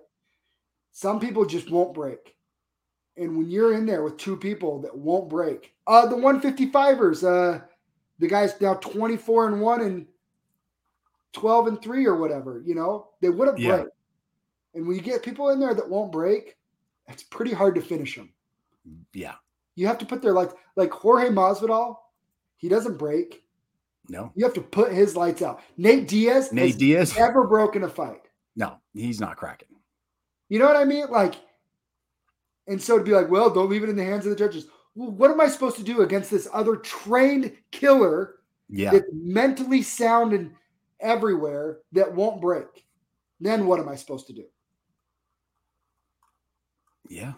Some 0.91 1.21
people 1.21 1.45
just 1.47 1.71
won't 1.71 1.95
break. 1.95 2.35
And 3.17 3.37
when 3.37 3.49
you're 3.51 3.75
in 3.75 3.87
there 3.87 4.03
with 4.03 4.17
two 4.17 4.37
people 4.37 4.81
that 4.83 4.97
won't 4.97 5.29
break, 5.29 5.75
uh, 5.87 6.07
the 6.07 6.17
155ers, 6.17 7.23
uh, 7.23 7.61
the 8.19 8.27
guy's 8.27 8.61
now 8.61 8.75
24 8.75 9.49
and 9.49 9.61
1 9.61 9.81
and 9.83 10.07
12 11.33 11.67
and 11.67 11.83
3 11.83 12.07
or 12.07 12.17
whatever, 12.17 12.63
you 12.65 12.75
know, 12.75 13.09
they 13.21 13.31
wouldn't 13.31 13.59
Yeah. 13.59 13.77
break. 13.83 13.89
And 14.75 14.87
when 14.87 14.97
you 14.97 15.03
get 15.03 15.23
people 15.23 15.51
in 15.51 15.61
there 15.61 15.75
that 15.75 15.89
won't 15.89 16.13
break, 16.13 16.57
it's 17.09 17.23
pretty 17.23 17.53
hard 17.53 17.75
to 17.75 17.81
finish 17.81 18.17
them. 18.17 18.33
Yeah. 19.13 19.35
You 19.75 19.87
have 19.87 19.99
to 19.99 20.07
put 20.07 20.23
their 20.23 20.33
like 20.33 20.51
like 20.77 20.91
Jorge 20.91 21.29
Masvidal, 21.29 21.97
he 22.57 22.69
doesn't 22.69 22.97
break. 22.99 23.45
No. 24.09 24.33
You 24.35 24.45
have 24.45 24.55
to 24.55 24.61
put 24.61 24.93
his 24.93 25.17
lights 25.17 25.43
out. 25.43 25.61
Nate 25.77 26.09
Diaz 26.09 26.53
Nate 26.53 26.67
has 26.73 26.77
Diaz? 26.77 27.15
never 27.19 27.47
broken 27.47 27.85
a 27.85 27.89
fight. 27.89 28.23
No, 28.57 28.79
he's 28.95 29.21
not 29.21 29.37
cracking. 29.37 29.69
You 30.49 30.59
know 30.59 30.67
what 30.67 30.77
I 30.77 30.85
mean? 30.85 31.07
Like, 31.11 31.37
and 32.67 32.81
so 32.81 32.99
to 32.99 33.05
be 33.05 33.13
like, 33.13 33.31
well, 33.31 33.49
don't 33.51 33.71
leave 33.71 33.83
it 33.83 33.89
in 33.89 33.97
the 33.97 34.05
hands 34.05 34.27
of 34.27 34.31
the 34.31 34.37
judges. 34.37 34.67
Well, 34.95 35.11
what 35.11 35.31
am 35.31 35.41
I 35.41 35.49
supposed 35.49 35.77
to 35.77 35.83
do 35.83 36.03
against 36.03 36.31
this 36.31 36.49
other 36.53 36.77
trained 36.77 37.57
killer 37.71 38.37
Yeah. 38.69 38.91
that's 38.93 39.07
mentally 39.13 39.83
sound 39.83 40.33
and 40.35 40.53
everywhere 41.03 41.79
that 41.93 42.15
won't 42.15 42.41
break? 42.41 42.87
Then 43.41 43.67
what 43.67 43.81
am 43.81 43.89
I 43.89 43.97
supposed 43.97 44.27
to 44.29 44.33
do? 44.33 44.45
Yeah. 47.09 47.35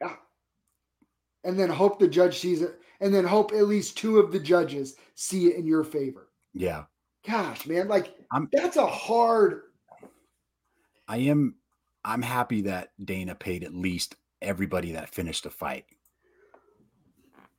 Yeah. 0.00 0.16
And 1.44 1.58
then 1.58 1.70
hope 1.70 1.98
the 1.98 2.08
judge 2.08 2.38
sees 2.38 2.62
it, 2.62 2.80
and 3.00 3.14
then 3.14 3.24
hope 3.24 3.52
at 3.52 3.66
least 3.66 3.96
two 3.96 4.18
of 4.18 4.32
the 4.32 4.40
judges 4.40 4.96
see 5.14 5.46
it 5.46 5.56
in 5.56 5.66
your 5.66 5.84
favor. 5.84 6.30
Yeah. 6.52 6.84
Gosh, 7.26 7.66
man, 7.66 7.88
like 7.88 8.14
I'm- 8.32 8.48
that's 8.52 8.76
a 8.76 8.86
hard. 8.86 9.62
I 11.08 11.18
am 11.18 11.56
I'm 12.04 12.22
happy 12.22 12.62
that 12.62 12.92
Dana 13.02 13.34
paid 13.34 13.64
at 13.64 13.74
least 13.74 14.16
everybody 14.42 14.92
that 14.92 15.14
finished 15.14 15.44
the 15.44 15.50
fight. 15.50 15.86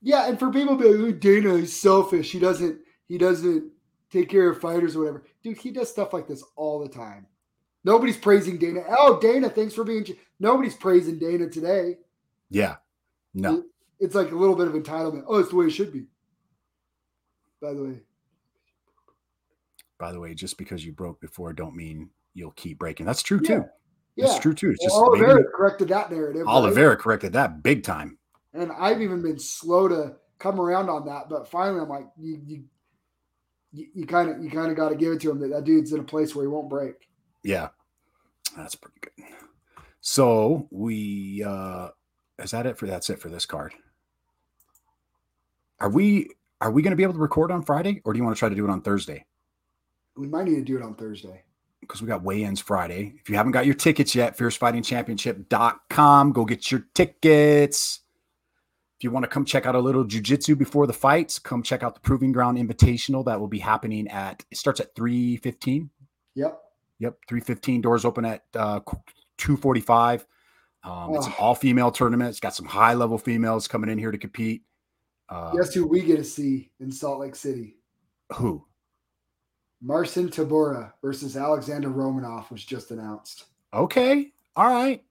Yeah, 0.01 0.27
and 0.27 0.37
for 0.37 0.51
people 0.51 0.77
to 0.77 0.83
be 0.83 0.89
like, 0.89 1.15
"Oh, 1.15 1.17
Dana 1.17 1.55
is 1.55 1.75
selfish. 1.79 2.31
He 2.31 2.39
doesn't 2.39 2.79
he 3.07 3.17
doesn't 3.17 3.71
take 4.11 4.29
care 4.29 4.49
of 4.49 4.59
fighters 4.61 4.95
or 4.95 4.99
whatever. 4.99 5.23
Dude, 5.43 5.57
he 5.57 5.71
does 5.71 5.89
stuff 5.89 6.13
like 6.13 6.27
this 6.27 6.43
all 6.55 6.79
the 6.79 6.89
time. 6.89 7.27
Nobody's 7.83 8.17
praising 8.17 8.57
Dana. 8.57 8.83
Oh, 8.89 9.19
Dana, 9.19 9.49
thanks 9.49 9.73
for 9.73 9.83
being. 9.83 10.05
Nobody's 10.39 10.75
praising 10.75 11.19
Dana 11.19 11.49
today. 11.49 11.97
Yeah. 12.49 12.75
No. 13.33 13.63
It's 13.99 14.15
like 14.15 14.31
a 14.31 14.35
little 14.35 14.55
bit 14.55 14.67
of 14.67 14.73
entitlement. 14.73 15.23
Oh, 15.27 15.37
it's 15.37 15.49
the 15.49 15.55
way 15.55 15.65
it 15.67 15.71
should 15.71 15.93
be. 15.93 16.05
By 17.61 17.73
the 17.73 17.83
way, 17.83 17.99
By 19.97 20.11
the 20.11 20.19
way, 20.19 20.33
just 20.33 20.57
because 20.57 20.85
you 20.85 20.91
broke 20.91 21.21
before 21.21 21.53
don't 21.53 21.75
mean 21.75 22.09
you'll 22.33 22.51
keep 22.51 22.79
breaking. 22.79 23.05
That's 23.05 23.23
true 23.23 23.39
Yeah. 23.43 23.59
too. 23.59 23.65
yeah, 24.17 24.25
It's 24.25 24.39
true 24.39 24.53
too. 24.53 24.71
It's 24.71 24.83
just 24.83 24.95
well, 24.95 25.15
maybe 25.15 25.43
corrected 25.55 25.87
that 25.89 26.11
narrative. 26.11 26.45
right? 26.45 26.99
Corrected 26.99 27.33
that 27.33 27.63
big 27.63 27.83
time. 27.83 28.17
and 28.53 28.71
I've 28.73 29.01
even 29.01 29.21
been 29.21 29.39
slow 29.39 29.87
to 29.89 30.15
come 30.39 30.59
around 30.59 30.89
on 30.89 31.05
that, 31.05 31.29
but 31.29 31.47
finally, 31.47 31.81
I'm 31.81 31.89
like, 31.89 32.07
you, 32.17 32.41
you, 32.45 32.63
you 33.93 34.05
kind 34.05 34.29
of, 34.29 34.43
you 34.43 34.49
kind 34.49 34.69
of 34.71 34.77
got 34.77 34.89
to 34.89 34.95
give 34.95 35.11
it 35.13 35.21
to 35.21 35.31
him 35.31 35.39
that 35.39 35.49
that 35.49 35.63
dude's 35.63 35.91
in 35.93 35.99
a 35.99 36.03
place 36.03 36.35
where 36.35 36.43
he 36.45 36.47
won't 36.47 36.69
break. 36.69 37.09
Yeah. 37.43 37.69
That's 38.55 38.75
pretty 38.75 38.97
good. 39.01 39.11
So 40.01 40.67
we 40.71 41.43
uh 41.43 41.89
is 42.39 42.51
that 42.51 42.65
it 42.65 42.77
for 42.77 42.85
that's 42.85 43.09
it 43.09 43.19
for 43.19 43.29
this 43.29 43.45
card? 43.45 43.73
Are 45.79 45.89
we 45.89 46.29
are 46.61 46.71
we 46.71 46.81
gonna 46.81 46.95
be 46.95 47.03
able 47.03 47.13
to 47.13 47.19
record 47.19 47.51
on 47.51 47.63
Friday 47.63 48.01
or 48.05 48.13
do 48.13 48.17
you 48.19 48.23
want 48.23 48.35
to 48.35 48.39
try 48.39 48.49
to 48.49 48.55
do 48.55 48.63
it 48.65 48.69
on 48.69 48.81
Thursday? 48.81 49.25
We 50.15 50.27
might 50.27 50.45
need 50.45 50.55
to 50.55 50.61
do 50.63 50.77
it 50.77 50.83
on 50.83 50.95
Thursday. 50.95 51.43
because 51.81 52.01
we 52.01 52.07
got 52.07 52.23
weigh-ins 52.23 52.61
Friday. 52.61 53.13
If 53.19 53.29
you 53.29 53.35
haven't 53.35 53.51
got 53.51 53.65
your 53.65 53.75
tickets 53.75 54.15
yet, 54.15 54.37
fiercefightingchampionship.com. 54.37 56.31
Go 56.31 56.45
get 56.45 56.71
your 56.71 56.85
tickets. 56.93 57.99
You 59.05 59.11
want 59.11 59.21
to 59.23 59.27
come 59.29 59.45
check 59.45 59.67
out 59.67 59.75
a 59.75 59.79
little 59.79 60.03
jujitsu 60.03 60.57
before 60.57 60.87
the 60.87 60.93
fights, 60.93 61.37
come 61.37 61.61
check 61.61 61.83
out 61.83 61.93
the 61.93 61.99
Proving 62.01 62.31
Ground 62.31 62.57
Invitational. 62.57 63.23
That 63.25 63.39
will 63.39 63.47
be 63.47 63.59
happening 63.59 64.07
at 64.07 64.43
it 64.49 64.57
starts 64.57 64.79
at 64.79 64.95
315. 64.95 65.91
Yep. 66.33 66.59
Yep, 66.97 67.17
315. 67.29 67.81
Doors 67.81 68.03
open 68.03 68.25
at 68.25 68.45
uh 68.55 68.79
245. 69.37 70.25
Um, 70.83 71.13
it's 71.13 71.27
an 71.27 71.33
Oh. 71.37 71.43
all-female 71.43 71.91
tournament. 71.91 72.31
It's 72.31 72.39
got 72.39 72.55
some 72.55 72.65
high-level 72.65 73.19
females 73.19 73.67
coming 73.67 73.91
in 73.91 73.99
here 73.99 74.09
to 74.09 74.17
compete. 74.17 74.63
Uh, 75.29 75.51
Guess 75.51 75.75
who 75.75 75.85
we 75.85 76.01
get 76.01 76.17
to 76.17 76.23
see 76.23 76.71
in 76.79 76.91
Salt 76.91 77.19
Lake 77.19 77.35
City? 77.35 77.77
who? 78.33 78.65
Marcin 79.83 80.29
Tybura 80.29 80.93
versus 81.03 81.37
Alexander 81.37 81.89
Romanov 81.89 82.49
was 82.49 82.65
just 82.65 82.89
announced. 82.89 83.45
Okay. 83.71 84.31
All 84.55 84.65
right. 84.67 85.03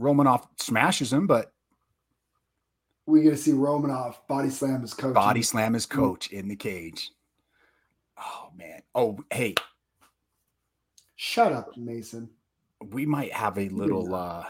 Romanov 0.00 0.46
smashes 0.60 1.12
him, 1.12 1.26
but 1.26 1.51
We 3.06 3.22
get 3.22 3.30
to 3.30 3.36
see 3.36 3.52
Romanov 3.52 4.16
body 4.28 4.48
slam 4.50 4.82
his 4.82 4.94
coach. 4.94 5.14
body 5.14 5.42
slam 5.42 5.72
his 5.74 5.86
coach 5.86 6.28
in 6.28 6.48
the 6.48 6.56
cage. 6.56 7.10
Oh 8.18 8.50
man. 8.56 8.82
Oh 8.94 9.18
hey, 9.32 9.54
Shut 11.16 11.52
up, 11.52 11.76
Mason. 11.76 12.28
we 12.90 13.06
might 13.06 13.32
have 13.32 13.58
a 13.58 13.68
little 13.68 14.14
uh 14.14 14.44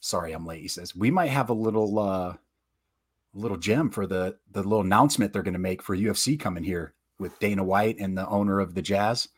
sorry 0.00 0.32
I'm 0.32 0.46
late, 0.46 0.62
he 0.62 0.68
says. 0.68 0.94
We 0.96 1.10
might 1.10 1.30
have 1.30 1.50
a 1.50 1.54
little 1.54 1.98
uh 1.98 2.34
little 3.34 3.56
gem 3.56 3.90
for 3.90 4.06
the 4.06 4.36
the 4.52 4.62
little 4.62 4.80
announcement 4.80 5.32
they're 5.32 5.42
gonna 5.42 5.58
make 5.58 5.82
for 5.82 5.96
UFC 5.96 6.38
coming 6.38 6.64
here 6.64 6.94
with 7.18 7.38
Dana 7.40 7.64
White 7.64 7.98
and 7.98 8.16
the 8.16 8.28
owner 8.28 8.60
of 8.60 8.74
the 8.74 8.82
Jazz. 8.82 9.28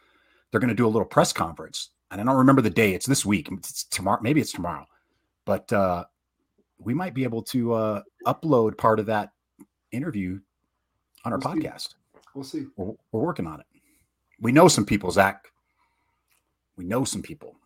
They're 0.51 0.61
gonna 0.61 0.74
do 0.74 0.86
a 0.86 0.88
little 0.88 1.07
press 1.09 1.32
conference. 1.32 1.90
And 2.11 2.20
I 2.20 2.24
don't 2.24 2.36
remember 2.36 2.62
the 2.62 2.70
day. 2.70 2.95
It's 2.95 3.07
this 3.07 3.24
week. 3.24 3.49
It's 3.51 3.84
tomorrow, 3.84 4.20
maybe 4.22 4.40
it's 4.40 4.53
tomorrow. 4.53 4.86
But 5.47 5.72
uh 5.72 6.05
we 6.79 6.95
might 6.95 7.14
be 7.14 7.25
able 7.25 7.43
to 7.43 7.72
uh 7.75 8.03
upload 8.27 8.77
part 8.77 8.99
of 9.01 9.07
that 9.07 9.31
interview 9.93 10.39
on 11.25 11.33
our 11.33 11.39
We'll 11.39 11.55
see. 11.55 11.61
podcast. 11.61 11.95
We'll 12.35 12.45
see. 12.45 12.64
We're, 12.77 12.93
we're 13.12 13.20
working 13.22 13.47
on 13.47 13.61
it. 13.61 13.66
We 14.41 14.53
know 14.53 14.68
some 14.68 14.85
people, 14.85 15.11
Zach. 15.11 15.45
We 16.77 16.85
know 16.85 17.05
some 17.05 17.22
people. 17.22 17.57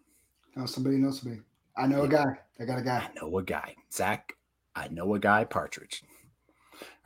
Oh, 0.57 0.67
somebody 0.67 0.97
knows 0.97 1.25
me. 1.25 1.39
I 1.77 1.87
know 1.87 2.03
a 2.03 2.09
guy. 2.09 2.27
I 2.61 2.65
got 2.65 2.79
a 2.79 2.83
guy. 2.83 2.99
I 3.09 3.11
know 3.21 3.39
a 3.39 3.43
guy, 3.43 3.75
Zach. 3.93 4.33
I 4.77 4.89
know 4.89 5.15
a 5.15 5.19
guy, 5.19 5.45
Partridge. 5.45 6.03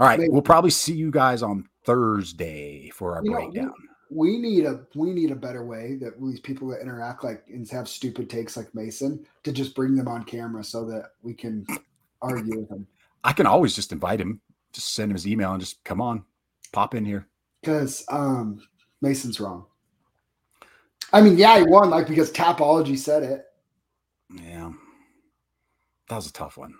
All 0.00 0.06
right, 0.06 0.18
Wait. 0.18 0.32
we'll 0.32 0.42
probably 0.42 0.70
see 0.70 0.94
you 0.94 1.10
guys 1.10 1.42
on 1.42 1.68
Thursday 1.84 2.90
for 2.90 3.16
our 3.16 3.24
You 3.24 3.30
know, 3.30 3.36
breakdown. 3.36 3.74
We 4.10 4.36
need 4.36 4.66
a 4.66 4.80
we 4.94 5.10
need 5.12 5.30
a 5.30 5.34
better 5.36 5.64
way 5.64 5.96
that 6.00 6.20
these 6.20 6.40
people 6.40 6.68
that 6.68 6.80
interact 6.82 7.24
like 7.24 7.44
and 7.48 7.68
have 7.70 7.88
stupid 7.88 8.28
takes 8.28 8.56
like 8.58 8.74
Mason 8.74 9.24
to 9.44 9.52
just 9.52 9.74
bring 9.74 9.94
them 9.94 10.08
on 10.08 10.24
camera 10.24 10.62
so 10.64 10.84
that 10.86 11.12
we 11.22 11.32
can 11.32 11.64
argue 12.22 12.60
with 12.60 12.68
them. 12.68 12.86
I 13.24 13.32
can 13.32 13.46
always 13.46 13.74
just 13.74 13.92
invite 13.92 14.20
him, 14.20 14.40
just 14.72 14.94
send 14.94 15.10
him 15.10 15.16
his 15.16 15.26
email 15.26 15.52
and 15.52 15.60
just 15.60 15.82
come 15.84 16.00
on, 16.00 16.24
pop 16.72 16.94
in 16.94 17.04
here. 17.04 17.28
Because 17.60 18.04
um, 18.08 18.60
Mason's 19.00 19.38
wrong. 19.40 19.66
I 21.12 21.20
mean, 21.20 21.36
yeah, 21.36 21.58
he 21.58 21.64
won 21.64 21.90
like 21.90 22.08
because 22.08 22.32
Tapology 22.32 22.98
said 22.98 23.22
it. 23.22 23.44
Yeah, 24.34 24.72
that 26.08 26.16
was 26.16 26.26
a 26.26 26.32
tough 26.32 26.56
one. 26.56 26.74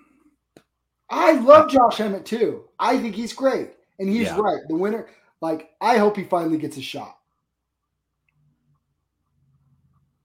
I 1.11 1.33
love 1.33 1.71
Josh 1.71 2.01
Emmett 2.01 2.25
too. 2.25 2.65
I 2.79 2.97
think 2.99 3.15
he's 3.15 3.35
great, 3.35 3.73
and 3.99 4.09
he's 4.09 4.29
Yeah. 4.29 4.41
right. 4.41 4.61
The 4.69 4.77
winner, 4.77 5.09
like, 5.43 5.73
I 5.81 5.99
hope 5.99 6.17
he 6.17 6.25
finally 6.25 6.57
gets 6.57 6.79
a 6.79 6.83
shot. 6.83 7.19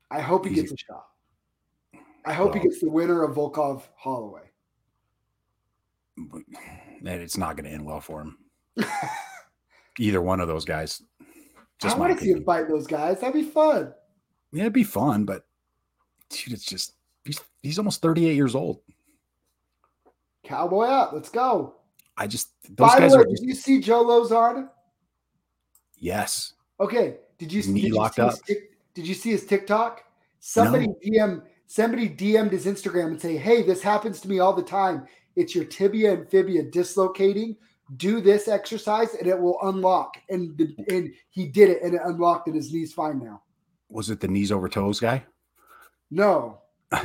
I 0.10 0.22
hope 0.22 0.46
he 0.46 0.54
gets 0.54 0.72
a 0.72 0.78
shot. 0.78 1.08
I 2.26 2.32
hope 2.32 2.54
he 2.54 2.62
gets 2.62 2.80
the 2.80 2.90
winner 2.90 3.24
of 3.24 3.36
Volkov 3.36 3.84
Holloway. 3.98 4.47
But 6.18 6.42
it's 7.04 7.38
not 7.38 7.56
going 7.56 7.66
to 7.66 7.72
end 7.72 7.86
well 7.86 8.02
for 8.02 8.22
him. 8.22 8.38
Either 10.00 10.22
one 10.22 10.40
of 10.40 10.48
those 10.48 10.66
guys. 10.66 11.02
Just 11.80 11.96
I 11.96 12.00
want 12.00 12.18
to 12.18 12.24
see 12.24 12.32
him 12.32 12.44
fight 12.44 12.68
those 12.68 12.88
guys. 12.88 13.20
That'd 13.20 13.34
be 13.36 13.44
fun. 13.44 13.94
Yeah, 14.52 14.64
it'd 14.64 14.74
be 14.74 14.84
fun, 14.84 15.26
but 15.26 15.46
dude, 16.30 16.54
it's 16.54 16.66
just 16.66 16.94
he's 17.24 17.40
he's 17.62 17.78
almost 17.78 18.02
38 18.02 18.36
years 18.36 18.56
old. 18.56 18.80
Cowboy 20.44 20.86
up. 20.86 21.14
Let's 21.14 21.30
go. 21.30 21.76
I 22.18 22.26
just 22.26 22.50
those 22.76 22.90
By 22.90 23.00
guys 23.00 23.12
the 23.12 23.18
way, 23.18 23.24
are 23.24 23.28
just, 23.28 23.42
did 23.42 23.50
you 23.50 23.56
see 23.56 23.80
Joe 23.80 24.04
Lozardo? 24.04 24.70
yes. 25.98 26.54
Okay. 26.80 27.18
Did 27.38 27.54
you, 27.54 27.62
Knee 27.64 27.82
did 27.82 27.88
you 27.90 27.96
locked 27.96 28.16
see 28.16 28.24
his 28.24 28.34
up? 28.34 28.46
Tik- 28.46 28.72
did 28.96 29.08
you 29.08 29.14
see 29.14 29.30
his 29.32 29.46
TikTok? 29.46 30.04
Somebody 30.40 30.88
DM 31.06 31.44
somebody 31.68 32.10
DM'd 32.10 32.52
his 32.52 32.66
Instagram 32.66 33.08
and 33.08 33.22
say, 33.22 33.38
"Hey, 33.38 33.62
this 33.62 33.84
happens 33.84 34.20
to 34.22 34.30
me 34.30 34.40
all 34.40 34.54
the 34.54 34.64
time. 34.64 35.06
It's 35.38 35.56
your 35.56 35.64
tibia 35.66 36.12
and 36.14 36.30
fibia 36.30 36.64
dislocating. 36.64 37.56
Do 37.96 38.20
this 38.20 38.50
exercise 38.50 39.14
and 39.16 39.28
it 39.28 39.40
will 39.40 39.58
unlock." 39.62 40.18
And 40.30 40.58
the, 40.58 40.76
and 40.90 41.14
he 41.30 41.46
did 41.48 41.70
it 41.70 41.82
and 41.84 41.94
it 41.94 42.02
unlocked 42.04 42.48
and 42.48 42.56
his 42.56 42.74
knees 42.74 42.92
fine 42.92 43.20
now. 43.24 43.42
Was 43.90 44.10
it 44.10 44.20
the 44.20 44.28
knees 44.28 44.52
over 44.52 44.68
toes 44.68 45.00
guy? 45.00 45.24
No. 46.12 46.60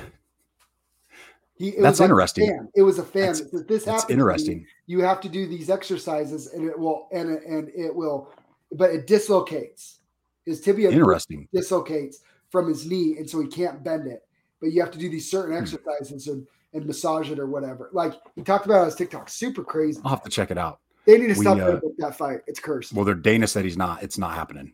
He, 1.54 1.68
it 1.68 1.82
That's 1.82 2.00
like 2.00 2.06
interesting. 2.06 2.68
It 2.74 2.82
was 2.82 2.98
a 2.98 3.04
fan. 3.04 3.32
That's- 3.34 3.50
that 3.52 3.68
this 3.68 3.84
That's 3.84 4.08
me. 4.08 4.14
interesting. 4.14 4.66
You 4.86 5.00
have 5.02 5.20
to 5.20 5.28
do 5.28 5.46
these 5.46 5.70
exercises 5.70 6.48
and 6.48 6.68
it 6.68 6.76
will 6.76 7.08
and 7.12 7.30
it, 7.30 7.44
and 7.44 7.68
it 7.68 7.94
will, 7.94 8.32
but 8.72 8.90
it 8.90 9.06
dislocates. 9.06 10.00
His 10.44 10.60
tibia 10.60 10.90
Interesting. 10.90 11.46
dislocates 11.52 12.20
from 12.50 12.66
his 12.68 12.84
knee, 12.84 13.16
and 13.18 13.30
so 13.30 13.40
he 13.40 13.46
can't 13.46 13.84
bend 13.84 14.08
it. 14.08 14.22
But 14.60 14.72
you 14.72 14.80
have 14.80 14.90
to 14.90 14.98
do 14.98 15.08
these 15.08 15.30
certain 15.30 15.54
Hmm. 15.54 15.62
exercises 15.62 16.26
and, 16.26 16.46
and 16.72 16.86
massage 16.86 17.30
it 17.30 17.38
or 17.38 17.46
whatever. 17.46 17.90
Like 17.92 18.14
he 18.34 18.42
talked 18.42 18.66
about 18.66 18.80
on 18.80 18.84
his 18.86 18.94
TikTok, 18.94 19.28
super 19.28 19.64
crazy. 19.64 20.00
I'll 20.04 20.10
have 20.10 20.22
to 20.22 20.30
check 20.30 20.50
it 20.50 20.58
out. 20.58 20.80
They 21.06 21.18
need 21.18 21.34
to 21.34 21.38
We, 21.38 21.44
stop 21.44 21.58
uh, 21.58 21.80
that 21.98 22.16
fight. 22.16 22.40
It's 22.46 22.60
cursed. 22.60 22.92
Well, 22.92 23.04
their 23.04 23.14
Dana 23.14 23.46
said 23.46 23.64
he's 23.64 23.76
not. 23.76 24.02
It's 24.02 24.18
not 24.18 24.34
happening. 24.34 24.72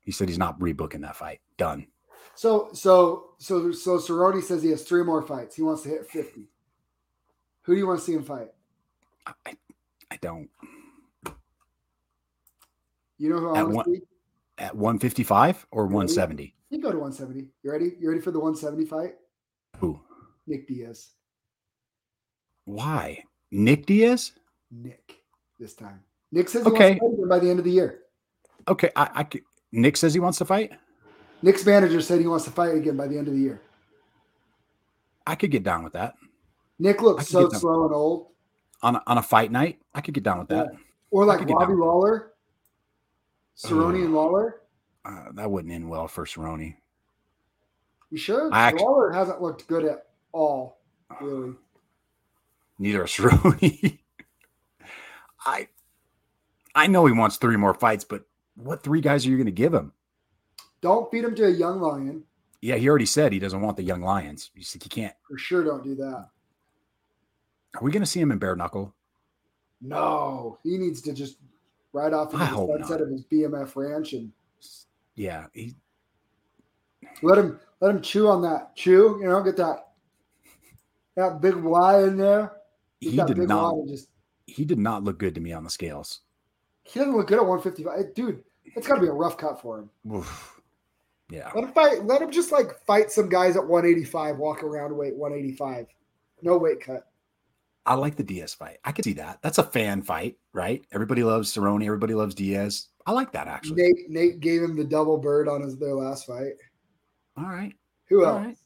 He 0.00 0.12
said 0.12 0.28
he's 0.28 0.38
not 0.38 0.58
rebooking 0.60 1.00
that 1.02 1.16
fight. 1.16 1.40
Done. 1.56 1.86
So 2.34 2.68
so 2.72 3.30
so 3.38 3.72
so 3.72 3.98
Cerrone 3.98 4.42
says 4.42 4.62
he 4.62 4.70
has 4.70 4.82
three 4.82 5.02
more 5.02 5.22
fights. 5.22 5.56
He 5.56 5.62
wants 5.62 5.82
to 5.82 5.88
hit 5.88 6.06
50. 6.06 6.48
Who 7.62 7.74
do 7.74 7.78
you 7.78 7.86
want 7.86 7.98
to 7.98 8.04
see 8.04 8.12
him 8.12 8.22
fight? 8.22 8.48
I, 9.26 9.56
I 10.10 10.16
don't. 10.20 10.48
You 13.18 13.30
know 13.30 13.38
who 13.38 13.54
I 13.54 13.62
want 13.62 13.86
to 13.86 13.94
see? 13.94 14.02
At 14.58 14.74
155 14.76 15.66
or 15.70 15.84
170? 15.84 16.54
You 16.70 16.80
go 16.80 16.92
to 16.92 16.98
170. 16.98 17.48
You 17.62 17.70
ready? 17.70 17.92
You 17.98 18.08
ready 18.08 18.20
for 18.20 18.30
the 18.30 18.38
170 18.38 18.84
fight? 18.86 19.14
Who? 19.78 20.00
Nick 20.46 20.66
Diaz. 20.68 21.08
Why? 22.64 23.24
Nick 23.50 23.86
Diaz? 23.86 24.32
Nick 24.70 25.20
this 25.58 25.74
time. 25.74 26.02
Nick 26.32 26.48
says 26.48 26.66
Okay. 26.66 26.98
wants 27.00 27.16
to 27.16 27.22
fight 27.22 27.28
by 27.28 27.38
the 27.38 27.50
end 27.50 27.58
of 27.58 27.64
the 27.64 27.70
year. 27.70 28.00
Okay, 28.68 28.90
I, 28.96 29.10
I 29.14 29.24
could, 29.24 29.42
Nick 29.72 29.96
says 29.96 30.12
he 30.14 30.20
wants 30.20 30.38
to 30.38 30.44
fight. 30.44 30.72
Nick's 31.42 31.64
manager 31.64 32.00
said 32.00 32.20
he 32.20 32.26
wants 32.26 32.44
to 32.46 32.50
fight 32.50 32.74
again 32.74 32.96
by 32.96 33.06
the 33.06 33.16
end 33.18 33.28
of 33.28 33.34
the 33.34 33.40
year. 33.40 33.60
I 35.26 35.34
could 35.34 35.50
get 35.50 35.62
down 35.64 35.82
with 35.84 35.92
that 35.94 36.14
Nick 36.78 37.02
looks 37.02 37.28
so 37.28 37.48
slow 37.48 37.84
and 37.86 37.94
old. 37.94 38.28
on 38.82 38.96
a, 38.96 39.02
on 39.06 39.18
a 39.18 39.22
fight 39.22 39.50
night. 39.50 39.80
I 39.94 40.00
could 40.00 40.14
get 40.14 40.24
down 40.24 40.38
with 40.38 40.48
that. 40.48 40.68
Or 41.10 41.24
like 41.24 41.40
Robbie. 41.48 41.72
Lawler, 41.74 42.32
Cerrone 43.56 43.94
Ugh. 43.96 44.04
and 44.04 44.14
Lawler. 44.14 44.60
Uh, 45.04 45.26
that 45.34 45.50
wouldn't 45.50 45.72
end 45.72 45.88
well 45.88 46.06
for 46.08 46.26
Cerrone. 46.26 46.76
You 48.10 48.18
sure? 48.18 48.50
I 48.52 48.72
Lawler 48.72 49.12
hasn't 49.12 49.40
looked 49.40 49.66
good 49.68 49.84
at 49.84 50.06
all, 50.32 50.78
really. 51.20 51.54
Neither 52.78 53.04
is 53.04 53.10
Cerrone. 53.12 53.98
I 55.44 55.68
I 56.74 56.86
know 56.88 57.06
he 57.06 57.12
wants 57.12 57.36
three 57.36 57.56
more 57.56 57.74
fights, 57.74 58.04
but 58.04 58.24
what 58.56 58.82
three 58.82 59.00
guys 59.00 59.26
are 59.26 59.30
you 59.30 59.36
going 59.36 59.46
to 59.46 59.52
give 59.52 59.72
him? 59.72 59.92
Don't 60.80 61.10
feed 61.10 61.24
him 61.24 61.34
to 61.36 61.46
a 61.46 61.50
young 61.50 61.80
lion. 61.80 62.24
Yeah, 62.60 62.76
he 62.76 62.88
already 62.88 63.06
said 63.06 63.32
he 63.32 63.38
doesn't 63.38 63.60
want 63.60 63.76
the 63.76 63.82
young 63.82 64.02
lions. 64.02 64.50
You 64.54 64.62
said 64.62 64.82
he 64.82 64.88
can't. 64.88 65.14
For 65.28 65.38
sure, 65.38 65.64
don't 65.64 65.84
do 65.84 65.94
that. 65.96 66.28
Are 67.74 67.82
we 67.82 67.92
going 67.92 68.02
to 68.02 68.06
see 68.06 68.20
him 68.20 68.32
in 68.32 68.38
bare 68.38 68.56
knuckle? 68.56 68.94
No, 69.80 70.58
he 70.62 70.78
needs 70.78 71.00
to 71.02 71.12
just 71.12 71.36
ride 71.92 72.12
off 72.12 72.32
into 72.32 72.44
the 72.44 72.50
sunset 72.50 72.90
not. 72.90 73.00
of 73.02 73.08
his 73.10 73.24
BMF 73.24 73.76
ranch 73.76 74.14
and 74.14 74.32
Yeah, 75.14 75.46
he 75.52 75.74
let 77.22 77.38
him 77.38 77.60
let 77.80 77.94
him 77.94 78.02
chew 78.02 78.28
on 78.28 78.42
that 78.42 78.74
chew. 78.74 79.18
You 79.20 79.28
know, 79.28 79.42
get 79.42 79.56
that 79.56 79.85
that 81.16 81.40
big 81.40 81.54
Y 81.56 82.02
in 82.04 82.16
there. 82.16 82.52
He 83.00 83.16
did 83.16 83.38
not 83.38 83.74
just 83.88 84.08
he 84.46 84.64
did 84.64 84.78
not 84.78 85.04
look 85.04 85.18
good 85.18 85.34
to 85.34 85.40
me 85.40 85.52
on 85.52 85.64
the 85.64 85.70
scales. 85.70 86.20
he 86.84 86.98
doesn't 87.00 87.16
look 87.16 87.26
good 87.26 87.38
at 87.38 87.46
155. 87.46 88.14
Dude, 88.14 88.44
it's 88.64 88.86
got 88.86 88.96
to 88.96 89.00
be 89.00 89.08
a 89.08 89.12
rough 89.12 89.36
cut 89.36 89.60
for 89.60 89.80
him. 89.80 89.90
Oof. 90.14 90.60
Yeah. 91.28 91.50
Let 91.54 91.64
him 91.64 91.72
fight. 91.72 92.04
Let 92.04 92.22
him 92.22 92.30
just 92.30 92.52
like 92.52 92.84
fight 92.86 93.10
some 93.10 93.28
guys 93.28 93.56
at 93.56 93.66
185, 93.66 94.38
walk 94.38 94.62
around 94.62 94.96
weight 94.96 95.16
185. 95.16 95.86
No 96.42 96.56
weight 96.56 96.80
cut. 96.80 97.08
I 97.84 97.94
like 97.94 98.16
the 98.16 98.24
Diaz 98.24 98.54
fight. 98.54 98.78
I 98.84 98.92
could 98.92 99.04
see 99.04 99.12
that. 99.14 99.40
That's 99.42 99.58
a 99.58 99.62
fan 99.64 100.02
fight, 100.02 100.36
right? 100.52 100.84
Everybody 100.92 101.22
loves 101.24 101.52
Cerrone. 101.54 101.84
Everybody 101.84 102.14
loves 102.14 102.34
Diaz. 102.34 102.88
I 103.06 103.12
like 103.12 103.32
that 103.32 103.46
actually. 103.48 103.82
Nate 103.82 104.10
Nate 104.10 104.40
gave 104.40 104.62
him 104.62 104.76
the 104.76 104.84
double 104.84 105.18
bird 105.18 105.48
on 105.48 105.62
his 105.62 105.76
their 105.76 105.94
last 105.94 106.26
fight. 106.26 106.54
All 107.36 107.44
right. 107.44 107.74
Who 108.08 108.24
else? 108.24 108.44
right. 108.44 108.56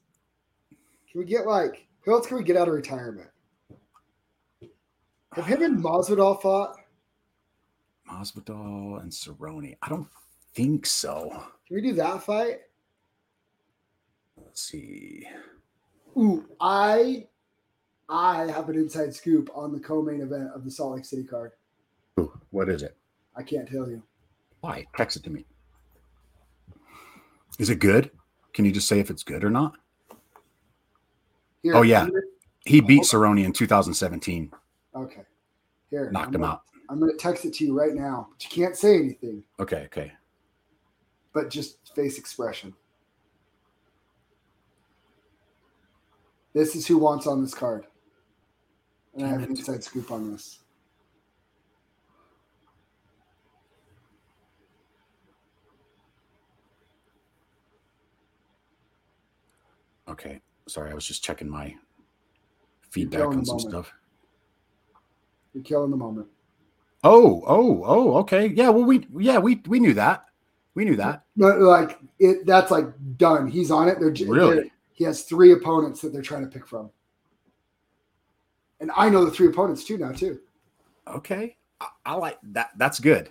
Can 1.10 1.20
we 1.20 1.24
get 1.24 1.46
like 1.46 1.86
who 2.02 2.12
else 2.12 2.26
can 2.26 2.36
we 2.36 2.44
get 2.44 2.56
out 2.56 2.68
of 2.68 2.74
retirement? 2.74 3.28
Have 5.32 5.46
him 5.46 5.62
and 5.62 5.82
Masvidal 5.82 6.40
fought? 6.42 6.76
Masvidal 8.10 9.00
and 9.00 9.12
Cerrone. 9.12 9.76
I 9.82 9.88
don't 9.88 10.08
think 10.54 10.86
so. 10.86 11.30
Can 11.66 11.76
we 11.76 11.82
do 11.82 11.92
that 11.94 12.22
fight? 12.22 12.58
Let's 14.36 14.62
see. 14.62 15.26
Ooh, 16.16 16.44
I 16.60 17.26
I 18.08 18.50
have 18.50 18.68
an 18.68 18.74
inside 18.74 19.14
scoop 19.14 19.48
on 19.54 19.72
the 19.72 19.78
co-main 19.78 20.20
event 20.20 20.50
of 20.52 20.64
the 20.64 20.70
Salt 20.70 20.96
Lake 20.96 21.04
City 21.04 21.22
card. 21.22 21.52
Ooh, 22.18 22.32
what 22.50 22.68
is 22.68 22.82
it? 22.82 22.96
I 23.36 23.44
can't 23.44 23.68
tell 23.68 23.88
you. 23.88 24.02
Why? 24.60 24.86
Text 24.96 25.16
it 25.16 25.22
to 25.24 25.30
me. 25.30 25.46
Is 27.60 27.70
it 27.70 27.78
good? 27.78 28.10
Can 28.52 28.64
you 28.64 28.72
just 28.72 28.88
say 28.88 28.98
if 28.98 29.10
it's 29.10 29.22
good 29.22 29.44
or 29.44 29.50
not? 29.50 29.76
Here, 31.62 31.76
Oh, 31.76 31.82
yeah. 31.82 32.08
He 32.64 32.80
oh, 32.80 32.86
beat 32.86 33.02
Cerrone 33.02 33.44
in 33.44 33.52
2017. 33.52 34.50
okay. 34.94 35.22
Here. 35.90 36.10
Knocked 36.10 36.28
I'm 36.28 36.34
him 36.34 36.40
gonna- 36.42 36.52
out. 36.52 36.62
I'm 36.88 36.98
gonna 37.00 37.14
text 37.14 37.44
it 37.44 37.54
to 37.54 37.64
you 37.64 37.76
right 37.78 37.94
now. 37.94 38.28
But 38.30 38.42
you 38.44 38.50
can't 38.50 38.76
say 38.76 38.96
anything, 38.96 39.44
Okay, 39.60 39.84
okay. 39.84 40.12
but 41.32 41.48
just 41.50 41.94
face 41.94 42.18
expression. 42.18 42.74
This 46.52 46.74
is 46.74 46.86
who 46.86 46.98
wants 46.98 47.28
on 47.28 47.42
this 47.42 47.54
card. 47.54 47.86
And 49.14 49.24
I 49.24 49.28
have 49.28 49.40
Damn 49.40 49.50
an 49.50 49.56
inside 49.56 49.84
scoop 49.84 50.10
on 50.10 50.32
this. 50.32 50.58
Okay. 60.08 60.40
Sorry, 60.70 60.90
I 60.90 60.94
was 60.94 61.06
just 61.06 61.24
checking 61.24 61.48
my 61.48 61.74
feedback 62.90 63.22
on 63.22 63.44
some 63.44 63.56
moment. 63.56 63.70
stuff. 63.70 63.92
You're 65.52 65.64
killing 65.64 65.90
the 65.90 65.96
moment. 65.96 66.28
Oh, 67.02 67.42
oh, 67.46 67.82
oh, 67.84 68.16
okay. 68.18 68.46
Yeah, 68.48 68.68
well 68.68 68.84
we 68.84 69.06
yeah, 69.18 69.38
we 69.38 69.60
we 69.66 69.80
knew 69.80 69.94
that. 69.94 70.26
We 70.74 70.84
knew 70.84 70.96
that. 70.96 71.24
But 71.36 71.60
like 71.60 71.98
it 72.18 72.46
that's 72.46 72.70
like 72.70 72.86
done. 73.16 73.48
He's 73.48 73.70
on 73.70 73.88
it. 73.88 73.98
They're 73.98 74.10
Really? 74.28 74.54
they're- 74.56 74.70
he 74.92 75.04
has 75.04 75.22
three 75.22 75.52
opponents 75.52 76.02
that 76.02 76.12
they're 76.12 76.20
trying 76.20 76.42
to 76.42 76.50
pick 76.50 76.66
from. 76.66 76.90
And 78.80 78.90
I 78.94 79.08
know 79.08 79.24
the 79.24 79.30
three 79.30 79.46
opponents 79.48 79.82
too 79.82 79.96
now 79.96 80.12
too. 80.12 80.40
Okay. 81.08 81.56
I, 81.80 81.86
I 82.04 82.14
like 82.14 82.38
that. 82.52 82.70
That's 82.76 83.00
good. 83.00 83.30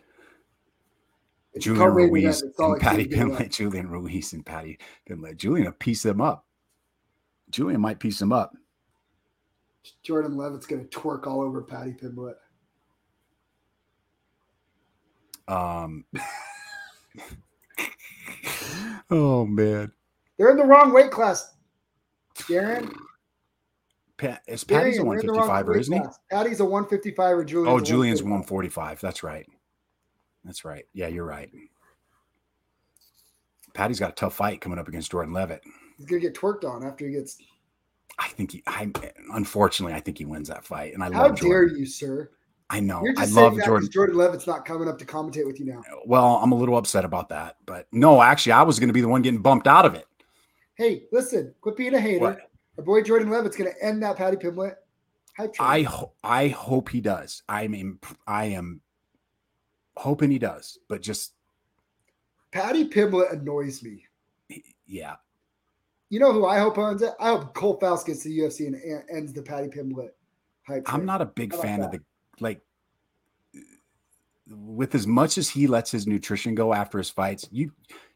It's 1.53 1.65
Julian 1.65 1.91
event. 1.91 2.11
Ruiz 2.11 2.41
and 2.41 2.79
Patty 2.79 3.05
Pimblett. 3.05 3.49
Julian 3.55 3.87
Ruiz 3.87 4.33
and 4.33 4.43
Patty 4.43 4.79
Pimblett. 5.07 5.37
Julian 5.37 5.71
piece 5.73 6.01
them 6.01 6.21
up. 6.21 6.45
Julian 7.51 7.81
might 7.81 7.99
piece 7.99 8.21
him 8.21 8.31
up. 8.31 8.55
Jordan 10.03 10.37
Leavitt's 10.37 10.65
gonna 10.65 10.83
twerk 10.85 11.27
all 11.27 11.41
over 11.41 11.61
Patty 11.61 11.93
Pimblett. 11.93 12.35
Um 15.47 16.05
Oh 19.11 19.45
man. 19.45 19.91
They're 20.37 20.51
in 20.51 20.57
the 20.57 20.65
wrong 20.65 20.93
weight 20.93 21.11
class. 21.11 21.55
Deron, 22.35 22.93
Pat, 24.17 24.41
is 24.47 24.63
Patty's 24.63 24.97
a 24.97 25.01
Deron, 25.01 25.05
you're 25.05 25.19
in 25.19 25.25
the 25.27 25.33
wrong 25.33 25.47
155 25.47 25.69
or 25.69 25.77
isn't 25.77 25.93
he? 25.93 25.99
class. 25.99 26.19
Patty's 26.29 26.59
a 26.59 26.65
155 26.65 27.37
or 27.37 27.43
Julian. 27.43 27.73
Oh, 27.73 27.79
Julian's 27.79 28.21
145. 28.21 28.81
145. 28.81 29.01
That's 29.01 29.23
right. 29.23 29.45
That's 30.43 30.65
right. 30.65 30.85
Yeah, 30.93 31.07
you're 31.07 31.25
right. 31.25 31.49
Patty's 33.73 33.99
got 33.99 34.11
a 34.11 34.15
tough 34.15 34.35
fight 34.35 34.61
coming 34.61 34.79
up 34.79 34.87
against 34.87 35.11
Jordan 35.11 35.33
Leavitt. 35.33 35.63
He's 35.99 36.07
gonna 36.07 36.21
get 36.21 36.33
twerked 36.33 36.63
on 36.63 36.83
after 36.85 37.05
he 37.05 37.11
gets. 37.11 37.37
I 38.17 38.29
think 38.29 38.53
he 38.53 38.63
I 38.65 38.89
unfortunately 39.33 39.93
I 39.93 39.99
think 39.99 40.17
he 40.17 40.25
wins 40.25 40.47
that 40.47 40.65
fight. 40.65 40.93
And 40.93 41.03
I 41.03 41.07
love 41.07 41.13
it. 41.13 41.17
How 41.17 41.27
love 41.27 41.39
dare 41.39 41.49
Jordan. 41.49 41.77
you, 41.77 41.85
sir? 41.85 42.31
I 42.69 42.79
know. 42.79 43.01
You're 43.03 43.13
I 43.17 43.25
love 43.25 43.59
Jordan. 43.65 43.89
Jordan 43.91 44.17
Leavitt's 44.17 44.47
not 44.47 44.63
coming 44.63 44.87
up 44.87 44.97
to 44.99 45.05
commentate 45.05 45.45
with 45.45 45.59
you 45.59 45.65
now. 45.65 45.81
Well, 46.05 46.37
I'm 46.37 46.53
a 46.53 46.55
little 46.55 46.77
upset 46.77 47.03
about 47.03 47.29
that. 47.29 47.57
But 47.65 47.87
no, 47.91 48.21
actually, 48.21 48.53
I 48.53 48.61
was 48.61 48.79
gonna 48.79 48.93
be 48.93 49.01
the 49.01 49.09
one 49.09 49.21
getting 49.21 49.41
bumped 49.41 49.67
out 49.67 49.85
of 49.85 49.93
it. 49.93 50.05
Hey, 50.75 51.03
listen, 51.11 51.53
quit 51.59 51.75
being 51.75 51.93
a 51.93 51.99
hater. 51.99 52.19
What? 52.21 52.39
Our 52.77 52.83
boy 52.85 53.01
Jordan 53.03 53.29
Leavitt's 53.29 53.57
gonna 53.57 53.73
end 53.81 54.01
that 54.03 54.15
Patty 54.15 54.37
train. 54.37 54.71
I 55.59 55.81
ho- 55.81 56.13
I 56.23 56.47
hope 56.47 56.87
he 56.87 57.01
does. 57.01 57.43
I 57.49 57.67
mean, 57.67 57.99
I 58.25 58.45
am 58.45 58.81
hoping 59.97 60.31
he 60.31 60.39
does, 60.39 60.79
but 60.87 61.01
just 61.01 61.33
Patty 62.51 62.87
Pimblett 62.87 63.33
annoys 63.33 63.83
me. 63.83 64.05
yeah, 64.85 65.15
You 66.09 66.19
know 66.19 66.33
who 66.33 66.45
I 66.45 66.59
hope 66.59 66.77
owns 66.77 67.01
it? 67.01 67.11
I 67.19 67.29
hope 67.29 67.53
Cole 67.53 67.77
Faust 67.79 68.07
gets 68.07 68.23
the 68.23 68.37
UFC 68.37 68.67
and 68.67 69.03
ends 69.11 69.31
the 69.33 69.41
Patty 69.43 69.67
Pimblett 69.67 70.09
hype. 70.67 70.91
I'm 70.91 71.05
not 71.05 71.21
a 71.21 71.25
big 71.25 71.53
fan 71.53 71.81
of 71.81 71.91
the 71.91 72.01
like 72.39 72.61
with 74.47 74.95
as 74.95 75.05
much 75.05 75.37
as 75.37 75.49
he 75.49 75.67
lets 75.67 75.91
his 75.91 76.07
nutrition 76.07 76.55
go 76.55 76.73
after 76.73 76.97
his 76.97 77.09
fights. 77.09 77.47
You 77.51 77.71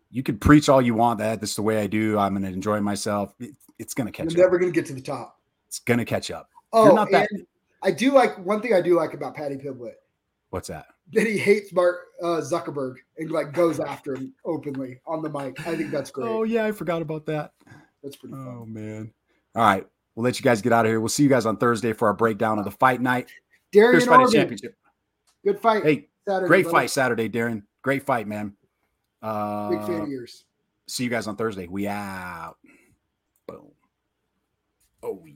you 0.09 0.23
could 0.23 0.41
preach 0.41 0.69
all 0.69 0.81
you 0.81 0.95
want 0.95 1.19
that 1.19 1.39
this 1.39 1.51
is 1.51 1.55
the 1.55 1.61
way 1.61 1.79
I 1.79 1.87
do. 1.87 2.17
I'm 2.17 2.33
going 2.33 2.43
to 2.43 2.49
enjoy 2.49 2.79
myself. 2.81 3.33
It- 3.39 3.55
it's 3.79 3.93
going 3.95 4.05
to 4.05 4.11
catch. 4.11 4.31
You're 4.31 4.45
never 4.45 4.59
gonna 4.59 4.71
get 4.71 4.85
to 4.85 4.93
the 4.93 5.01
top. 5.01 5.39
It's 5.67 5.79
going 5.79 5.97
to 5.97 6.05
catch 6.05 6.29
up. 6.29 6.49
Oh, 6.71 6.95
and 7.11 7.45
I 7.81 7.91
do 7.91 8.11
like 8.13 8.37
one 8.45 8.61
thing 8.61 8.73
I 8.73 8.81
do 8.81 8.95
like 8.95 9.13
about 9.13 9.35
Patty 9.35 9.55
Pimblett 9.55 9.95
What's 10.49 10.67
that? 10.69 10.85
that 11.13 11.27
he 11.27 11.37
hates 11.37 11.73
Mark 11.73 12.07
uh, 12.21 12.41
Zuckerberg 12.41 12.95
and 13.17 13.29
like 13.31 13.51
goes 13.51 13.79
after 13.79 14.15
him 14.15 14.33
openly 14.45 14.99
on 15.05 15.21
the 15.21 15.29
mic. 15.29 15.59
I 15.67 15.75
think 15.75 15.91
that's 15.91 16.11
great. 16.11 16.27
Oh 16.29 16.43
yeah, 16.43 16.65
I 16.65 16.71
forgot 16.71 17.01
about 17.01 17.25
that. 17.25 17.51
That's 18.03 18.15
pretty 18.17 18.35
fun. 18.35 18.57
Oh, 18.61 18.65
man. 18.65 19.11
All 19.55 19.63
right. 19.63 19.87
We'll 20.15 20.23
let 20.23 20.37
you 20.37 20.43
guys 20.43 20.61
get 20.61 20.73
out 20.73 20.85
of 20.85 20.91
here. 20.91 20.99
We'll 20.99 21.09
see 21.09 21.23
you 21.23 21.29
guys 21.29 21.45
on 21.45 21.57
Thursday 21.57 21.93
for 21.93 22.07
our 22.07 22.13
breakdown 22.13 22.59
of 22.59 22.65
the 22.65 22.71
fight 22.71 23.01
night. 23.01 23.27
Deron 23.73 23.91
Fierce 23.91 24.05
Fighting 24.05 24.31
Championship. 24.31 24.75
Good 25.43 25.59
fight. 25.59 25.83
Hey, 25.83 26.09
Saturday, 26.27 26.47
great 26.47 26.65
buddy. 26.65 26.73
fight 26.73 26.89
Saturday, 26.91 27.29
Deron. 27.29 27.63
Great 27.81 28.05
fight, 28.05 28.27
man. 28.27 28.53
Uh, 29.21 29.69
Big 29.69 29.81
fan 29.81 30.01
of 30.01 30.09
yours. 30.09 30.43
Uh, 30.45 30.91
see 30.91 31.03
you 31.03 31.09
guys 31.09 31.27
on 31.27 31.35
Thursday. 31.35 31.67
We 31.67 31.87
out. 31.87 32.57
Boom. 33.47 33.71
Oh, 35.01 35.23
yeah. 35.25 35.33